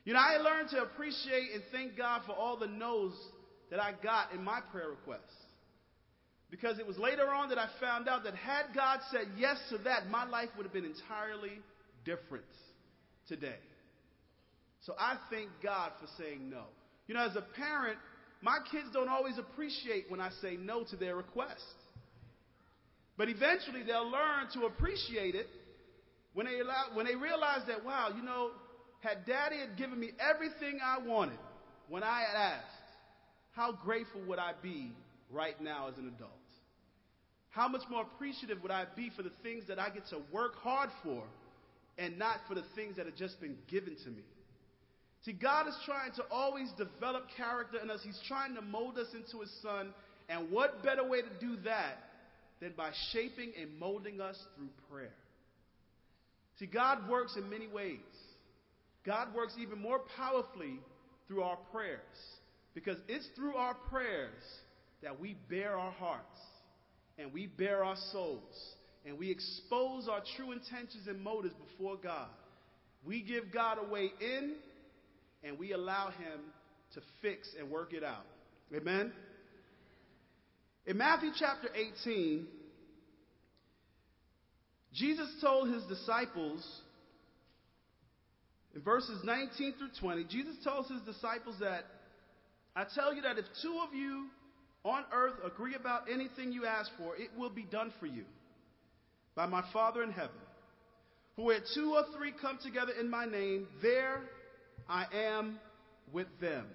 You 0.05 0.13
know, 0.13 0.21
I 0.21 0.37
learned 0.37 0.69
to 0.71 0.83
appreciate 0.83 1.51
and 1.53 1.63
thank 1.73 1.97
God 1.97 2.23
for 2.27 2.33
all 2.33 2.57
the 2.57 2.67
no's 2.67 3.15
that 3.71 3.81
I 3.81 3.93
got 4.03 4.33
in 4.33 4.45
my 4.45 4.61
prayer 4.71 4.91
requests. 4.91 5.35
Because 6.55 6.79
it 6.79 6.87
was 6.87 6.97
later 6.99 7.27
on 7.35 7.49
that 7.49 7.59
I 7.59 7.67
found 7.81 8.09
out 8.09 8.23
that 8.23 8.37
had 8.37 8.67
God 8.77 9.01
said 9.11 9.27
yes 9.37 9.57
to 9.71 9.79
that, 9.79 10.09
my 10.09 10.25
life 10.25 10.51
would 10.57 10.63
have 10.63 10.73
been 10.73 10.85
entirely 10.85 11.59
different 12.05 12.45
today. 13.27 13.59
So 14.83 14.95
I 14.97 15.17
thank 15.33 15.49
God 15.65 15.91
for 16.01 16.07
saying 16.17 16.49
no. 16.49 16.63
You 17.09 17.15
know, 17.17 17.27
as 17.29 17.35
a 17.35 17.45
parent, 17.57 17.99
my 18.41 18.59
kids 18.71 18.87
don't 18.93 19.09
always 19.09 19.37
appreciate 19.37 20.09
when 20.09 20.21
I 20.21 20.31
say 20.41 20.57
no 20.57 20.85
to 20.85 20.97
their 20.97 21.17
request. 21.17 21.61
But 23.19 23.29
eventually 23.29 23.83
they'll 23.83 24.09
learn 24.09 24.47
to 24.53 24.67
appreciate 24.67 25.35
it 25.35 25.49
when 26.35 26.47
they, 26.47 26.61
allow, 26.61 26.85
when 26.93 27.07
they 27.07 27.17
realize 27.17 27.63
that, 27.67 27.85
wow, 27.85 28.11
you 28.17 28.23
know, 28.23 28.51
had 29.01 29.27
daddy 29.27 29.59
had 29.59 29.77
given 29.77 29.99
me 29.99 30.11
everything 30.21 30.79
I 30.81 31.05
wanted 31.05 31.39
when 31.89 32.05
I 32.05 32.21
had 32.21 32.37
asked, 32.37 32.67
how 33.57 33.73
grateful 33.73 34.21
would 34.29 34.39
I 34.39 34.53
be 34.63 34.93
right 35.33 35.61
now 35.61 35.89
as 35.89 35.99
an 35.99 36.07
adult? 36.17 36.31
How 37.55 37.69
much 37.69 37.83
more 37.89 38.03
appreciative 38.03 38.61
would 38.63 38.73
I 38.73 38.85
be 38.97 39.11
for 39.17 39.23
the 39.23 39.31
things 39.45 39.65
that 39.69 39.79
I 39.79 39.89
get 39.89 40.09
to 40.09 40.19
work 40.33 40.57
hard 40.57 40.91
for 41.05 41.23
and 41.97 42.19
not 42.19 42.39
for 42.49 42.57
the 42.57 42.65
things 42.75 42.97
that 42.97 43.07
have 43.07 43.15
just 43.15 43.41
been 43.41 43.57
given 43.71 43.95
to 44.05 44.11
me? 44.11 44.23
See, 45.25 45.33
God 45.33 45.69
is 45.69 45.77
trying 45.87 46.13
to 46.17 46.25
always 46.33 46.69
develop 46.77 47.27
character 47.37 47.79
in 47.81 47.91
us. 47.91 48.01
He's 48.03 48.21
trying 48.27 48.57
to 48.57 48.61
mold 48.61 48.99
us 48.99 49.07
into 49.15 49.41
His 49.41 49.53
Son. 49.63 49.95
And 50.29 50.51
what 50.51 50.83
better 50.83 51.09
way 51.09 51.21
to 51.23 51.29
do 51.41 51.57
that 51.65 51.99
than 52.61 52.73
by 52.77 52.91
shaping 53.13 53.53
and 53.61 53.79
molding 53.79 54.21
us 54.21 54.37
through 54.57 54.71
prayer? 54.91 55.15
See, 56.59 56.67
God 56.67 57.09
works 57.09 57.37
in 57.37 57.49
many 57.49 57.69
ways. 57.69 58.01
God 59.07 59.33
works 59.33 59.55
even 59.61 59.81
more 59.81 60.01
powerfully 60.17 60.81
through 61.29 61.43
our 61.43 61.59
prayers 61.73 62.01
because 62.75 62.99
it's 63.07 63.29
through 63.37 63.55
our 63.55 63.75
prayers 63.75 64.43
that 65.03 65.21
we 65.21 65.37
bare 65.49 65.79
our 65.79 65.93
hearts 65.93 66.41
and 67.19 67.33
we 67.33 67.47
bare 67.47 67.85
our 67.85 67.97
souls 68.13 68.75
and 69.07 69.19
we 69.19 69.31
expose 69.31 70.09
our 70.09 70.23
true 70.37 70.53
intentions 70.53 71.07
and 71.07 71.21
motives 71.23 71.55
before 71.71 71.97
God. 71.97 72.29
We 73.05 73.23
give 73.23 73.53
God 73.53 73.79
a 73.79 73.91
way 73.91 74.11
in 74.21 74.55
and 75.43 75.59
we 75.59 75.73
allow 75.73 76.09
Him 76.11 76.41
to 76.95 77.01
fix 77.21 77.49
and 77.59 77.71
work 77.71 77.93
it 77.93 78.03
out. 78.03 78.25
Amen? 78.75 79.13
In 80.87 80.97
Matthew 80.97 81.31
chapter 81.39 81.69
18, 81.75 82.47
Jesus 84.93 85.29
told 85.41 85.69
his 85.69 85.83
disciples, 85.85 86.65
in 88.75 88.83
verses 88.83 89.21
19 89.25 89.75
through 89.79 89.89
20, 90.01 90.25
Jesus 90.25 90.55
tells 90.63 90.89
his 90.89 91.01
disciples 91.03 91.57
that 91.61 91.85
I 92.77 92.85
tell 92.95 93.15
you 93.15 93.23
that 93.23 93.39
if 93.39 93.45
two 93.63 93.81
of 93.87 93.95
you 93.95 94.27
on 94.85 95.05
earth 95.13 95.35
agree 95.45 95.75
about 95.75 96.11
anything 96.11 96.53
you 96.53 96.67
ask 96.67 96.91
for, 96.99 97.17
it 97.17 97.31
will 97.37 97.51
be 97.51 97.63
done 97.63 97.93
for 97.99 98.07
you 98.07 98.25
by 99.35 99.47
my 99.47 99.63
Father 99.73 100.03
in 100.03 100.11
heaven. 100.11 100.37
For 101.37 101.47
where 101.47 101.61
two 101.75 101.95
or 101.95 102.05
three 102.17 102.33
come 102.41 102.59
together 102.63 102.93
in 102.99 103.11
my 103.11 103.25
name, 103.25 103.67
there 103.83 104.21
I 104.89 105.07
am 105.13 105.59
with 106.13 106.29
them. 106.41 106.67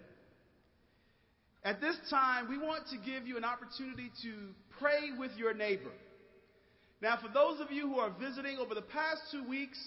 At 1.64 1.82
this 1.82 1.97
time, 2.10 2.49
we 2.49 2.57
want 2.57 2.88
to 2.89 2.97
give 2.97 3.28
you 3.28 3.38
an 3.38 3.43
opportunity 3.43 4.12
to 4.24 4.34
pray 4.80 5.12
with 5.18 5.32
your 5.38 5.53
neighbor. 5.53 5.91
Now, 7.01 7.18
for 7.22 7.30
those 7.32 7.60
of 7.62 7.72
you 7.72 7.88
who 7.88 7.99
are 7.99 8.12
visiting 8.20 8.57
over 8.57 8.76
the 8.76 8.82
past 8.82 9.22
two 9.32 9.47
weeks, 9.47 9.78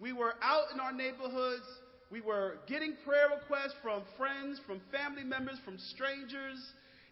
we 0.00 0.12
were 0.12 0.34
out 0.42 0.66
in 0.72 0.80
our 0.80 0.92
neighborhoods 0.92 1.64
we 2.12 2.20
were 2.20 2.58
getting 2.68 2.92
prayer 3.06 3.28
requests 3.40 3.74
from 3.82 4.02
friends, 4.18 4.60
from 4.66 4.82
family 4.92 5.24
members, 5.24 5.58
from 5.64 5.78
strangers, 5.78 6.60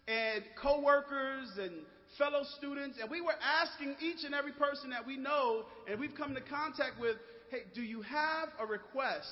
and 0.07 0.43
coworkers 0.61 1.49
and 1.59 1.71
fellow 2.17 2.43
students, 2.57 2.97
and 3.01 3.09
we 3.09 3.21
were 3.21 3.35
asking 3.41 3.95
each 4.01 4.23
and 4.25 4.35
every 4.35 4.51
person 4.51 4.89
that 4.89 5.05
we 5.05 5.17
know 5.17 5.63
and 5.89 5.99
we've 5.99 6.15
come 6.15 6.35
into 6.35 6.41
contact 6.49 6.99
with, 6.99 7.15
hey, 7.49 7.63
do 7.73 7.81
you 7.81 8.01
have 8.01 8.49
a 8.59 8.65
request 8.65 9.27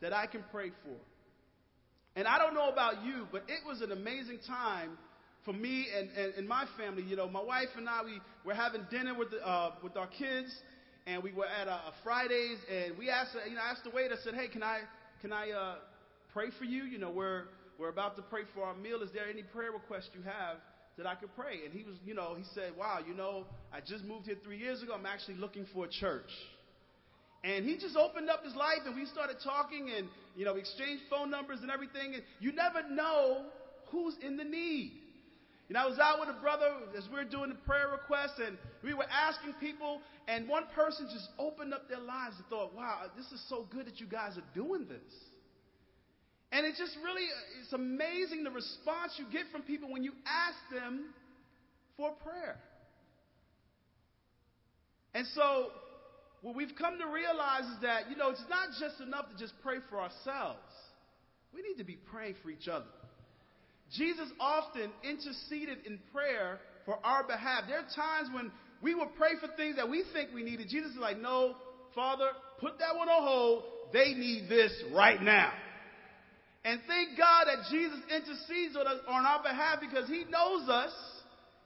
that 0.00 0.12
I 0.12 0.26
can 0.26 0.44
pray 0.50 0.70
for? 0.82 0.96
And 2.16 2.26
I 2.26 2.38
don't 2.38 2.54
know 2.54 2.68
about 2.68 3.04
you, 3.04 3.26
but 3.32 3.44
it 3.48 3.66
was 3.66 3.80
an 3.80 3.92
amazing 3.92 4.38
time 4.46 4.98
for 5.44 5.52
me 5.52 5.86
and, 5.96 6.10
and, 6.16 6.34
and 6.34 6.48
my 6.48 6.66
family. 6.76 7.02
You 7.02 7.16
know, 7.16 7.28
my 7.28 7.42
wife 7.42 7.68
and 7.76 7.88
I, 7.88 8.02
we 8.04 8.20
were 8.44 8.54
having 8.54 8.86
dinner 8.90 9.14
with, 9.14 9.30
the, 9.30 9.46
uh, 9.46 9.72
with 9.82 9.96
our 9.96 10.06
kids, 10.06 10.54
and 11.06 11.22
we 11.22 11.32
were 11.32 11.46
at 11.46 11.68
a, 11.68 11.72
a 11.72 11.92
Fridays, 12.04 12.58
and 12.70 12.96
we 12.98 13.08
asked, 13.10 13.30
you 13.48 13.54
know, 13.54 13.60
asked 13.62 13.84
the 13.84 13.90
waiter, 13.90 14.16
said, 14.22 14.34
hey, 14.34 14.48
can 14.48 14.62
I, 14.62 14.80
can 15.20 15.32
I 15.32 15.50
uh, 15.50 15.74
pray 16.32 16.48
for 16.58 16.64
you? 16.64 16.84
You 16.84 16.98
know, 16.98 17.10
we're, 17.10 17.44
we're 17.78 17.88
about 17.88 18.16
to 18.16 18.22
pray 18.22 18.42
for 18.54 18.64
our 18.64 18.74
meal. 18.74 19.02
Is 19.02 19.10
there 19.12 19.28
any 19.28 19.42
prayer 19.42 19.72
request 19.72 20.10
you 20.14 20.22
have 20.22 20.58
that 20.96 21.06
I 21.06 21.14
could 21.14 21.34
pray? 21.34 21.64
And 21.64 21.72
he 21.72 21.84
was, 21.84 21.96
you 22.04 22.14
know, 22.14 22.34
he 22.36 22.44
said, 22.54 22.72
wow, 22.78 22.98
you 23.06 23.14
know, 23.14 23.46
I 23.72 23.80
just 23.80 24.04
moved 24.04 24.26
here 24.26 24.36
three 24.44 24.58
years 24.58 24.82
ago. 24.82 24.94
I'm 24.94 25.06
actually 25.06 25.36
looking 25.36 25.66
for 25.72 25.86
a 25.86 25.88
church. 25.88 26.30
And 27.44 27.64
he 27.64 27.76
just 27.76 27.96
opened 27.96 28.30
up 28.30 28.44
his 28.44 28.54
life 28.54 28.86
and 28.86 28.94
we 28.94 29.04
started 29.06 29.36
talking 29.42 29.90
and, 29.96 30.08
you 30.36 30.44
know, 30.44 30.54
we 30.54 30.60
exchanged 30.60 31.02
phone 31.10 31.30
numbers 31.30 31.58
and 31.62 31.70
everything. 31.70 32.14
And 32.14 32.22
you 32.38 32.52
never 32.52 32.88
know 32.88 33.46
who's 33.90 34.14
in 34.24 34.36
the 34.36 34.44
need. 34.44 34.92
And 35.68 35.78
I 35.78 35.86
was 35.86 35.98
out 35.98 36.20
with 36.20 36.28
a 36.28 36.40
brother 36.40 36.68
as 36.96 37.08
we 37.08 37.16
were 37.16 37.24
doing 37.24 37.48
the 37.48 37.56
prayer 37.66 37.88
requests 37.88 38.38
and 38.44 38.58
we 38.84 38.94
were 38.94 39.06
asking 39.10 39.54
people 39.54 40.00
and 40.28 40.48
one 40.48 40.64
person 40.74 41.08
just 41.12 41.28
opened 41.38 41.72
up 41.72 41.88
their 41.88 42.00
lives 42.00 42.36
and 42.36 42.46
thought, 42.46 42.74
wow, 42.74 43.06
this 43.16 43.26
is 43.32 43.42
so 43.48 43.66
good 43.70 43.86
that 43.86 43.98
you 43.98 44.06
guys 44.06 44.36
are 44.36 44.44
doing 44.54 44.86
this. 44.88 45.31
And 46.52 46.66
it's 46.66 46.78
just 46.78 46.96
really, 47.02 47.26
it's 47.62 47.72
amazing 47.72 48.44
the 48.44 48.50
response 48.50 49.16
you 49.16 49.24
get 49.32 49.50
from 49.50 49.62
people 49.62 49.90
when 49.90 50.04
you 50.04 50.12
ask 50.26 50.58
them 50.70 51.06
for 51.96 52.10
prayer. 52.22 52.56
And 55.14 55.26
so, 55.34 55.68
what 56.42 56.54
we've 56.54 56.74
come 56.78 56.98
to 56.98 57.06
realize 57.06 57.64
is 57.64 57.82
that, 57.82 58.10
you 58.10 58.16
know, 58.16 58.30
it's 58.30 58.44
not 58.50 58.68
just 58.78 59.00
enough 59.00 59.30
to 59.30 59.38
just 59.38 59.54
pray 59.62 59.76
for 59.88 59.98
ourselves. 59.98 60.60
We 61.54 61.62
need 61.62 61.78
to 61.78 61.84
be 61.84 61.96
praying 62.10 62.34
for 62.42 62.50
each 62.50 62.68
other. 62.68 62.86
Jesus 63.96 64.28
often 64.40 64.90
interceded 65.04 65.86
in 65.86 65.98
prayer 66.12 66.60
for 66.84 66.98
our 67.04 67.24
behalf. 67.24 67.64
There 67.68 67.78
are 67.78 67.88
times 67.94 68.28
when 68.34 68.50
we 68.82 68.94
will 68.94 69.10
pray 69.16 69.32
for 69.40 69.48
things 69.56 69.76
that 69.76 69.88
we 69.88 70.04
think 70.12 70.30
we 70.34 70.42
needed. 70.42 70.68
Jesus 70.68 70.92
is 70.92 70.98
like, 70.98 71.18
no, 71.18 71.54
Father, 71.94 72.28
put 72.58 72.78
that 72.78 72.96
one 72.96 73.08
on 73.08 73.22
hold. 73.22 73.64
They 73.92 74.14
need 74.14 74.48
this 74.48 74.72
right 74.92 75.22
now. 75.22 75.52
And 76.64 76.80
thank 76.86 77.18
God 77.18 77.46
that 77.46 77.70
Jesus 77.70 77.98
intercedes 78.08 78.76
on, 78.76 78.86
us, 78.86 79.00
on 79.08 79.26
our 79.26 79.42
behalf 79.42 79.80
because 79.80 80.08
He 80.08 80.24
knows 80.30 80.68
us. 80.68 80.92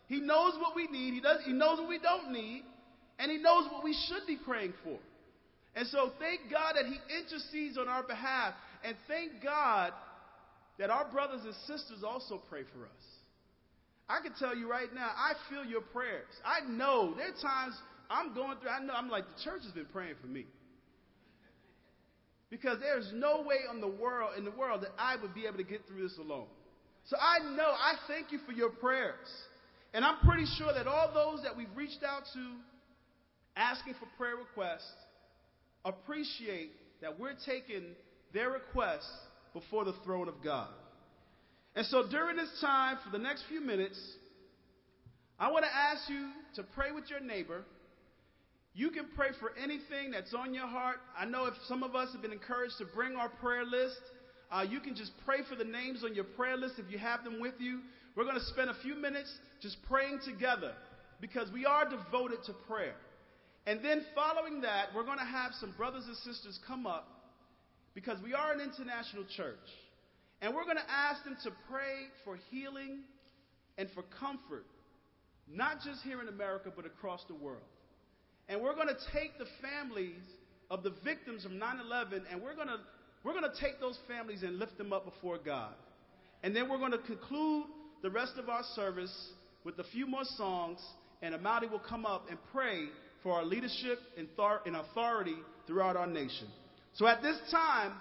He 0.09 0.21
knows 0.21 0.55
what 0.61 0.75
we 0.75 0.87
need. 0.87 1.15
He, 1.15 1.21
does, 1.21 1.41
he 1.45 1.53
knows 1.53 1.79
what 1.79 1.89
we 1.89 1.99
don't 1.99 2.33
need. 2.33 2.65
And 3.19 3.31
He 3.31 3.39
knows 3.39 3.71
what 3.71 3.85
we 3.85 3.95
should 4.09 4.27
be 4.27 4.39
praying 4.43 4.75
for. 4.83 4.99
And 5.75 5.87
so 5.89 6.13
thank 6.19 6.51
God 6.51 6.77
that 6.77 6.87
He 6.87 6.97
intercedes 7.19 7.77
on 7.77 7.89
our 7.89 8.03
behalf. 8.03 8.55
And 8.85 8.97
thank 9.07 9.43
God 9.43 9.93
that 10.79 10.91
our 10.91 11.11
brothers 11.11 11.41
and 11.45 11.55
sisters 11.67 12.03
also 12.07 12.41
pray 12.49 12.63
for 12.73 12.85
us. 12.85 13.05
I 14.09 14.21
can 14.23 14.33
tell 14.39 14.57
you 14.57 14.71
right 14.71 14.93
now, 14.95 15.11
I 15.15 15.33
feel 15.51 15.65
your 15.65 15.81
prayers. 15.81 16.31
I 16.45 16.61
know 16.69 17.15
there 17.17 17.29
are 17.29 17.43
times 17.43 17.75
I'm 18.09 18.35
going 18.35 18.59
through, 18.59 18.71
I 18.71 18.81
know 18.81 18.95
I'm 18.95 19.11
like, 19.11 19.25
the 19.37 19.43
church 19.43 19.63
has 19.65 19.73
been 19.73 19.87
praying 19.93 20.15
for 20.21 20.29
me. 20.29 20.47
Because 22.51 22.79
there's 22.81 23.11
no 23.15 23.43
way 23.43 23.57
in 23.73 23.81
the 23.81 23.89
world 23.89 24.33
in 24.39 24.45
the 24.45 24.53
world 24.53 24.83
that 24.83 24.93
I 24.99 25.17
would 25.17 25.35
be 25.35 25.47
able 25.47 25.59
to 25.59 25.65
get 25.65 25.87
through 25.89 26.03
this 26.03 26.17
alone. 26.19 26.47
So 27.07 27.17
I 27.21 27.39
know, 27.57 27.69
I 27.69 27.95
thank 28.09 28.33
you 28.33 28.39
for 28.47 28.53
your 28.53 28.71
prayers. 28.71 29.27
And 29.95 30.05
I'm 30.05 30.19
pretty 30.27 30.47
sure 30.59 30.73
that 30.73 30.87
all 30.87 31.13
those 31.15 31.43
that 31.45 31.57
we've 31.57 31.75
reached 31.75 32.03
out 32.05 32.23
to 32.35 32.53
asking 33.57 33.95
for 33.95 34.07
prayer 34.17 34.37
requests 34.37 34.93
appreciate 35.85 36.71
that 37.01 37.19
we're 37.19 37.37
taking 37.47 37.95
their 38.35 38.51
requests 38.51 39.11
before 39.53 39.85
the 39.85 39.95
throne 40.05 40.29
of 40.29 40.35
God. 40.43 40.69
And 41.75 41.87
so 41.87 42.05
during 42.11 42.37
this 42.37 42.51
time, 42.61 42.99
for 43.05 43.11
the 43.11 43.23
next 43.23 43.45
few 43.49 43.61
minutes, 43.61 43.99
I 45.39 45.51
want 45.51 45.65
to 45.65 45.75
ask 45.75 46.09
you 46.09 46.31
to 46.57 46.63
pray 46.75 46.91
with 46.93 47.09
your 47.11 47.21
neighbor. 47.21 47.65
You 48.77 48.91
can 48.91 49.07
pray 49.17 49.29
for 49.41 49.53
anything 49.57 50.11
that's 50.13 50.35
on 50.35 50.53
your 50.53 50.67
heart. 50.67 50.99
I 51.19 51.25
know 51.25 51.47
if 51.47 51.55
some 51.67 51.83
of 51.83 51.97
us 51.97 52.13
have 52.13 52.21
been 52.21 52.31
encouraged 52.31 52.77
to 52.77 52.85
bring 52.85 53.17
our 53.17 53.31
prayer 53.31 53.65
list, 53.65 54.03
uh, 54.53 54.67
you 54.69 54.81
can 54.81 54.95
just 54.95 55.13
pray 55.25 55.39
for 55.49 55.57
the 55.57 55.65
names 55.65 56.05
on 56.05 56.15
your 56.15 56.25
prayer 56.25 56.59
list 56.59 56.75
if 56.77 56.93
you 56.93 56.99
have 56.99 57.25
them 57.25 57.41
with 57.41 57.55
you. 57.59 57.81
We're 58.15 58.25
going 58.25 58.37
to 58.37 58.45
spend 58.45 58.69
a 58.69 58.77
few 58.83 58.95
minutes 58.95 59.33
just 59.63 59.79
praying 59.89 60.21
together 60.27 60.75
because 61.23 61.51
we 61.55 61.65
are 61.65 61.89
devoted 61.89 62.45
to 62.45 62.53
prayer. 62.69 62.97
And 63.67 63.83
then 63.83 64.05
following 64.15 64.61
that, 64.61 64.89
we're 64.95 65.07
going 65.07 65.21
to 65.21 65.25
have 65.25 65.53
some 65.59 65.73
brothers 65.79 66.05
and 66.07 66.17
sisters 66.19 66.61
come 66.67 66.87
up 66.87 67.09
because 67.95 68.19
we 68.23 68.35
are 68.35 68.53
an 68.53 68.61
international 68.61 69.25
church. 69.39 69.57
And 70.43 70.55
we're 70.55 70.65
going 70.65 70.77
to 70.77 70.91
ask 70.91 71.25
them 71.25 71.39
to 71.45 71.51
pray 71.71 72.13
for 72.25 72.37
healing 72.51 73.05
and 73.79 73.89
for 73.95 74.03
comfort, 74.21 74.67
not 75.51 75.79
just 75.83 76.03
here 76.03 76.21
in 76.21 76.29
America, 76.29 76.71
but 76.77 76.85
across 76.85 77.25
the 77.27 77.35
world. 77.35 77.63
And 78.49 78.63
we're 78.63 78.75
going 78.75 78.89
to 78.89 78.99
take 79.13 79.39
the 79.39 79.47
families 79.61 80.23
of 80.71 80.83
the 80.83 80.93
victims 81.05 81.45
of 81.45 81.51
9 81.53 81.81
11 81.85 82.25
and 82.31 82.43
we're 82.43 82.55
going 82.55 82.69
to 82.69 82.79
we're 83.25 83.33
going 83.33 83.51
to 83.51 83.61
take 83.61 83.81
those 83.81 83.99
families 84.07 84.43
and 84.43 84.59
lift 84.59 84.79
them 84.79 84.93
up 84.93 85.05
before 85.05 85.39
God. 85.39 85.73
And 86.45 86.55
then 86.55 86.69
we're 86.69 86.79
going 86.79 86.93
to 86.93 86.99
conclude 86.99 87.65
the 88.03 88.11
rest 88.11 88.35
of 88.39 88.49
our 88.49 88.63
service 88.77 89.13
with 89.65 89.79
a 89.81 89.85
few 89.85 90.07
more 90.07 90.23
songs, 90.37 90.79
and 91.23 91.35
Amadi 91.35 91.67
will 91.67 91.81
come 91.81 92.07
up 92.07 92.27
and 92.31 92.39
pray 92.53 92.85
for 93.25 93.33
our 93.33 93.45
leadership 93.45 93.99
and 94.17 94.77
authority 94.77 95.35
throughout 95.67 95.97
our 95.97 96.07
nation. 96.07 96.47
So 96.95 97.07
at 97.09 97.21
this 97.21 97.37
time, 97.51 97.95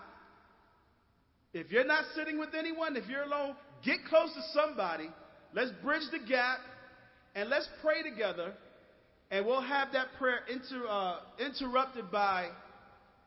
if 1.54 1.72
you're 1.72 1.86
not 1.86 2.04
sitting 2.14 2.38
with 2.38 2.50
anyone, 2.54 2.96
if 2.96 3.08
you're 3.10 3.24
alone, 3.24 3.56
get 3.84 4.06
close 4.08 4.32
to 4.34 4.42
somebody. 4.54 5.10
Let's 5.54 5.72
bridge 5.84 6.04
the 6.12 6.20
gap 6.20 6.60
and 7.34 7.50
let's 7.50 7.68
pray 7.82 8.04
together. 8.04 8.54
And 9.32 9.46
we'll 9.46 9.62
have 9.62 9.92
that 9.94 10.08
prayer 10.20 10.40
inter, 10.52 10.86
uh, 10.88 11.18
interrupted 11.40 12.12
by 12.12 12.50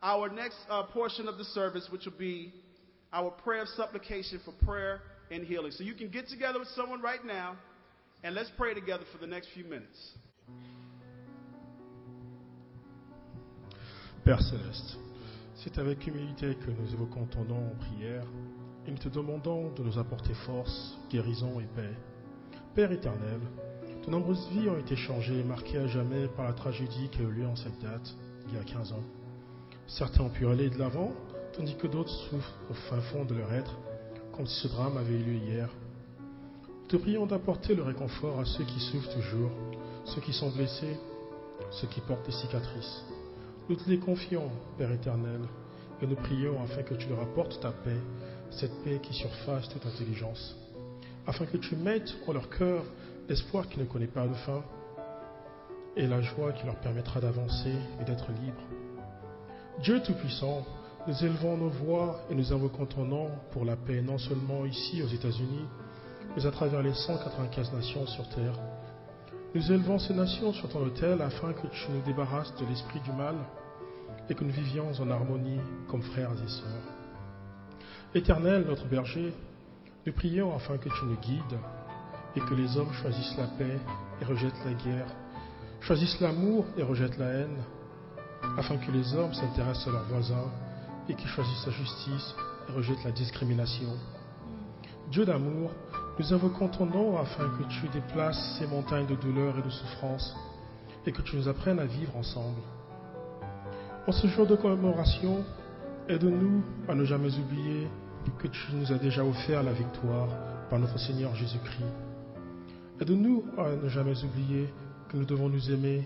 our 0.01 0.29
next 0.29 0.57
uh, 0.69 0.83
portion 0.83 1.27
of 1.27 1.37
the 1.37 1.43
service, 1.43 1.87
which 1.91 2.05
will 2.05 2.17
be 2.17 2.53
our 3.11 3.31
prayer 3.31 3.63
of 3.63 3.67
supplication 3.69 4.39
for 4.45 4.53
prayer 4.65 5.01
and 5.31 5.43
healing. 5.43 5.71
So 5.71 5.83
you 5.83 5.93
can 5.93 6.09
get 6.09 6.27
together 6.29 6.59
with 6.59 6.69
someone 6.69 7.01
right 7.01 7.23
now 7.25 7.57
and 8.23 8.35
let's 8.35 8.51
pray 8.57 8.73
together 8.73 9.03
for 9.11 9.17
the 9.17 9.27
next 9.27 9.49
few 9.53 9.63
minutes. 9.63 10.13
Père 14.25 14.41
Céleste, 14.41 14.97
c'est 15.55 15.77
avec 15.79 16.05
humilité 16.05 16.55
que 16.55 16.71
nous 16.71 16.93
évoquons 16.93 17.25
ton 17.25 17.43
nom 17.45 17.71
en 17.71 17.75
prière 17.75 18.25
et 18.85 18.91
nous 18.91 18.97
te 18.97 19.09
demandons 19.09 19.71
de 19.71 19.83
nous 19.83 19.97
apporter 19.97 20.33
force, 20.45 20.97
guérison 21.09 21.59
et 21.59 21.67
paix. 21.75 21.95
Père 22.75 22.91
éternel, 22.91 23.39
de 24.05 24.11
nombreuses 24.11 24.47
vies 24.51 24.69
ont 24.69 24.77
été 24.77 24.95
changées 24.95 25.43
marquées 25.43 25.77
à 25.77 25.87
jamais 25.87 26.27
par 26.35 26.45
la 26.45 26.53
tragédie 26.53 27.09
qui 27.11 27.19
a 27.19 27.23
eu 27.23 27.31
lieu 27.31 27.47
en 27.47 27.55
cette 27.55 27.79
date, 27.81 28.15
il 28.47 28.55
y 28.55 28.57
a 28.57 28.63
15 28.63 28.93
ans. 28.93 29.03
Certains 29.87 30.23
ont 30.23 30.29
pu 30.29 30.47
aller 30.47 30.69
de 30.69 30.77
l'avant, 30.77 31.11
tandis 31.53 31.75
que 31.75 31.87
d'autres 31.87 32.09
souffrent 32.09 32.55
au 32.69 32.73
fin 32.73 33.01
fond 33.01 33.25
de 33.25 33.35
leur 33.35 33.51
être, 33.53 33.77
comme 34.35 34.47
si 34.47 34.61
ce 34.61 34.67
drame 34.67 34.97
avait 34.97 35.13
eu 35.13 35.23
lieu 35.23 35.33
hier. 35.33 35.69
Nous 36.67 36.87
te 36.87 36.97
prions 36.97 37.25
d'apporter 37.25 37.75
le 37.75 37.83
réconfort 37.83 38.39
à 38.39 38.45
ceux 38.45 38.63
qui 38.63 38.79
souffrent 38.79 39.13
toujours, 39.13 39.51
ceux 40.05 40.21
qui 40.21 40.33
sont 40.33 40.49
blessés, 40.49 40.97
ceux 41.71 41.87
qui 41.87 42.01
portent 42.01 42.25
des 42.25 42.31
cicatrices. 42.31 43.03
Nous 43.67 43.75
te 43.75 43.89
les 43.89 43.99
confions, 43.99 44.49
Père 44.77 44.91
éternel, 44.91 45.41
et 46.01 46.07
nous 46.07 46.15
prions 46.15 46.61
afin 46.63 46.83
que 46.83 46.95
tu 46.95 47.09
leur 47.09 47.19
apportes 47.19 47.59
ta 47.59 47.71
paix, 47.71 47.99
cette 48.51 48.83
paix 48.83 48.99
qui 49.03 49.13
surface 49.13 49.69
toute 49.69 49.85
intelligence, 49.85 50.55
afin 51.27 51.45
que 51.45 51.57
tu 51.57 51.75
mettes 51.75 52.15
en 52.27 52.33
leur 52.33 52.49
cœur 52.49 52.83
l'espoir 53.29 53.69
qui 53.69 53.79
ne 53.79 53.85
connaît 53.85 54.07
pas 54.07 54.27
de 54.27 54.33
fin 54.33 54.63
et 55.95 56.07
la 56.07 56.19
joie 56.21 56.51
qui 56.51 56.65
leur 56.65 56.77
permettra 56.77 57.19
d'avancer 57.19 57.75
et 58.01 58.03
d'être 58.03 58.27
libres. 58.31 58.67
Dieu 59.83 60.01
Tout-Puissant, 60.01 60.65
nous 61.07 61.23
élevons 61.23 61.55
nos 61.55 61.69
voix 61.69 62.21
et 62.29 62.35
nous 62.35 62.51
invoquons 62.51 62.87
ton 62.87 63.05
nom 63.05 63.29
pour 63.51 63.65
la 63.65 63.75
paix 63.75 64.01
non 64.01 64.17
seulement 64.17 64.65
ici 64.65 65.03
aux 65.03 65.07
États-Unis, 65.07 65.65
mais 66.35 66.45
à 66.45 66.51
travers 66.51 66.81
les 66.81 66.93
195 66.93 67.71
nations 67.73 68.07
sur 68.07 68.27
Terre. 68.29 68.59
Nous 69.53 69.71
élevons 69.71 69.99
ces 69.99 70.13
nations 70.13 70.51
sur 70.51 70.67
ton 70.69 70.79
autel 70.79 71.21
afin 71.21 71.53
que 71.53 71.67
tu 71.67 71.91
nous 71.91 72.01
débarrasses 72.01 72.53
de 72.55 72.65
l'esprit 72.65 72.99
du 73.01 73.11
mal 73.11 73.35
et 74.27 74.35
que 74.35 74.43
nous 74.43 74.51
vivions 74.51 74.91
en 74.99 75.09
harmonie 75.09 75.59
comme 75.87 76.01
frères 76.01 76.31
et 76.33 76.49
sœurs. 76.49 76.93
Éternel, 78.15 78.65
notre 78.67 78.85
berger, 78.87 79.33
nous 80.05 80.13
prions 80.13 80.55
afin 80.55 80.77
que 80.77 80.89
tu 80.89 81.05
nous 81.05 81.17
guides 81.17 81.59
et 82.35 82.39
que 82.39 82.53
les 82.53 82.77
hommes 82.77 82.93
choisissent 82.93 83.37
la 83.37 83.47
paix 83.47 83.79
et 84.21 84.25
rejettent 84.25 84.65
la 84.65 84.73
guerre, 84.73 85.07
choisissent 85.81 86.19
l'amour 86.19 86.65
et 86.77 86.83
rejettent 86.83 87.17
la 87.17 87.27
haine, 87.27 87.57
afin 88.57 88.77
que 88.77 88.91
les 88.91 89.13
hommes 89.15 89.33
s'intéressent 89.33 89.87
à 89.87 89.91
leurs 89.91 90.07
voisins 90.07 90.51
et 91.07 91.15
qui 91.15 91.27
choisit 91.27 91.57
sa 91.57 91.71
justice 91.71 92.35
et 92.67 92.71
rejette 92.71 93.03
la 93.03 93.11
discrimination. 93.11 93.89
Dieu 95.11 95.25
d'amour, 95.25 95.71
nous 96.19 96.33
invoquons 96.33 96.67
ton 96.67 96.85
nom 96.85 97.17
afin 97.17 97.49
que 97.57 97.63
tu 97.63 97.87
déplaces 97.89 98.57
ces 98.59 98.67
montagnes 98.67 99.07
de 99.07 99.15
douleur 99.15 99.57
et 99.57 99.61
de 99.61 99.69
souffrance 99.69 100.35
et 101.05 101.11
que 101.11 101.21
tu 101.21 101.35
nous 101.35 101.47
apprennes 101.47 101.79
à 101.79 101.85
vivre 101.85 102.15
ensemble. 102.15 102.61
En 104.07 104.11
ce 104.11 104.27
jour 104.27 104.45
de 104.45 104.55
commémoration, 104.55 105.43
aide-nous 106.07 106.63
à 106.87 106.95
ne 106.95 107.05
jamais 107.05 107.33
oublier 107.37 107.87
que 108.37 108.47
tu 108.47 108.73
nous 108.73 108.91
as 108.91 108.97
déjà 108.97 109.23
offert 109.23 109.63
la 109.63 109.73
victoire 109.73 110.27
par 110.69 110.79
notre 110.79 110.99
Seigneur 110.99 111.33
Jésus-Christ. 111.35 112.08
Aide-nous 113.01 113.45
à 113.57 113.77
ne 113.77 113.87
jamais 113.87 114.25
oublier 114.25 114.67
que 115.07 115.15
nous 115.15 115.23
devons 115.23 115.47
nous 115.47 115.71
aimer 115.71 116.05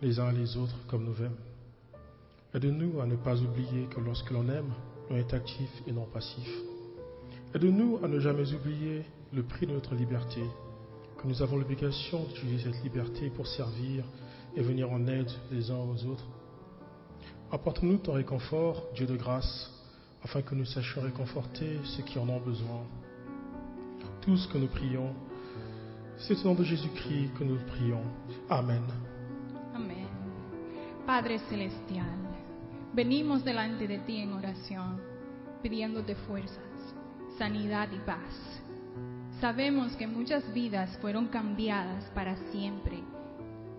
les 0.00 0.20
uns 0.20 0.30
les 0.30 0.56
autres 0.56 0.76
comme 0.86 1.02
nous 1.04 1.16
aimons. 1.16 1.34
Aide-nous 2.54 3.00
à 3.00 3.06
ne 3.06 3.16
pas 3.16 3.40
oublier 3.42 3.86
que 3.90 3.98
lorsque 3.98 4.30
l'on 4.30 4.48
aime, 4.48 4.72
on 5.10 5.16
est 5.16 5.34
actif 5.34 5.68
et 5.88 5.92
non 5.92 6.06
passif. 6.06 6.48
Aide-nous 7.56 7.98
à 8.04 8.08
ne 8.08 8.20
jamais 8.20 8.54
oublier 8.54 9.04
le 9.32 9.42
prix 9.42 9.66
de 9.66 9.72
notre 9.72 9.96
liberté, 9.96 10.40
que 11.20 11.26
nous 11.26 11.42
avons 11.42 11.56
l'obligation 11.56 12.22
d'utiliser 12.26 12.72
cette 12.72 12.84
liberté 12.84 13.30
pour 13.30 13.48
servir 13.48 14.04
et 14.56 14.62
venir 14.62 14.92
en 14.92 15.08
aide 15.08 15.30
les 15.50 15.72
uns 15.72 15.78
aux 15.78 16.06
autres. 16.06 16.28
Apporte-nous 17.50 17.96
ton 17.96 18.12
réconfort, 18.12 18.84
Dieu 18.94 19.06
de 19.06 19.16
grâce, 19.16 19.72
afin 20.22 20.42
que 20.42 20.54
nous 20.54 20.66
sachions 20.66 21.02
réconforter 21.02 21.78
ceux 21.82 22.04
qui 22.04 22.20
en 22.20 22.28
ont 22.28 22.40
besoin. 22.40 22.84
Tout 24.20 24.36
ce 24.36 24.46
que 24.46 24.58
nous 24.58 24.68
prions, 24.68 25.12
c'est 26.18 26.34
au 26.44 26.48
nom 26.48 26.54
de 26.54 26.64
Jésus-Christ 26.64 27.32
que 27.38 27.44
nous 27.44 27.58
prions. 27.66 28.02
Amen. 28.50 28.82
Amén. 29.74 30.06
Padre 31.06 31.38
Celestial, 31.48 32.18
venimos 32.92 33.44
delante 33.44 33.86
de 33.86 33.98
ti 33.98 34.18
en 34.18 34.32
oración, 34.32 35.00
pidiéndote 35.62 36.14
fuerzas, 36.14 36.94
sanidad 37.38 37.88
y 37.92 37.98
paz. 38.00 38.62
Sabemos 39.40 39.94
que 39.96 40.06
muchas 40.06 40.52
vidas 40.52 40.98
fueron 41.00 41.28
cambiadas 41.28 42.04
para 42.14 42.36
siempre 42.50 43.02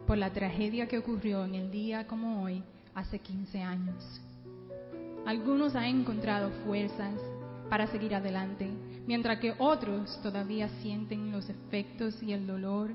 por 0.08 0.18
la 0.18 0.32
tragedia 0.32 0.88
que 0.88 0.98
ocurrió 0.98 1.46
en 1.46 1.54
el 1.54 1.70
día 1.70 2.08
como 2.08 2.42
hoy, 2.44 2.64
hace 2.96 3.20
15 3.20 3.62
años. 3.62 4.22
Algunos 5.26 5.76
han 5.76 5.84
encontrado 5.84 6.50
fuerzas 6.66 7.14
para 7.70 7.86
seguir 7.86 8.16
adelante, 8.16 8.72
mientras 9.10 9.39
que 9.39 9.55
otros 9.57 10.22
todavía 10.22 10.70
sienten 10.84 11.32
los 11.32 11.49
efectos 11.49 12.22
y 12.22 12.32
el 12.32 12.45
dolor 12.45 12.91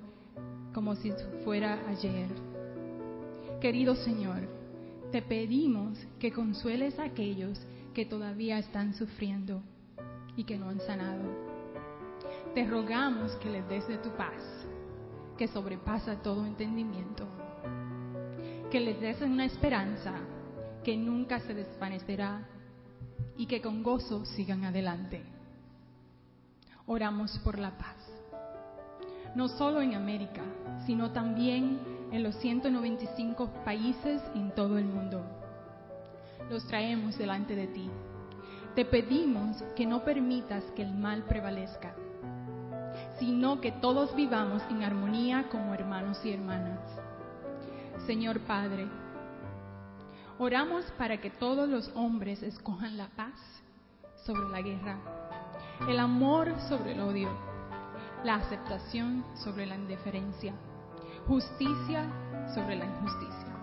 como 0.72 0.94
si 0.94 1.10
fuera 1.44 1.80
ayer. 1.88 2.28
Querido 3.60 3.96
Señor, 3.96 4.48
te 5.10 5.22
pedimos 5.22 5.98
que 6.20 6.30
consueles 6.30 6.96
a 7.00 7.06
aquellos 7.06 7.60
que 7.92 8.06
todavía 8.06 8.60
están 8.60 8.94
sufriendo 8.94 9.60
y 10.36 10.44
que 10.44 10.56
no 10.56 10.68
han 10.68 10.78
sanado. 10.82 11.24
Te 12.54 12.64
rogamos 12.64 13.32
que 13.42 13.50
les 13.50 13.68
des 13.68 13.88
de 13.88 13.98
tu 13.98 14.10
paz, 14.10 14.40
que 15.36 15.48
sobrepasa 15.48 16.22
todo 16.22 16.46
entendimiento, 16.46 17.26
que 18.70 18.78
les 18.78 19.00
des 19.00 19.20
una 19.20 19.46
esperanza 19.46 20.14
que 20.84 20.96
nunca 20.96 21.40
se 21.40 21.54
desvanecerá 21.54 22.46
y 23.36 23.46
que 23.46 23.60
con 23.60 23.82
gozo 23.82 24.24
sigan 24.24 24.64
adelante. 24.64 25.33
Oramos 26.86 27.38
por 27.38 27.58
la 27.58 27.70
paz, 27.70 27.96
no 29.34 29.48
solo 29.48 29.80
en 29.80 29.94
América, 29.94 30.42
sino 30.84 31.12
también 31.12 31.80
en 32.12 32.22
los 32.22 32.34
195 32.36 33.48
países 33.64 34.20
en 34.34 34.50
todo 34.54 34.76
el 34.76 34.84
mundo. 34.84 35.24
Los 36.50 36.66
traemos 36.66 37.16
delante 37.16 37.56
de 37.56 37.68
ti. 37.68 37.90
Te 38.74 38.84
pedimos 38.84 39.62
que 39.74 39.86
no 39.86 40.04
permitas 40.04 40.62
que 40.76 40.82
el 40.82 40.92
mal 40.92 41.22
prevalezca, 41.22 41.94
sino 43.18 43.62
que 43.62 43.72
todos 43.72 44.14
vivamos 44.14 44.62
en 44.68 44.82
armonía 44.82 45.48
como 45.50 45.72
hermanos 45.72 46.20
y 46.22 46.32
hermanas. 46.32 46.80
Señor 48.06 48.40
Padre, 48.40 48.86
oramos 50.38 50.84
para 50.98 51.18
que 51.18 51.30
todos 51.30 51.66
los 51.66 51.90
hombres 51.94 52.42
escojan 52.42 52.98
la 52.98 53.08
paz 53.08 53.40
sobre 54.26 54.50
la 54.50 54.60
guerra, 54.60 54.98
el 55.88 55.98
amor 55.98 56.54
sobre 56.68 56.92
el 56.92 57.00
odio, 57.00 57.28
la 58.24 58.36
aceptación 58.36 59.24
sobre 59.34 59.66
la 59.66 59.74
indiferencia, 59.74 60.54
justicia 61.26 62.06
sobre 62.54 62.76
la 62.76 62.86
injusticia. 62.86 63.54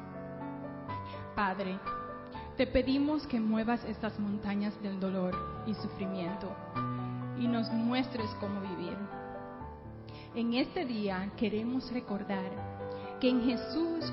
Padre, 1.35 1.79
te 2.57 2.67
pedimos 2.67 3.25
que 3.25 3.39
muevas 3.39 3.83
estas 3.85 4.19
montañas 4.19 4.79
del 4.83 4.99
dolor 4.99 5.63
y 5.65 5.73
sufrimiento 5.73 6.51
y 7.39 7.47
nos 7.47 7.71
muestres 7.71 8.29
cómo 8.39 8.61
vivir. 8.61 8.97
En 10.35 10.53
este 10.53 10.85
día 10.85 11.31
queremos 11.37 11.91
recordar 11.91 12.51
que 13.19 13.29
en 13.29 13.43
Jesús 13.43 14.11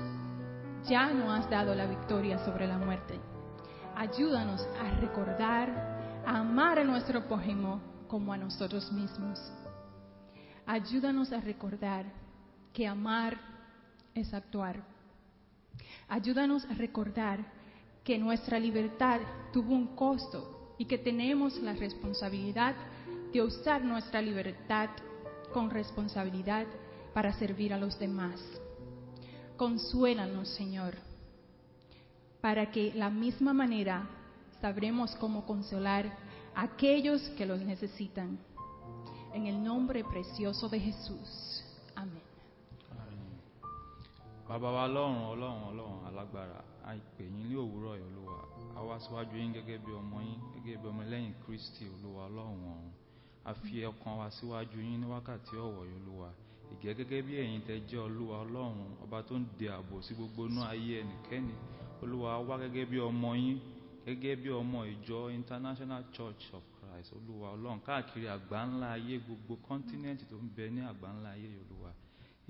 ya 0.87 1.11
no 1.11 1.31
has 1.31 1.49
dado 1.49 1.75
la 1.75 1.85
victoria 1.85 2.43
sobre 2.45 2.65
la 2.67 2.77
muerte. 2.77 3.19
Ayúdanos 3.95 4.65
a 4.81 4.99
recordar, 4.99 6.23
a 6.25 6.39
amar 6.39 6.79
a 6.79 6.83
nuestro 6.83 7.27
prójimo 7.27 7.81
como 8.09 8.33
a 8.33 8.37
nosotros 8.37 8.91
mismos. 8.91 9.39
Ayúdanos 10.65 11.31
a 11.31 11.39
recordar 11.39 12.05
que 12.73 12.85
amar 12.85 13.39
es 14.13 14.33
actuar. 14.33 14.83
Ayúdanos 16.09 16.65
a 16.65 16.73
recordar 16.73 17.39
que 18.03 18.17
nuestra 18.17 18.59
libertad 18.59 19.21
tuvo 19.53 19.73
un 19.73 19.95
costo 19.95 20.75
y 20.77 20.85
que 20.85 20.97
tenemos 20.97 21.57
la 21.61 21.73
responsabilidad 21.73 22.75
de 23.31 23.41
usar 23.41 23.83
nuestra 23.83 24.21
libertad 24.21 24.89
con 25.53 25.69
responsabilidad 25.69 26.65
para 27.13 27.33
servir 27.33 27.73
a 27.73 27.77
los 27.77 27.99
demás. 27.99 28.41
Consuélanos, 29.55 30.49
Señor, 30.49 30.95
para 32.41 32.71
que 32.71 32.93
la 32.95 33.09
misma 33.09 33.53
manera 33.53 34.07
sabremos 34.61 35.15
cómo 35.15 35.45
consolar 35.45 36.28
aquellos 36.59 37.21
que 37.37 37.45
los 37.45 37.61
necesitan. 37.61 38.37
En 39.33 39.45
el 39.45 39.63
nombre 39.63 40.03
precioso 40.03 40.67
de 40.69 40.79
Jesús. 40.79 41.63
Amén. 41.95 42.21
bàbá 44.49 44.69
wa 44.77 44.85
lọ́run 44.95 45.17
ọlọ́run 45.31 45.61
ọlọ́run 45.69 45.99
alágbára 46.07 46.59
àìpè 46.89 47.23
yín 47.37 47.53
a 48.77 48.79
wá 48.87 48.95
síwájú 49.03 49.35
yín 49.37 49.51
gẹ́gẹ́ 49.53 49.77
bí 49.85 49.91
ọmọ 62.99 63.29
gẹ́gẹ́ 64.05 64.35
bí 64.41 64.49
ọmọ 64.61 64.79
ìjọ 64.93 65.19
international 65.39 66.03
church 66.15 66.43
of 66.57 66.63
christ 66.77 67.09
olúwa 67.17 67.47
ọlọ́run 67.55 67.79
káàkiri 67.85 68.27
àgbáńlá 68.35 68.87
ayé 68.97 69.15
gbogbo 69.25 69.53
kọ́ńtínẹ́ǹtì 69.67 70.25
tó 70.31 70.35
ń 70.43 70.47
bẹ 70.55 70.65
ní 70.75 70.81
àgbáńlá 70.91 71.29
ayé 71.35 71.49
olúwa. 71.63 71.91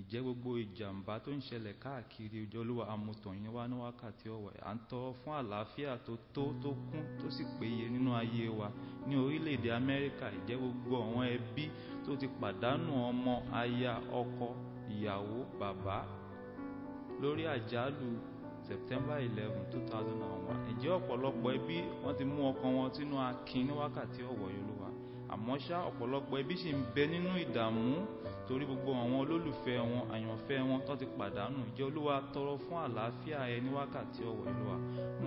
Ìjẹ́ 0.02 0.22
gbogbo 0.24 0.50
ìjàmbá 0.64 1.14
tó 1.24 1.30
ń 1.38 1.41
ṣẹlẹ̀ 1.47 1.76
káàkiri 1.84 2.38
ìjọ 2.45 2.58
olúwa 2.64 2.84
amòtàn 2.93 3.34
yín 3.41 3.47
wá 3.56 3.64
ní 3.70 3.76
wákàtí 3.84 4.28
ọ̀wọ̀. 4.38 4.54
À 4.70 4.72
ń 4.76 4.80
tọrọ 4.89 5.10
fún 5.22 5.34
àlàáfíà 5.41 5.93
tó 6.06 6.14
tó 6.36 6.43
tó 6.64 6.70
kún 6.89 7.04
tó 7.20 7.28
sì 7.36 7.43
péye 7.60 7.86
nínú 7.93 8.10
ayé 8.22 8.45
wa. 8.60 8.68
Ní 9.08 9.16
orílẹ̀-èdè 9.24 9.70
amẹ́ríkà 9.80 10.28
ìjẹ́ 10.38 10.58
gbogbo 10.62 10.95
àwọn 11.06 11.24
ẹbí 11.36 11.64
tó 12.06 12.12
ti 12.20 12.28
pàdánù 12.41 12.91
ọmọ 13.10 13.34
aya 13.60 13.93
ọkọ 14.22 14.47
ìyàwó 14.93 15.38
bàbá 15.60 15.97
lórí 17.22 17.43
àjálù 17.56 18.08
september 18.70 19.18
eleven 19.28 19.64
two 19.72 19.82
thousand 19.90 20.22
and 20.22 20.42
one. 20.50 20.60
Ìjẹ́ 20.72 20.92
ọ̀pọ̀lọpọ̀ 21.00 21.50
ẹbí 21.58 21.78
wọ́n 22.04 22.16
ti 22.18 22.24
mú 22.32 22.40
ọkàn 22.52 22.72
wọn 22.78 22.90
sínú 22.96 23.16
akin 23.28 23.62
ní 23.68 23.74
wákàtí 23.80 24.22
ọ̀wọ̀ 24.32 24.50
olúwa? 24.60 24.90
Àmọ́ 25.34 25.56
ṣá 25.66 25.78
ọ̀pọ̀lọpọ̀ 25.90 26.36
ẹbí 26.42 26.56
sì 26.62 26.70
ń 26.78 26.82
bẹ 26.96 27.04
nínú 27.12 27.30
ìdààmú 27.44 27.86
torí 28.48 28.66
gbogbo 28.66 28.92
àwọn 29.02 29.18
olólùfẹ́ 29.24 29.76
wọn 29.92 30.04
àyànfẹ́ 30.14 30.66
wọn 30.70 30.80
tó 30.88 30.94
ti 31.00 31.06
pàdánù. 31.18 31.60
Ìjẹ́ 31.70 31.86
olúwa 31.90 32.16
tọrọ 32.34 32.54
fún 32.66 32.78
àlàáfíà 32.88 33.40
ẹ 33.56 33.58
ní 33.64 33.70
wákàtí 33.78 34.22
ọ̀wọ̀ 34.32 34.46
olúwa? 34.50 34.76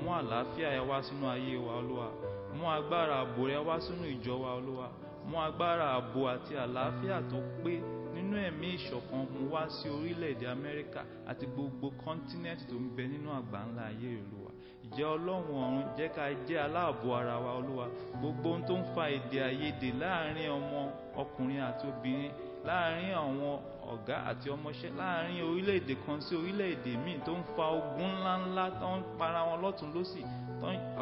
Mú 0.02 0.08
àlàáfíà 0.20 0.68
ẹ 0.78 0.82
wá 0.88 0.96
sínú 1.06 1.24
ayé 1.34 1.56
wa 1.66 1.72
olúwa. 1.80 2.06
Mú 2.56 2.64
agbára 2.76 3.14
ààbò 3.22 3.42
rẹ 3.50 3.58
wá 3.68 3.74
sínú 3.84 4.04
ìjọ 4.14 4.34
wa 4.44 4.50
olúwa. 4.58 4.86
Mú 5.28 5.36
agbára 5.46 5.86
ààbò 5.96 6.20
àti 6.34 6.52
àlàáfíà 6.64 7.16
tó 7.30 7.38
pé 7.64 7.74
nínú 8.32 8.46
ẹ̀mí 8.48 8.68
ìṣọ̀kan 8.76 9.26
mú 9.32 9.40
wá 9.52 9.62
sí 9.68 9.88
orílẹ̀-èdè 9.88 10.46
amẹ́ríkà 10.54 11.00
àti 11.30 11.46
gbogbo 11.54 11.86
kọ́ńtínẹ́ẹ̀tì 12.02 12.64
tó 12.70 12.76
ń 12.76 12.88
bẹ 12.96 13.04
nínú 13.12 13.28
àgbáńlá 13.38 13.82
ayé 13.92 14.08
olúwa. 14.22 14.50
Ìjẹ́ 14.86 15.06
ọlọ́run 15.14 15.60
ọ̀run 15.64 15.84
jẹ́ 15.96 16.08
ká 16.16 16.24
jẹ́ 16.48 16.58
aláàbò 16.66 17.08
ara 17.20 17.36
wa 17.44 17.52
olúwa. 17.60 17.86
Gbogbo 18.18 18.48
ohun 18.50 18.62
tó 18.68 18.74
ń 18.80 18.84
fa 18.94 19.04
èdè 19.16 19.38
àìyedè 19.48 19.88
láàárín 20.00 20.48
ọmọ 20.58 20.80
ọkùnrin 21.22 21.60
àti 21.68 21.84
obìnrin 21.92 22.32
láàárín 22.66 23.12
àwọn 23.20 23.54
ọ̀gá 23.92 24.16
àti 24.30 24.46
ọmọṣẹ́ 24.56 24.96
láàárín 25.00 25.42
orílẹ̀-èdè 25.50 25.94
kan 26.06 26.20
sí 26.24 26.32
orílẹ̀-èdè 26.40 26.92
míì 27.04 27.18
tó 27.26 27.32
ń 27.36 27.42
fa 27.56 27.64
ogun 27.78 28.10
ńláńlá 28.18 28.64
tó 28.80 28.86
ń 28.96 29.02
para 29.18 29.40
wọn 29.48 29.58
lọ́tún 29.64 29.90
lọ́sì 29.96 30.22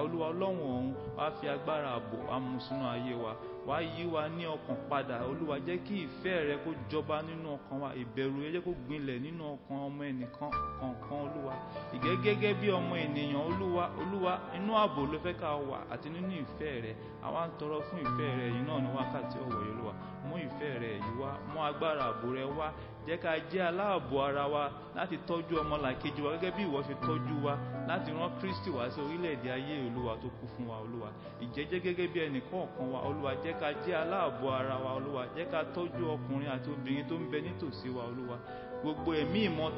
olúwa 0.01 0.27
ọlọ́run 0.33 0.57
ọ̀hún 0.67 0.87
wá 1.17 1.31
fi 1.39 1.49
agbára 1.49 1.89
ààbò 1.97 2.17
amú 2.35 2.59
sínú 2.67 2.85
ayé 2.95 3.15
wa 3.15 3.33
wá 3.67 3.81
yí 3.83 4.05
wa 4.07 4.29
ní 4.29 4.45
ọkàn 4.47 4.77
padà. 4.91 5.17
Olúwa 5.31 5.59
jẹ́ 5.67 5.79
kí 5.87 6.07
ìfẹ́ 6.07 6.45
rẹ 6.49 6.57
kó 6.65 6.71
jọba 6.91 7.23
nínú 7.23 7.49
ọkàn 7.57 7.81
wa. 7.83 7.91
Ìbẹ̀rù 8.03 8.41
rẹ 8.43 8.51
jẹ́ 8.55 8.63
kó 8.67 8.71
gbinlẹ̀ 8.87 9.19
nínú 9.25 9.43
ọkàn 9.55 9.79
ọmọ 9.87 10.03
ẹnìkan 10.11 10.51
kọ̀ọ̀kan 10.81 11.19
olúwa. 11.27 11.55
Ìgẹ́ 11.95 12.15
gẹ́gẹ́ 12.25 12.55
bí 12.61 12.69
ọmọ 12.79 12.95
ènìyàn 13.05 13.43
olúwa 13.49 13.85
olúwa 14.01 14.33
inú 14.57 14.71
ààbò 14.83 15.03
ló 15.13 15.19
fẹ́ 15.25 15.35
ká 15.41 15.49
wà 15.71 15.79
àti 15.93 16.09
nínú 16.15 16.33
ìfẹ́ 16.45 16.81
rẹ. 16.85 16.93
Àwa 17.27 17.41
ń 17.47 17.51
tọrọ 17.59 17.77
fún 17.87 17.99
ìfẹ́ 18.07 18.29
rẹ. 18.39 18.47
Yìí 18.55 18.63
náà 18.69 18.79
ní 18.85 18.89
wákàtí 18.97 19.37
ọ̀wọ̀ 19.45 19.61
yìí 19.63 19.71
olúwa 19.75 19.93
mú 20.31 20.37
ìfẹ́ 20.47 20.79
rẹ 20.83 20.91
yìí 21.03 21.13
wá 21.21 21.31
mú 21.53 21.59
agbára 21.69 22.05
ààbò 22.11 22.29
rẹ 22.35 22.45
wá. 22.59 22.69
Jẹ́ 23.07 23.17
ká 23.23 23.33
jẹ́ 23.51 23.63
aláàbò 23.69 24.17
ara 24.29 24.47
wa 24.47 24.71
láti 24.97 25.17
tọ́jú 25.29 25.55
ọmọlàkejì 25.63 26.21
wa 26.23 26.33
gẹ́gẹ́ 26.37 26.55
bí 26.57 26.63
ìwọ 26.69 26.81
ṣe 26.87 26.95
tọ́jú 27.07 27.35
wa 27.45 27.55
láti 27.89 28.11
rán 28.13 28.31
Kristi 28.41 28.71
wá 28.71 28.91
sí 28.91 29.01
orílẹ̀-èdè 29.01 29.49
ayé 29.57 29.75
olúwa 29.89 30.15
tó 30.23 30.29
kú 30.39 30.45
fún 30.53 30.67
wa 30.69 30.77
olúwa. 30.85 31.09
Ìjẹ́jẹ́ 31.45 31.81
gẹ́gẹ́ 31.85 32.09
bí 32.13 32.19
ẹnì 32.27 32.41
kọ̀ọ̀kan 32.51 32.87
wa 32.93 33.01
olúwa 33.09 33.33
jẹ́ 33.43 33.55
ká 33.61 33.69
jẹ́ 33.85 33.97
aláàbò 34.03 34.47
ara 34.59 34.77
wa 34.85 34.91
olúwa. 34.99 35.23
Jẹ́ 35.37 35.47
ká 35.53 35.61
tọ́jú 35.75 36.03
ọkùnrin 36.15 36.51
àti 36.55 36.69
obìnrin 36.75 37.07
tó 37.09 37.15
ń 37.17 37.25
bẹ 37.33 37.39
nítòsí 37.47 37.89
wa 37.97 38.03
olúwa. 38.11 38.37
Gbogbo 38.83 39.11
ẹ̀mí 39.23 39.41
ìmọ̀ 39.49 39.69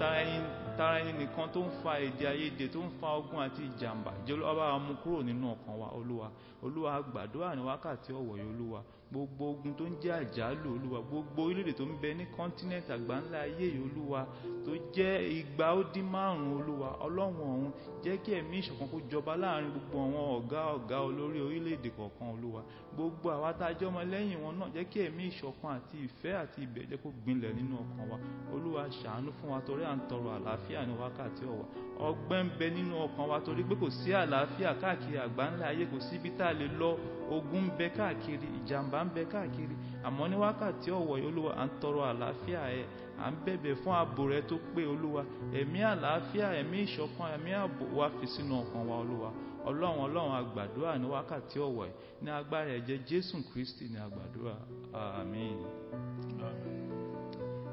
tara 0.78 0.98
ẹni 1.00 1.12
nìkan 1.20 1.48
tó 1.54 1.60
ń 1.60 1.70
fa 1.82 1.92
èdè 2.00 2.24
àìyedè 2.32 2.66
tó 2.74 2.78
ń 2.82 2.90
fa 3.00 3.08
ogun 3.18 3.40
àti 3.46 3.62
ìjàmbá 3.70 4.10
jẹ́ 4.26 4.34
olúwa 4.36 4.54
bá 4.58 4.64
wa 4.72 4.78
mú 4.78 4.94
kúrò 5.04 5.22
nínú 5.22 5.46
ọkàn 5.54 5.74
wa 5.80 5.88
olúwa. 5.98 6.28
Olúwa 6.64 7.00
gbàdúrà 7.10 7.54
ní 7.56 7.62
wákàtí 7.68 8.10
ọ̀wọ̀ 8.12 8.36
yìí 8.42 8.50
olúwa 8.52 8.80
gbogbo 9.12 9.50
ogun 9.50 9.74
tó 9.76 9.84
ń 9.84 9.94
jẹ́ 10.02 10.14
àjálù 10.22 10.68
olúwa 10.76 11.00
gbogbo 11.08 11.40
orílẹ̀-èdè 11.48 11.74
tó 11.76 11.84
ń 11.84 11.92
bẹ 12.02 12.10
ní 12.18 12.24
kọ́ńtínẹ̀tì 12.36 12.90
àgbáńlá 12.96 13.38
ayé 13.46 13.66
yìí 13.68 13.80
olúwa 13.86 14.20
tó 14.64 14.72
jẹ́ 14.94 15.20
igba 15.38 15.66
ó 15.78 15.82
dín 15.92 16.06
márùn-ún 16.12 16.56
olúwa 16.60 16.88
ọlọ́run 17.06 17.36
ọ̀hún 17.52 17.70
jẹ́ 18.04 18.16
kí 18.24 18.30
ẹ̀mí 18.40 18.56
ìṣọ̀kan 18.60 18.88
kó 18.92 18.98
jọba 19.10 19.32
láàárín 19.42 19.70
gbogbo 19.74 19.96
àwọn 20.06 20.24
ọ̀gá 20.38 20.60
ọ̀gá 20.76 20.96
olórí 21.08 21.38
orílẹ̀-èdè 21.46 21.90
kọ̀ọ̀kan 21.96 22.28
olúwa. 22.34 22.62
Gbogbo 22.94 23.26
àwa 23.36 23.52
tá 23.58 23.66
a 23.68 23.72
jẹ́ 23.78 23.88
ọmọ 23.90 24.00
lẹ́yìn 24.12 24.38
wọn 24.44 24.52
náà 24.58 24.68
jẹ́ 24.74 24.84
kí 24.90 24.98
ẹ̀mí 25.06 25.22
ìṣọ̀kan 25.30 25.70
àti 25.76 25.96
ìfẹ́ 26.06 26.32
àti 26.42 26.58
ìbẹ̀ 26.66 26.82
jẹ́ 26.90 26.98
kó 27.02 27.08
gbinlẹ̀ 27.22 27.52
nínú 27.58 27.74
ọkàn 27.84 28.04
wa. 28.10 28.16
Olúwa 28.54 28.82
ṣàánú 29.02 29.30
fún 29.38 29.50
wa 29.52 29.60
torí 29.66 29.84
à 29.84 29.92
ń 29.96 30.00
tọrọ 30.08 30.28
àlàáfíà 30.38 30.86
ní 30.88 30.92
wákàtí 31.00 31.44
ọ̀wọ̀. 31.52 31.66
Ọgbẹ́ 32.08 32.40
ń 32.44 32.48
bẹ 32.58 32.66
nínú 32.76 32.94
ọkàn 33.06 33.26
wa 33.30 33.38
torí 33.44 33.62
pé 33.68 33.74
kò 33.80 33.88
sí 33.90 34.10
àlàáfíà 34.12 34.74
káàkiri 34.80 35.18
àgbáńlá 35.26 35.64
ayé 35.72 35.84
kò 35.92 35.98
síbi 36.00 36.30
tá 36.38 36.46
a 36.52 36.56
lè 36.60 36.66
lọ 36.80 36.90
ogun 37.30 37.70
bẹ 37.78 37.88
káàkiri 37.96 38.46
ìjàmbá 38.58 38.98
ń 39.04 39.08
bẹ 39.14 39.22
káàkiri. 39.32 39.76
Àmọ́ 40.06 40.26
ní 40.30 40.36
wákàtí 40.42 40.88
ọ̀wọ̀ 41.00 41.16
yìí 41.20 41.26
olúwa 41.30 41.50
à 41.56 41.64
ń 41.66 41.70
tọrọ 41.80 42.00
àlàáfíà 42.12 42.62
ẹ. 42.80 42.82
À 43.24 43.30
ń 43.30 43.34
bẹ̀bẹ̀ 43.44 43.74
fún 43.82 43.94
ààbò 44.00 44.22
rẹ 44.32 44.40
tó 44.48 44.56
pé 44.74 44.82
olúwa. 44.92 45.22
Ẹ̀mí 45.60 45.78
àlàáfíà 45.92 46.46
ẹ̀mí 46.60 46.78
ìṣọ̀kan 46.86 47.28
ẹ̀mí 47.36 47.50
ààbò 47.60 47.84
wa 47.98 48.06
fi 48.16 48.26
sínú 48.34 48.54
ọkàn 48.62 48.82
wa 48.90 48.96
olúwa. 49.02 49.30
Ọlọ́run 49.68 49.94
ọlọ́run 50.04 50.98
ní 51.02 51.06
wákàtí 51.14 51.58
ọ̀wọ̀ 51.68 51.86
yìí. 51.88 51.94
Ní 52.22 52.30
agbára 52.30 52.70
ẹ̀jẹ̀ 52.78 52.98
jésù 53.08 53.36
kristi 53.52 53.84
ní. 53.92 53.98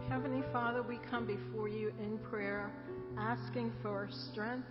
Heavenly 0.09 0.41
Father, 0.51 0.81
we 0.81 0.97
come 1.11 1.25
before 1.27 1.67
you 1.69 1.89
in 1.99 2.17
prayer, 2.31 2.71
asking 3.17 3.71
for 3.83 4.07
strength, 4.09 4.65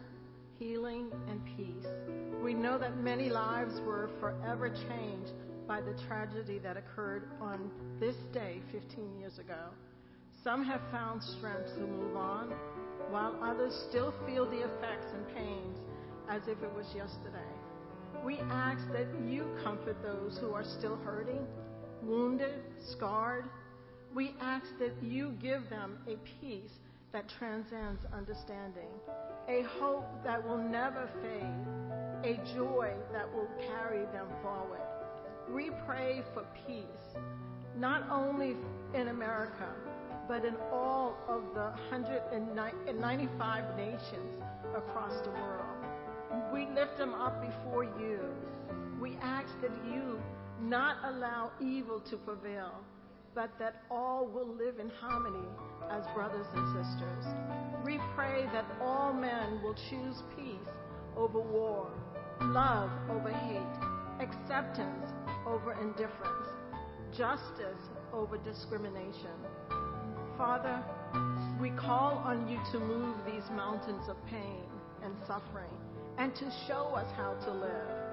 healing, 0.59 1.11
and 1.29 1.41
peace. 1.57 1.87
We 2.43 2.55
know 2.55 2.79
that 2.79 2.99
many 2.99 3.31
lives 3.31 3.81
were 3.87 4.11
forever 4.21 4.69
changed 4.69 5.33
by 5.67 5.81
the 5.81 5.95
tragedy 6.07 6.59
that 6.61 6.77
occurred 6.77 7.31
on 7.41 7.71
this 8.01 8.17
day 8.33 8.61
15 8.73 9.19
years 9.19 9.39
ago. 9.39 9.69
Some 10.43 10.65
have 10.65 10.81
found 10.91 11.23
strength 11.23 11.75
to 11.75 11.81
move 11.81 12.17
on, 12.17 12.53
while 13.11 13.39
others 13.43 13.75
still 13.89 14.15
feel 14.27 14.49
the 14.49 14.65
effects 14.65 15.07
and 15.13 15.37
pains 15.37 15.79
as 16.29 16.43
if 16.43 16.63
it 16.63 16.75
was 16.75 16.87
yesterday. 16.95 17.39
We 18.25 18.39
ask 18.51 18.87
that 18.93 19.07
you 19.27 19.45
comfort 19.63 19.97
those 20.03 20.39
who 20.41 20.53
are 20.53 20.65
still 20.65 20.97
hurting, 20.97 21.47
wounded, 22.03 22.55
scarred. 22.93 23.45
We 24.15 24.35
ask 24.41 24.67
that 24.79 25.03
you 25.03 25.35
give 25.41 25.69
them 25.71 25.99
a 26.07 26.17
peace 26.41 26.73
that 27.13 27.29
transcends 27.39 28.05
understanding, 28.13 28.91
a 29.49 29.63
hope 29.81 30.07
that 30.25 30.47
will 30.47 30.59
never 30.59 31.09
fade, 31.23 31.67
a 32.25 32.37
joy 32.55 32.93
that 33.13 33.33
will 33.33 33.49
carry 33.67 34.05
them 34.13 34.27
forward. 34.43 34.81
We 35.51 35.71
pray 35.87 36.23
for 36.35 36.45
peace, 36.67 37.17
not 37.79 38.05
only 38.11 38.57
in 38.95 39.09
America, 39.09 39.69
but 40.29 40.45
in 40.45 40.55
all 40.71 41.17
of 41.27 41.43
the 41.55 41.73
195 41.91 43.77
nations 43.77 44.43
across 44.77 45.15
the 45.25 45.31
world. 45.31 45.79
We 46.53 46.67
lift 46.75 46.99
them 46.99 47.15
up 47.15 47.41
before 47.41 47.85
you. 47.85 48.21
We 49.01 49.17
ask 49.23 49.49
that 49.63 49.73
you 49.87 50.21
not 50.61 50.97
allow 51.05 51.53
evil 51.61 52.01
to 52.11 52.17
prevail, 52.19 52.73
but 53.35 53.51
that 53.59 53.83
all 53.91 54.27
will 54.27 54.49
live 54.57 54.79
in 54.79 54.89
harmony 54.89 55.47
as 55.91 56.05
brothers 56.15 56.47
and 56.55 56.67
sisters. 56.69 57.25
We 57.85 57.99
pray 58.15 58.47
that 58.53 58.67
all 58.81 59.13
men 59.13 59.63
will 59.63 59.75
choose 59.91 60.23
peace 60.37 60.69
over 61.17 61.41
war, 61.41 61.91
love 62.41 62.91
over 63.11 63.31
hate, 63.31 64.27
acceptance 64.27 65.13
over 65.47 65.73
indifference, 65.81 66.49
justice 67.17 67.83
over 68.13 68.39
discrimination. 68.39 69.37
Father, 70.37 70.83
we 71.61 71.71
call 71.71 72.19
on 72.25 72.49
you 72.49 72.59
to 72.73 72.79
move 72.79 73.17
these 73.27 73.49
mountains 73.51 74.09
of 74.09 74.17
pain 74.27 74.63
and 75.03 75.15
suffering 75.27 75.71
and 76.19 76.35
to 76.37 76.51
show 76.67 76.95
us 76.95 77.07
how 77.17 77.35
to 77.45 77.53
live. 77.53 78.09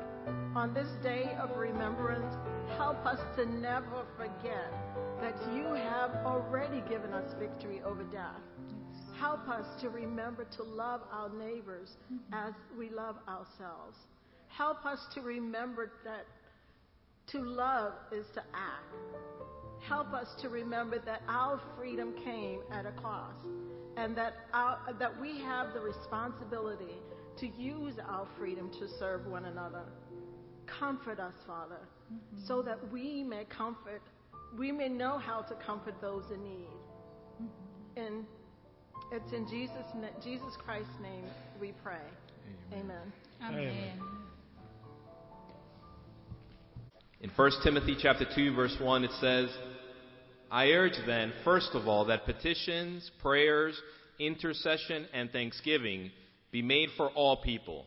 On 0.56 0.74
this 0.74 0.88
day 1.04 1.36
of 1.40 1.56
remembrance, 1.58 2.34
help 2.78 3.06
us 3.06 3.20
to 3.36 3.46
never 3.46 4.06
forget 4.18 4.74
that 5.22 5.36
you 5.54 5.66
have 5.74 6.12
already 6.26 6.82
given 6.90 7.14
us 7.14 7.34
victory 7.40 7.82
over 7.86 8.04
death. 8.04 8.42
Help 9.20 9.48
us 9.48 9.66
to 9.82 9.90
remember 9.90 10.46
to 10.58 10.64
love 10.64 11.02
our 11.12 11.30
neighbors 11.30 11.90
as 12.34 12.54
we 12.78 12.90
love 12.90 13.16
ourselves. 13.28 13.98
Help 14.48 14.86
us 14.86 15.00
to 15.14 15.22
remember 15.22 15.92
that 16.04 16.26
to 17.28 17.40
love 17.40 17.94
is 18.12 18.26
to 18.34 18.42
act. 18.54 18.94
Help 19.88 20.14
us 20.14 20.28
to 20.42 20.50
remember 20.50 21.00
that 21.06 21.22
our 21.28 21.62
freedom 21.78 22.14
came 22.24 22.60
at 22.72 22.86
a 22.86 22.92
cost 22.92 23.46
and 23.98 24.16
that, 24.18 24.34
our, 24.54 24.78
that 25.00 25.20
we 25.20 25.40
have 25.40 25.74
the 25.74 25.80
responsibility 25.80 26.96
to 27.38 27.48
use 27.48 27.96
our 28.08 28.28
freedom 28.38 28.70
to 28.80 28.88
serve 29.00 29.26
one 29.28 29.46
another. 29.46 29.84
Comfort 30.66 31.20
us, 31.20 31.34
Father, 31.46 31.80
mm-hmm. 32.12 32.48
so 32.48 32.62
that 32.62 32.92
we 32.92 33.24
may 33.24 33.46
comfort, 33.46 34.02
we 34.58 34.72
may 34.72 34.90
know 34.90 35.18
how 35.18 35.42
to 35.42 35.56
comfort 35.66 35.96
those 36.02 36.24
in 36.34 36.44
need. 36.44 36.68
Mm-hmm. 37.42 38.00
And 38.00 38.26
it's 39.12 39.32
in 39.34 39.48
Jesus, 39.48 39.86
Jesus 40.24 40.54
Christ's 40.64 41.00
name 41.02 41.26
we 41.60 41.74
pray. 41.84 42.02
Amen. 42.74 43.12
Amen. 43.44 43.60
Amen. 43.60 44.00
In 47.22 47.30
1 47.36 47.52
Timothy 47.64 47.98
chapter 48.00 48.26
2 48.36 48.54
verse 48.54 48.76
1 48.80 49.04
it 49.04 49.12
says, 49.20 49.50
I 50.52 50.68
urge 50.68 50.94
then, 51.08 51.34
first 51.44 51.72
of 51.74 51.88
all, 51.88 52.06
that 52.06 52.26
petitions, 52.26 53.10
prayers, 53.22 53.80
intercession, 54.20 55.08
and 55.14 55.32
thanksgiving 55.32 56.12
be 56.52 56.62
made 56.62 56.90
for 56.96 57.10
all 57.10 57.38
people, 57.38 57.86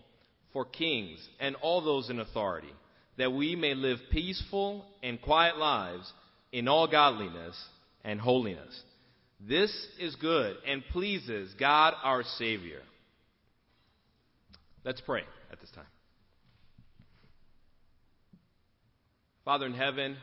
for 0.52 0.64
kings 0.64 1.26
and 1.40 1.56
all 1.56 1.80
those 1.80 2.10
in 2.10 2.20
authority, 2.20 2.72
that 3.16 3.32
we 3.32 3.54
may 3.56 3.74
live 3.74 3.98
peaceful 4.10 4.84
and 5.02 5.22
quiet 5.22 5.56
lives 5.56 6.12
in 6.52 6.68
all 6.68 6.86
godliness 6.86 7.56
and 8.04 8.20
holiness. 8.20 8.82
This 9.40 9.70
is 10.00 10.16
good 10.16 10.56
and 10.66 10.82
pleases 10.92 11.52
God 11.58 11.94
our 12.02 12.22
Savior. 12.38 12.80
Let's 14.84 15.00
pray 15.00 15.22
at 15.52 15.60
this 15.60 15.70
time. 15.70 15.84
Father 19.44 19.66
in 19.66 19.74
heaven, 19.74 20.16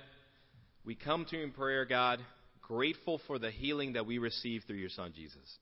we 0.84 0.96
come 0.96 1.26
to 1.26 1.38
you 1.38 1.44
in 1.44 1.52
prayer, 1.52 1.86
God, 1.86 2.20
grateful 2.62 3.20
for 3.26 3.40
the 3.40 3.52
healing 3.52 3.94
that 3.94 4.06
we 4.06 4.18
receive 4.18 4.64
through 4.68 4.78
your 4.78 4.90
Son, 4.90 5.14
Jesus. 5.16 5.58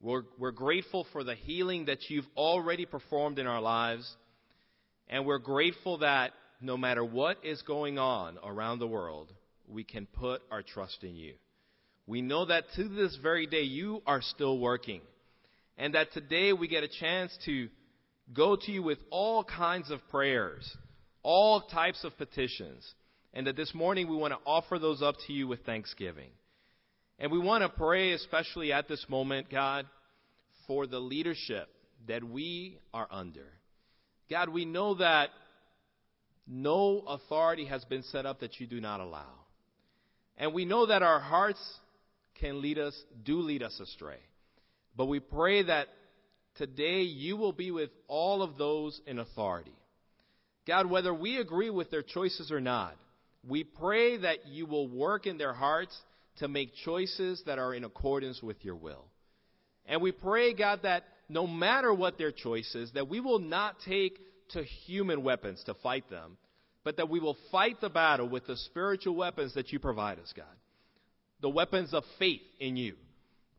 We're, 0.00 0.22
we're 0.38 0.50
grateful 0.50 1.06
for 1.12 1.22
the 1.22 1.34
healing 1.34 1.86
that 1.86 2.08
you've 2.08 2.26
already 2.36 2.86
performed 2.86 3.38
in 3.38 3.46
our 3.46 3.60
lives. 3.60 4.10
And 5.08 5.26
we're 5.26 5.38
grateful 5.38 5.98
that 5.98 6.32
no 6.60 6.76
matter 6.76 7.04
what 7.04 7.44
is 7.44 7.62
going 7.62 7.98
on 7.98 8.38
around 8.42 8.78
the 8.78 8.86
world, 8.86 9.32
we 9.70 9.84
can 9.84 10.06
put 10.06 10.42
our 10.50 10.62
trust 10.62 11.02
in 11.02 11.16
you. 11.16 11.34
We 12.06 12.22
know 12.22 12.46
that 12.46 12.64
to 12.76 12.88
this 12.88 13.16
very 13.22 13.46
day, 13.46 13.62
you 13.62 14.02
are 14.06 14.22
still 14.22 14.58
working. 14.58 15.00
And 15.78 15.94
that 15.94 16.12
today 16.12 16.52
we 16.52 16.68
get 16.68 16.82
a 16.82 16.88
chance 16.88 17.36
to 17.46 17.68
go 18.34 18.56
to 18.56 18.72
you 18.72 18.82
with 18.82 18.98
all 19.10 19.44
kinds 19.44 19.90
of 19.90 20.00
prayers, 20.10 20.70
all 21.22 21.62
types 21.62 22.04
of 22.04 22.16
petitions 22.18 22.94
and 23.32 23.46
that 23.46 23.56
this 23.56 23.74
morning 23.74 24.08
we 24.08 24.16
want 24.16 24.32
to 24.32 24.40
offer 24.44 24.78
those 24.78 25.02
up 25.02 25.14
to 25.26 25.32
you 25.32 25.46
with 25.46 25.64
thanksgiving. 25.64 26.30
And 27.18 27.30
we 27.30 27.38
want 27.38 27.62
to 27.62 27.68
pray, 27.68 28.12
especially 28.12 28.72
at 28.72 28.88
this 28.88 29.04
moment, 29.08 29.50
God, 29.50 29.86
for 30.66 30.86
the 30.86 30.98
leadership 30.98 31.68
that 32.08 32.24
we 32.24 32.78
are 32.92 33.06
under. 33.10 33.46
God, 34.28 34.48
we 34.48 34.64
know 34.64 34.94
that 34.94 35.30
no 36.46 37.04
authority 37.06 37.66
has 37.66 37.84
been 37.84 38.02
set 38.04 38.26
up 38.26 38.40
that 38.40 38.58
you 38.58 38.66
do 38.66 38.80
not 38.80 39.00
allow. 39.00 39.39
And 40.36 40.54
we 40.54 40.64
know 40.64 40.86
that 40.86 41.02
our 41.02 41.20
hearts 41.20 41.60
can 42.40 42.62
lead 42.62 42.78
us, 42.78 42.94
do 43.24 43.40
lead 43.40 43.62
us 43.62 43.78
astray. 43.80 44.18
But 44.96 45.06
we 45.06 45.20
pray 45.20 45.62
that 45.64 45.88
today 46.56 47.02
you 47.02 47.36
will 47.36 47.52
be 47.52 47.70
with 47.70 47.90
all 48.08 48.42
of 48.42 48.56
those 48.56 49.00
in 49.06 49.18
authority. 49.18 49.74
God, 50.66 50.90
whether 50.90 51.12
we 51.12 51.38
agree 51.38 51.70
with 51.70 51.90
their 51.90 52.02
choices 52.02 52.50
or 52.50 52.60
not, 52.60 52.96
we 53.46 53.64
pray 53.64 54.18
that 54.18 54.46
you 54.46 54.66
will 54.66 54.88
work 54.88 55.26
in 55.26 55.38
their 55.38 55.54
hearts 55.54 55.96
to 56.38 56.48
make 56.48 56.74
choices 56.84 57.42
that 57.46 57.58
are 57.58 57.74
in 57.74 57.84
accordance 57.84 58.42
with 58.42 58.64
your 58.64 58.76
will. 58.76 59.04
And 59.86 60.02
we 60.02 60.12
pray, 60.12 60.54
God, 60.54 60.80
that 60.82 61.04
no 61.28 61.46
matter 61.46 61.92
what 61.92 62.18
their 62.18 62.32
choices, 62.32 62.90
that 62.94 63.08
we 63.08 63.20
will 63.20 63.38
not 63.38 63.76
take 63.86 64.18
to 64.50 64.62
human 64.62 65.22
weapons 65.22 65.62
to 65.64 65.74
fight 65.74 66.08
them, 66.10 66.36
but 66.84 66.96
that 66.96 67.08
we 67.08 67.20
will 67.20 67.36
fight 67.50 67.80
the 67.80 67.90
battle 67.90 68.28
with 68.28 68.46
the 68.46 68.56
spiritual 68.56 69.14
weapons 69.14 69.54
that 69.54 69.72
you 69.72 69.78
provide 69.78 70.18
us, 70.18 70.32
God. 70.36 70.46
The 71.40 71.50
weapons 71.50 71.94
of 71.94 72.04
faith 72.18 72.42
in 72.58 72.76
you, 72.76 72.94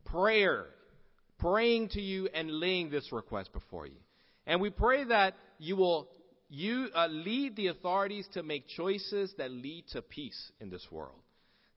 prayer, 0.05 0.65
praying 1.39 1.89
to 1.89 2.01
you 2.01 2.29
and 2.33 2.51
laying 2.51 2.89
this 2.89 3.11
request 3.11 3.51
before 3.53 3.87
you. 3.87 3.97
And 4.45 4.61
we 4.61 4.69
pray 4.69 5.03
that 5.05 5.35
you 5.57 5.75
will 5.75 6.07
you 6.49 6.89
uh, 6.93 7.07
lead 7.07 7.55
the 7.55 7.67
authorities 7.67 8.27
to 8.33 8.43
make 8.43 8.67
choices 8.67 9.33
that 9.37 9.51
lead 9.51 9.85
to 9.93 10.01
peace 10.01 10.51
in 10.59 10.69
this 10.69 10.85
world. 10.91 11.19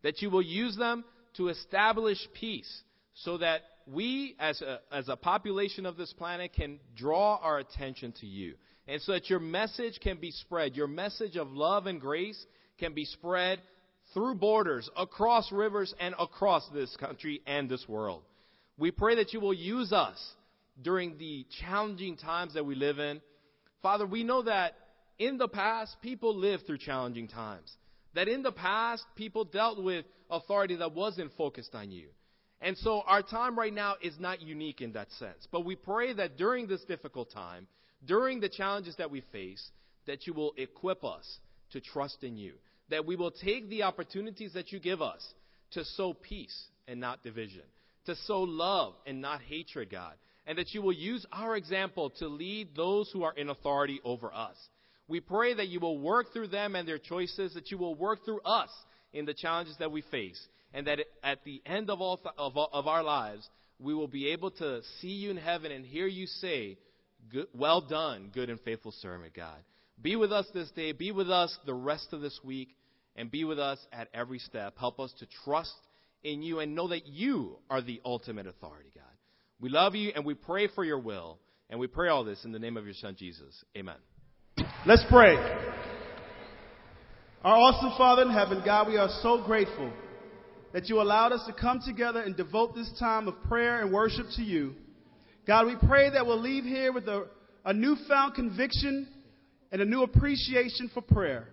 That 0.02 0.20
you 0.20 0.30
will 0.30 0.42
use 0.42 0.76
them 0.76 1.04
to 1.36 1.48
establish 1.48 2.18
peace 2.34 2.82
so 3.14 3.38
that 3.38 3.60
we, 3.86 4.34
as 4.40 4.60
a, 4.62 4.80
as 4.90 5.08
a 5.08 5.16
population 5.16 5.86
of 5.86 5.96
this 5.96 6.12
planet, 6.14 6.52
can 6.54 6.80
draw 6.96 7.36
our 7.36 7.58
attention 7.58 8.12
to 8.20 8.26
you. 8.26 8.54
And 8.86 9.00
so 9.02 9.12
that 9.12 9.30
your 9.30 9.40
message 9.40 9.98
can 10.00 10.18
be 10.18 10.30
spread. 10.30 10.76
Your 10.76 10.86
message 10.86 11.36
of 11.36 11.52
love 11.52 11.86
and 11.86 12.00
grace 12.00 12.44
can 12.78 12.92
be 12.92 13.04
spread 13.04 13.60
through 14.12 14.34
borders, 14.34 14.88
across 14.96 15.50
rivers, 15.50 15.94
and 15.98 16.14
across 16.18 16.68
this 16.74 16.94
country 16.96 17.40
and 17.46 17.68
this 17.68 17.88
world. 17.88 18.22
We 18.76 18.90
pray 18.90 19.16
that 19.16 19.32
you 19.32 19.40
will 19.40 19.54
use 19.54 19.92
us 19.92 20.18
during 20.82 21.16
the 21.18 21.46
challenging 21.60 22.16
times 22.16 22.54
that 22.54 22.66
we 22.66 22.74
live 22.74 22.98
in. 22.98 23.20
Father, 23.82 24.06
we 24.06 24.24
know 24.24 24.42
that 24.42 24.74
in 25.18 25.38
the 25.38 25.48
past, 25.48 25.96
people 26.02 26.34
lived 26.34 26.66
through 26.66 26.78
challenging 26.78 27.28
times. 27.28 27.72
That 28.14 28.28
in 28.28 28.42
the 28.42 28.52
past, 28.52 29.04
people 29.16 29.44
dealt 29.44 29.82
with 29.82 30.04
authority 30.30 30.76
that 30.76 30.92
wasn't 30.92 31.32
focused 31.36 31.74
on 31.74 31.90
you. 31.90 32.08
And 32.60 32.76
so 32.78 33.02
our 33.06 33.22
time 33.22 33.58
right 33.58 33.72
now 33.72 33.96
is 34.02 34.14
not 34.18 34.40
unique 34.40 34.80
in 34.80 34.92
that 34.92 35.10
sense. 35.12 35.46
But 35.52 35.64
we 35.64 35.76
pray 35.76 36.12
that 36.14 36.36
during 36.36 36.66
this 36.66 36.82
difficult 36.84 37.30
time, 37.30 37.66
during 38.06 38.40
the 38.40 38.48
challenges 38.48 38.96
that 38.96 39.10
we 39.10 39.22
face, 39.32 39.64
that 40.06 40.26
you 40.26 40.32
will 40.32 40.52
equip 40.56 41.04
us 41.04 41.38
to 41.72 41.80
trust 41.80 42.22
in 42.22 42.36
you. 42.36 42.54
That 42.90 43.06
we 43.06 43.16
will 43.16 43.30
take 43.30 43.68
the 43.68 43.84
opportunities 43.84 44.52
that 44.54 44.72
you 44.72 44.78
give 44.78 45.00
us 45.00 45.26
to 45.72 45.84
sow 45.84 46.14
peace 46.14 46.64
and 46.86 47.00
not 47.00 47.22
division, 47.22 47.62
to 48.06 48.14
sow 48.14 48.42
love 48.42 48.94
and 49.06 49.20
not 49.20 49.40
hatred, 49.42 49.90
God. 49.90 50.12
And 50.46 50.58
that 50.58 50.74
you 50.74 50.82
will 50.82 50.92
use 50.92 51.24
our 51.32 51.56
example 51.56 52.10
to 52.18 52.28
lead 52.28 52.76
those 52.76 53.10
who 53.10 53.22
are 53.22 53.32
in 53.32 53.48
authority 53.48 54.00
over 54.04 54.32
us. 54.32 54.56
We 55.08 55.20
pray 55.20 55.54
that 55.54 55.68
you 55.68 55.80
will 55.80 55.98
work 55.98 56.32
through 56.32 56.48
them 56.48 56.76
and 56.76 56.86
their 56.86 56.98
choices, 56.98 57.54
that 57.54 57.70
you 57.70 57.78
will 57.78 57.94
work 57.94 58.24
through 58.24 58.40
us 58.42 58.68
in 59.12 59.24
the 59.24 59.34
challenges 59.34 59.76
that 59.78 59.92
we 59.92 60.02
face, 60.02 60.40
and 60.74 60.86
that 60.86 60.98
at 61.22 61.44
the 61.44 61.62
end 61.64 61.88
of, 61.88 62.00
all 62.00 62.18
th- 62.18 62.34
of, 62.36 62.56
of 62.56 62.86
our 62.86 63.02
lives, 63.02 63.48
we 63.78 63.94
will 63.94 64.08
be 64.08 64.28
able 64.28 64.50
to 64.50 64.80
see 65.00 65.08
you 65.08 65.30
in 65.30 65.36
heaven 65.36 65.72
and 65.72 65.84
hear 65.84 66.06
you 66.06 66.26
say, 66.26 66.76
good, 67.30 67.46
Well 67.54 67.80
done, 67.80 68.30
good 68.32 68.50
and 68.50 68.60
faithful 68.60 68.92
servant, 68.92 69.34
God. 69.34 69.58
Be 70.00 70.16
with 70.16 70.32
us 70.32 70.46
this 70.52 70.70
day, 70.72 70.92
be 70.92 71.12
with 71.12 71.30
us 71.30 71.56
the 71.66 71.74
rest 71.74 72.12
of 72.12 72.20
this 72.20 72.38
week, 72.42 72.76
and 73.16 73.30
be 73.30 73.44
with 73.44 73.58
us 73.58 73.78
at 73.92 74.08
every 74.12 74.38
step. 74.38 74.74
Help 74.78 74.98
us 74.98 75.12
to 75.20 75.26
trust 75.44 75.74
in 76.22 76.42
you 76.42 76.60
and 76.60 76.74
know 76.74 76.88
that 76.88 77.06
you 77.06 77.58
are 77.70 77.80
the 77.80 78.00
ultimate 78.04 78.46
authority, 78.46 78.90
God. 78.94 79.04
We 79.60 79.68
love 79.68 79.94
you 79.94 80.12
and 80.14 80.24
we 80.24 80.34
pray 80.34 80.68
for 80.68 80.84
your 80.84 80.98
will. 80.98 81.38
And 81.70 81.80
we 81.80 81.86
pray 81.86 82.08
all 82.08 82.24
this 82.24 82.44
in 82.44 82.52
the 82.52 82.58
name 82.58 82.76
of 82.76 82.84
your 82.84 82.94
Son, 82.94 83.16
Jesus. 83.18 83.64
Amen. 83.76 83.96
Let's 84.86 85.04
pray. 85.08 85.34
Our 87.42 87.56
awesome 87.56 87.96
Father 87.96 88.22
in 88.22 88.30
heaven, 88.30 88.62
God, 88.64 88.88
we 88.88 88.96
are 88.96 89.08
so 89.22 89.42
grateful 89.44 89.92
that 90.72 90.88
you 90.88 91.00
allowed 91.00 91.32
us 91.32 91.44
to 91.46 91.52
come 91.52 91.80
together 91.84 92.20
and 92.20 92.36
devote 92.36 92.74
this 92.74 92.90
time 92.98 93.28
of 93.28 93.42
prayer 93.44 93.80
and 93.80 93.92
worship 93.92 94.26
to 94.36 94.42
you. 94.42 94.74
God, 95.46 95.66
we 95.66 95.76
pray 95.86 96.10
that 96.10 96.26
we'll 96.26 96.40
leave 96.40 96.64
here 96.64 96.92
with 96.92 97.06
a, 97.06 97.26
a 97.64 97.72
newfound 97.74 98.34
conviction 98.34 99.06
and 99.70 99.82
a 99.82 99.84
new 99.84 100.02
appreciation 100.02 100.90
for 100.94 101.02
prayer. 101.02 101.48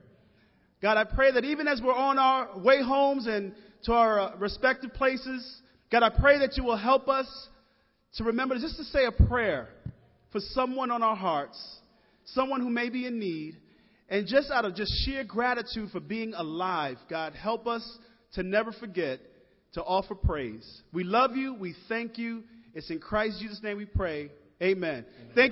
God, 0.82 0.98
I 0.98 1.04
pray 1.04 1.32
that 1.34 1.44
even 1.44 1.68
as 1.68 1.82
we're 1.84 1.94
on 1.94 2.18
our 2.18 2.58
way 2.58 2.82
homes 2.82 3.28
and 3.28 3.54
to 3.84 3.94
our 3.94 4.20
uh, 4.20 4.36
respective 4.38 4.94
places, 4.94 5.62
God, 5.92 6.04
I 6.04 6.10
pray 6.10 6.40
that 6.40 6.56
you 6.56 6.64
will 6.64 6.78
help 6.78 7.10
us 7.10 7.28
to 8.16 8.24
remember 8.24 8.56
just 8.58 8.78
to 8.78 8.84
say 8.86 9.06
a 9.06 9.12
prayer 9.12 9.68
for 10.32 10.40
someone 10.40 10.90
on 10.90 11.04
our 11.04 11.16
hearts, 11.16 11.62
someone 12.26 12.62
who 12.62 12.70
may 12.70 12.90
be 12.90 13.06
in 13.06 13.20
need, 13.20 13.58
and 14.08 14.26
just 14.26 14.52
out 14.52 14.66
of 14.66 14.76
just 14.76 14.92
sheer 15.06 15.24
gratitude 15.24 15.90
for 15.92 16.00
being 16.00 16.34
alive, 16.34 16.98
God, 17.10 17.34
help 17.34 17.68
us 17.68 17.86
to 18.34 18.44
never 18.44 18.72
forget 18.72 19.20
to 19.74 19.84
offer 19.84 20.16
praise. 20.16 20.82
We 20.94 21.04
love 21.04 21.36
you. 21.36 21.54
We 21.54 21.76
thank 21.90 22.18
you. 22.18 22.44
It's 22.74 22.90
in 22.90 23.00
Christ 23.00 23.40
Jesus' 23.40 23.62
name 23.64 23.78
we 23.78 23.86
pray. 23.86 24.32
Amen. 24.62 24.90
Amen. 24.90 25.06
Thank 25.34 25.50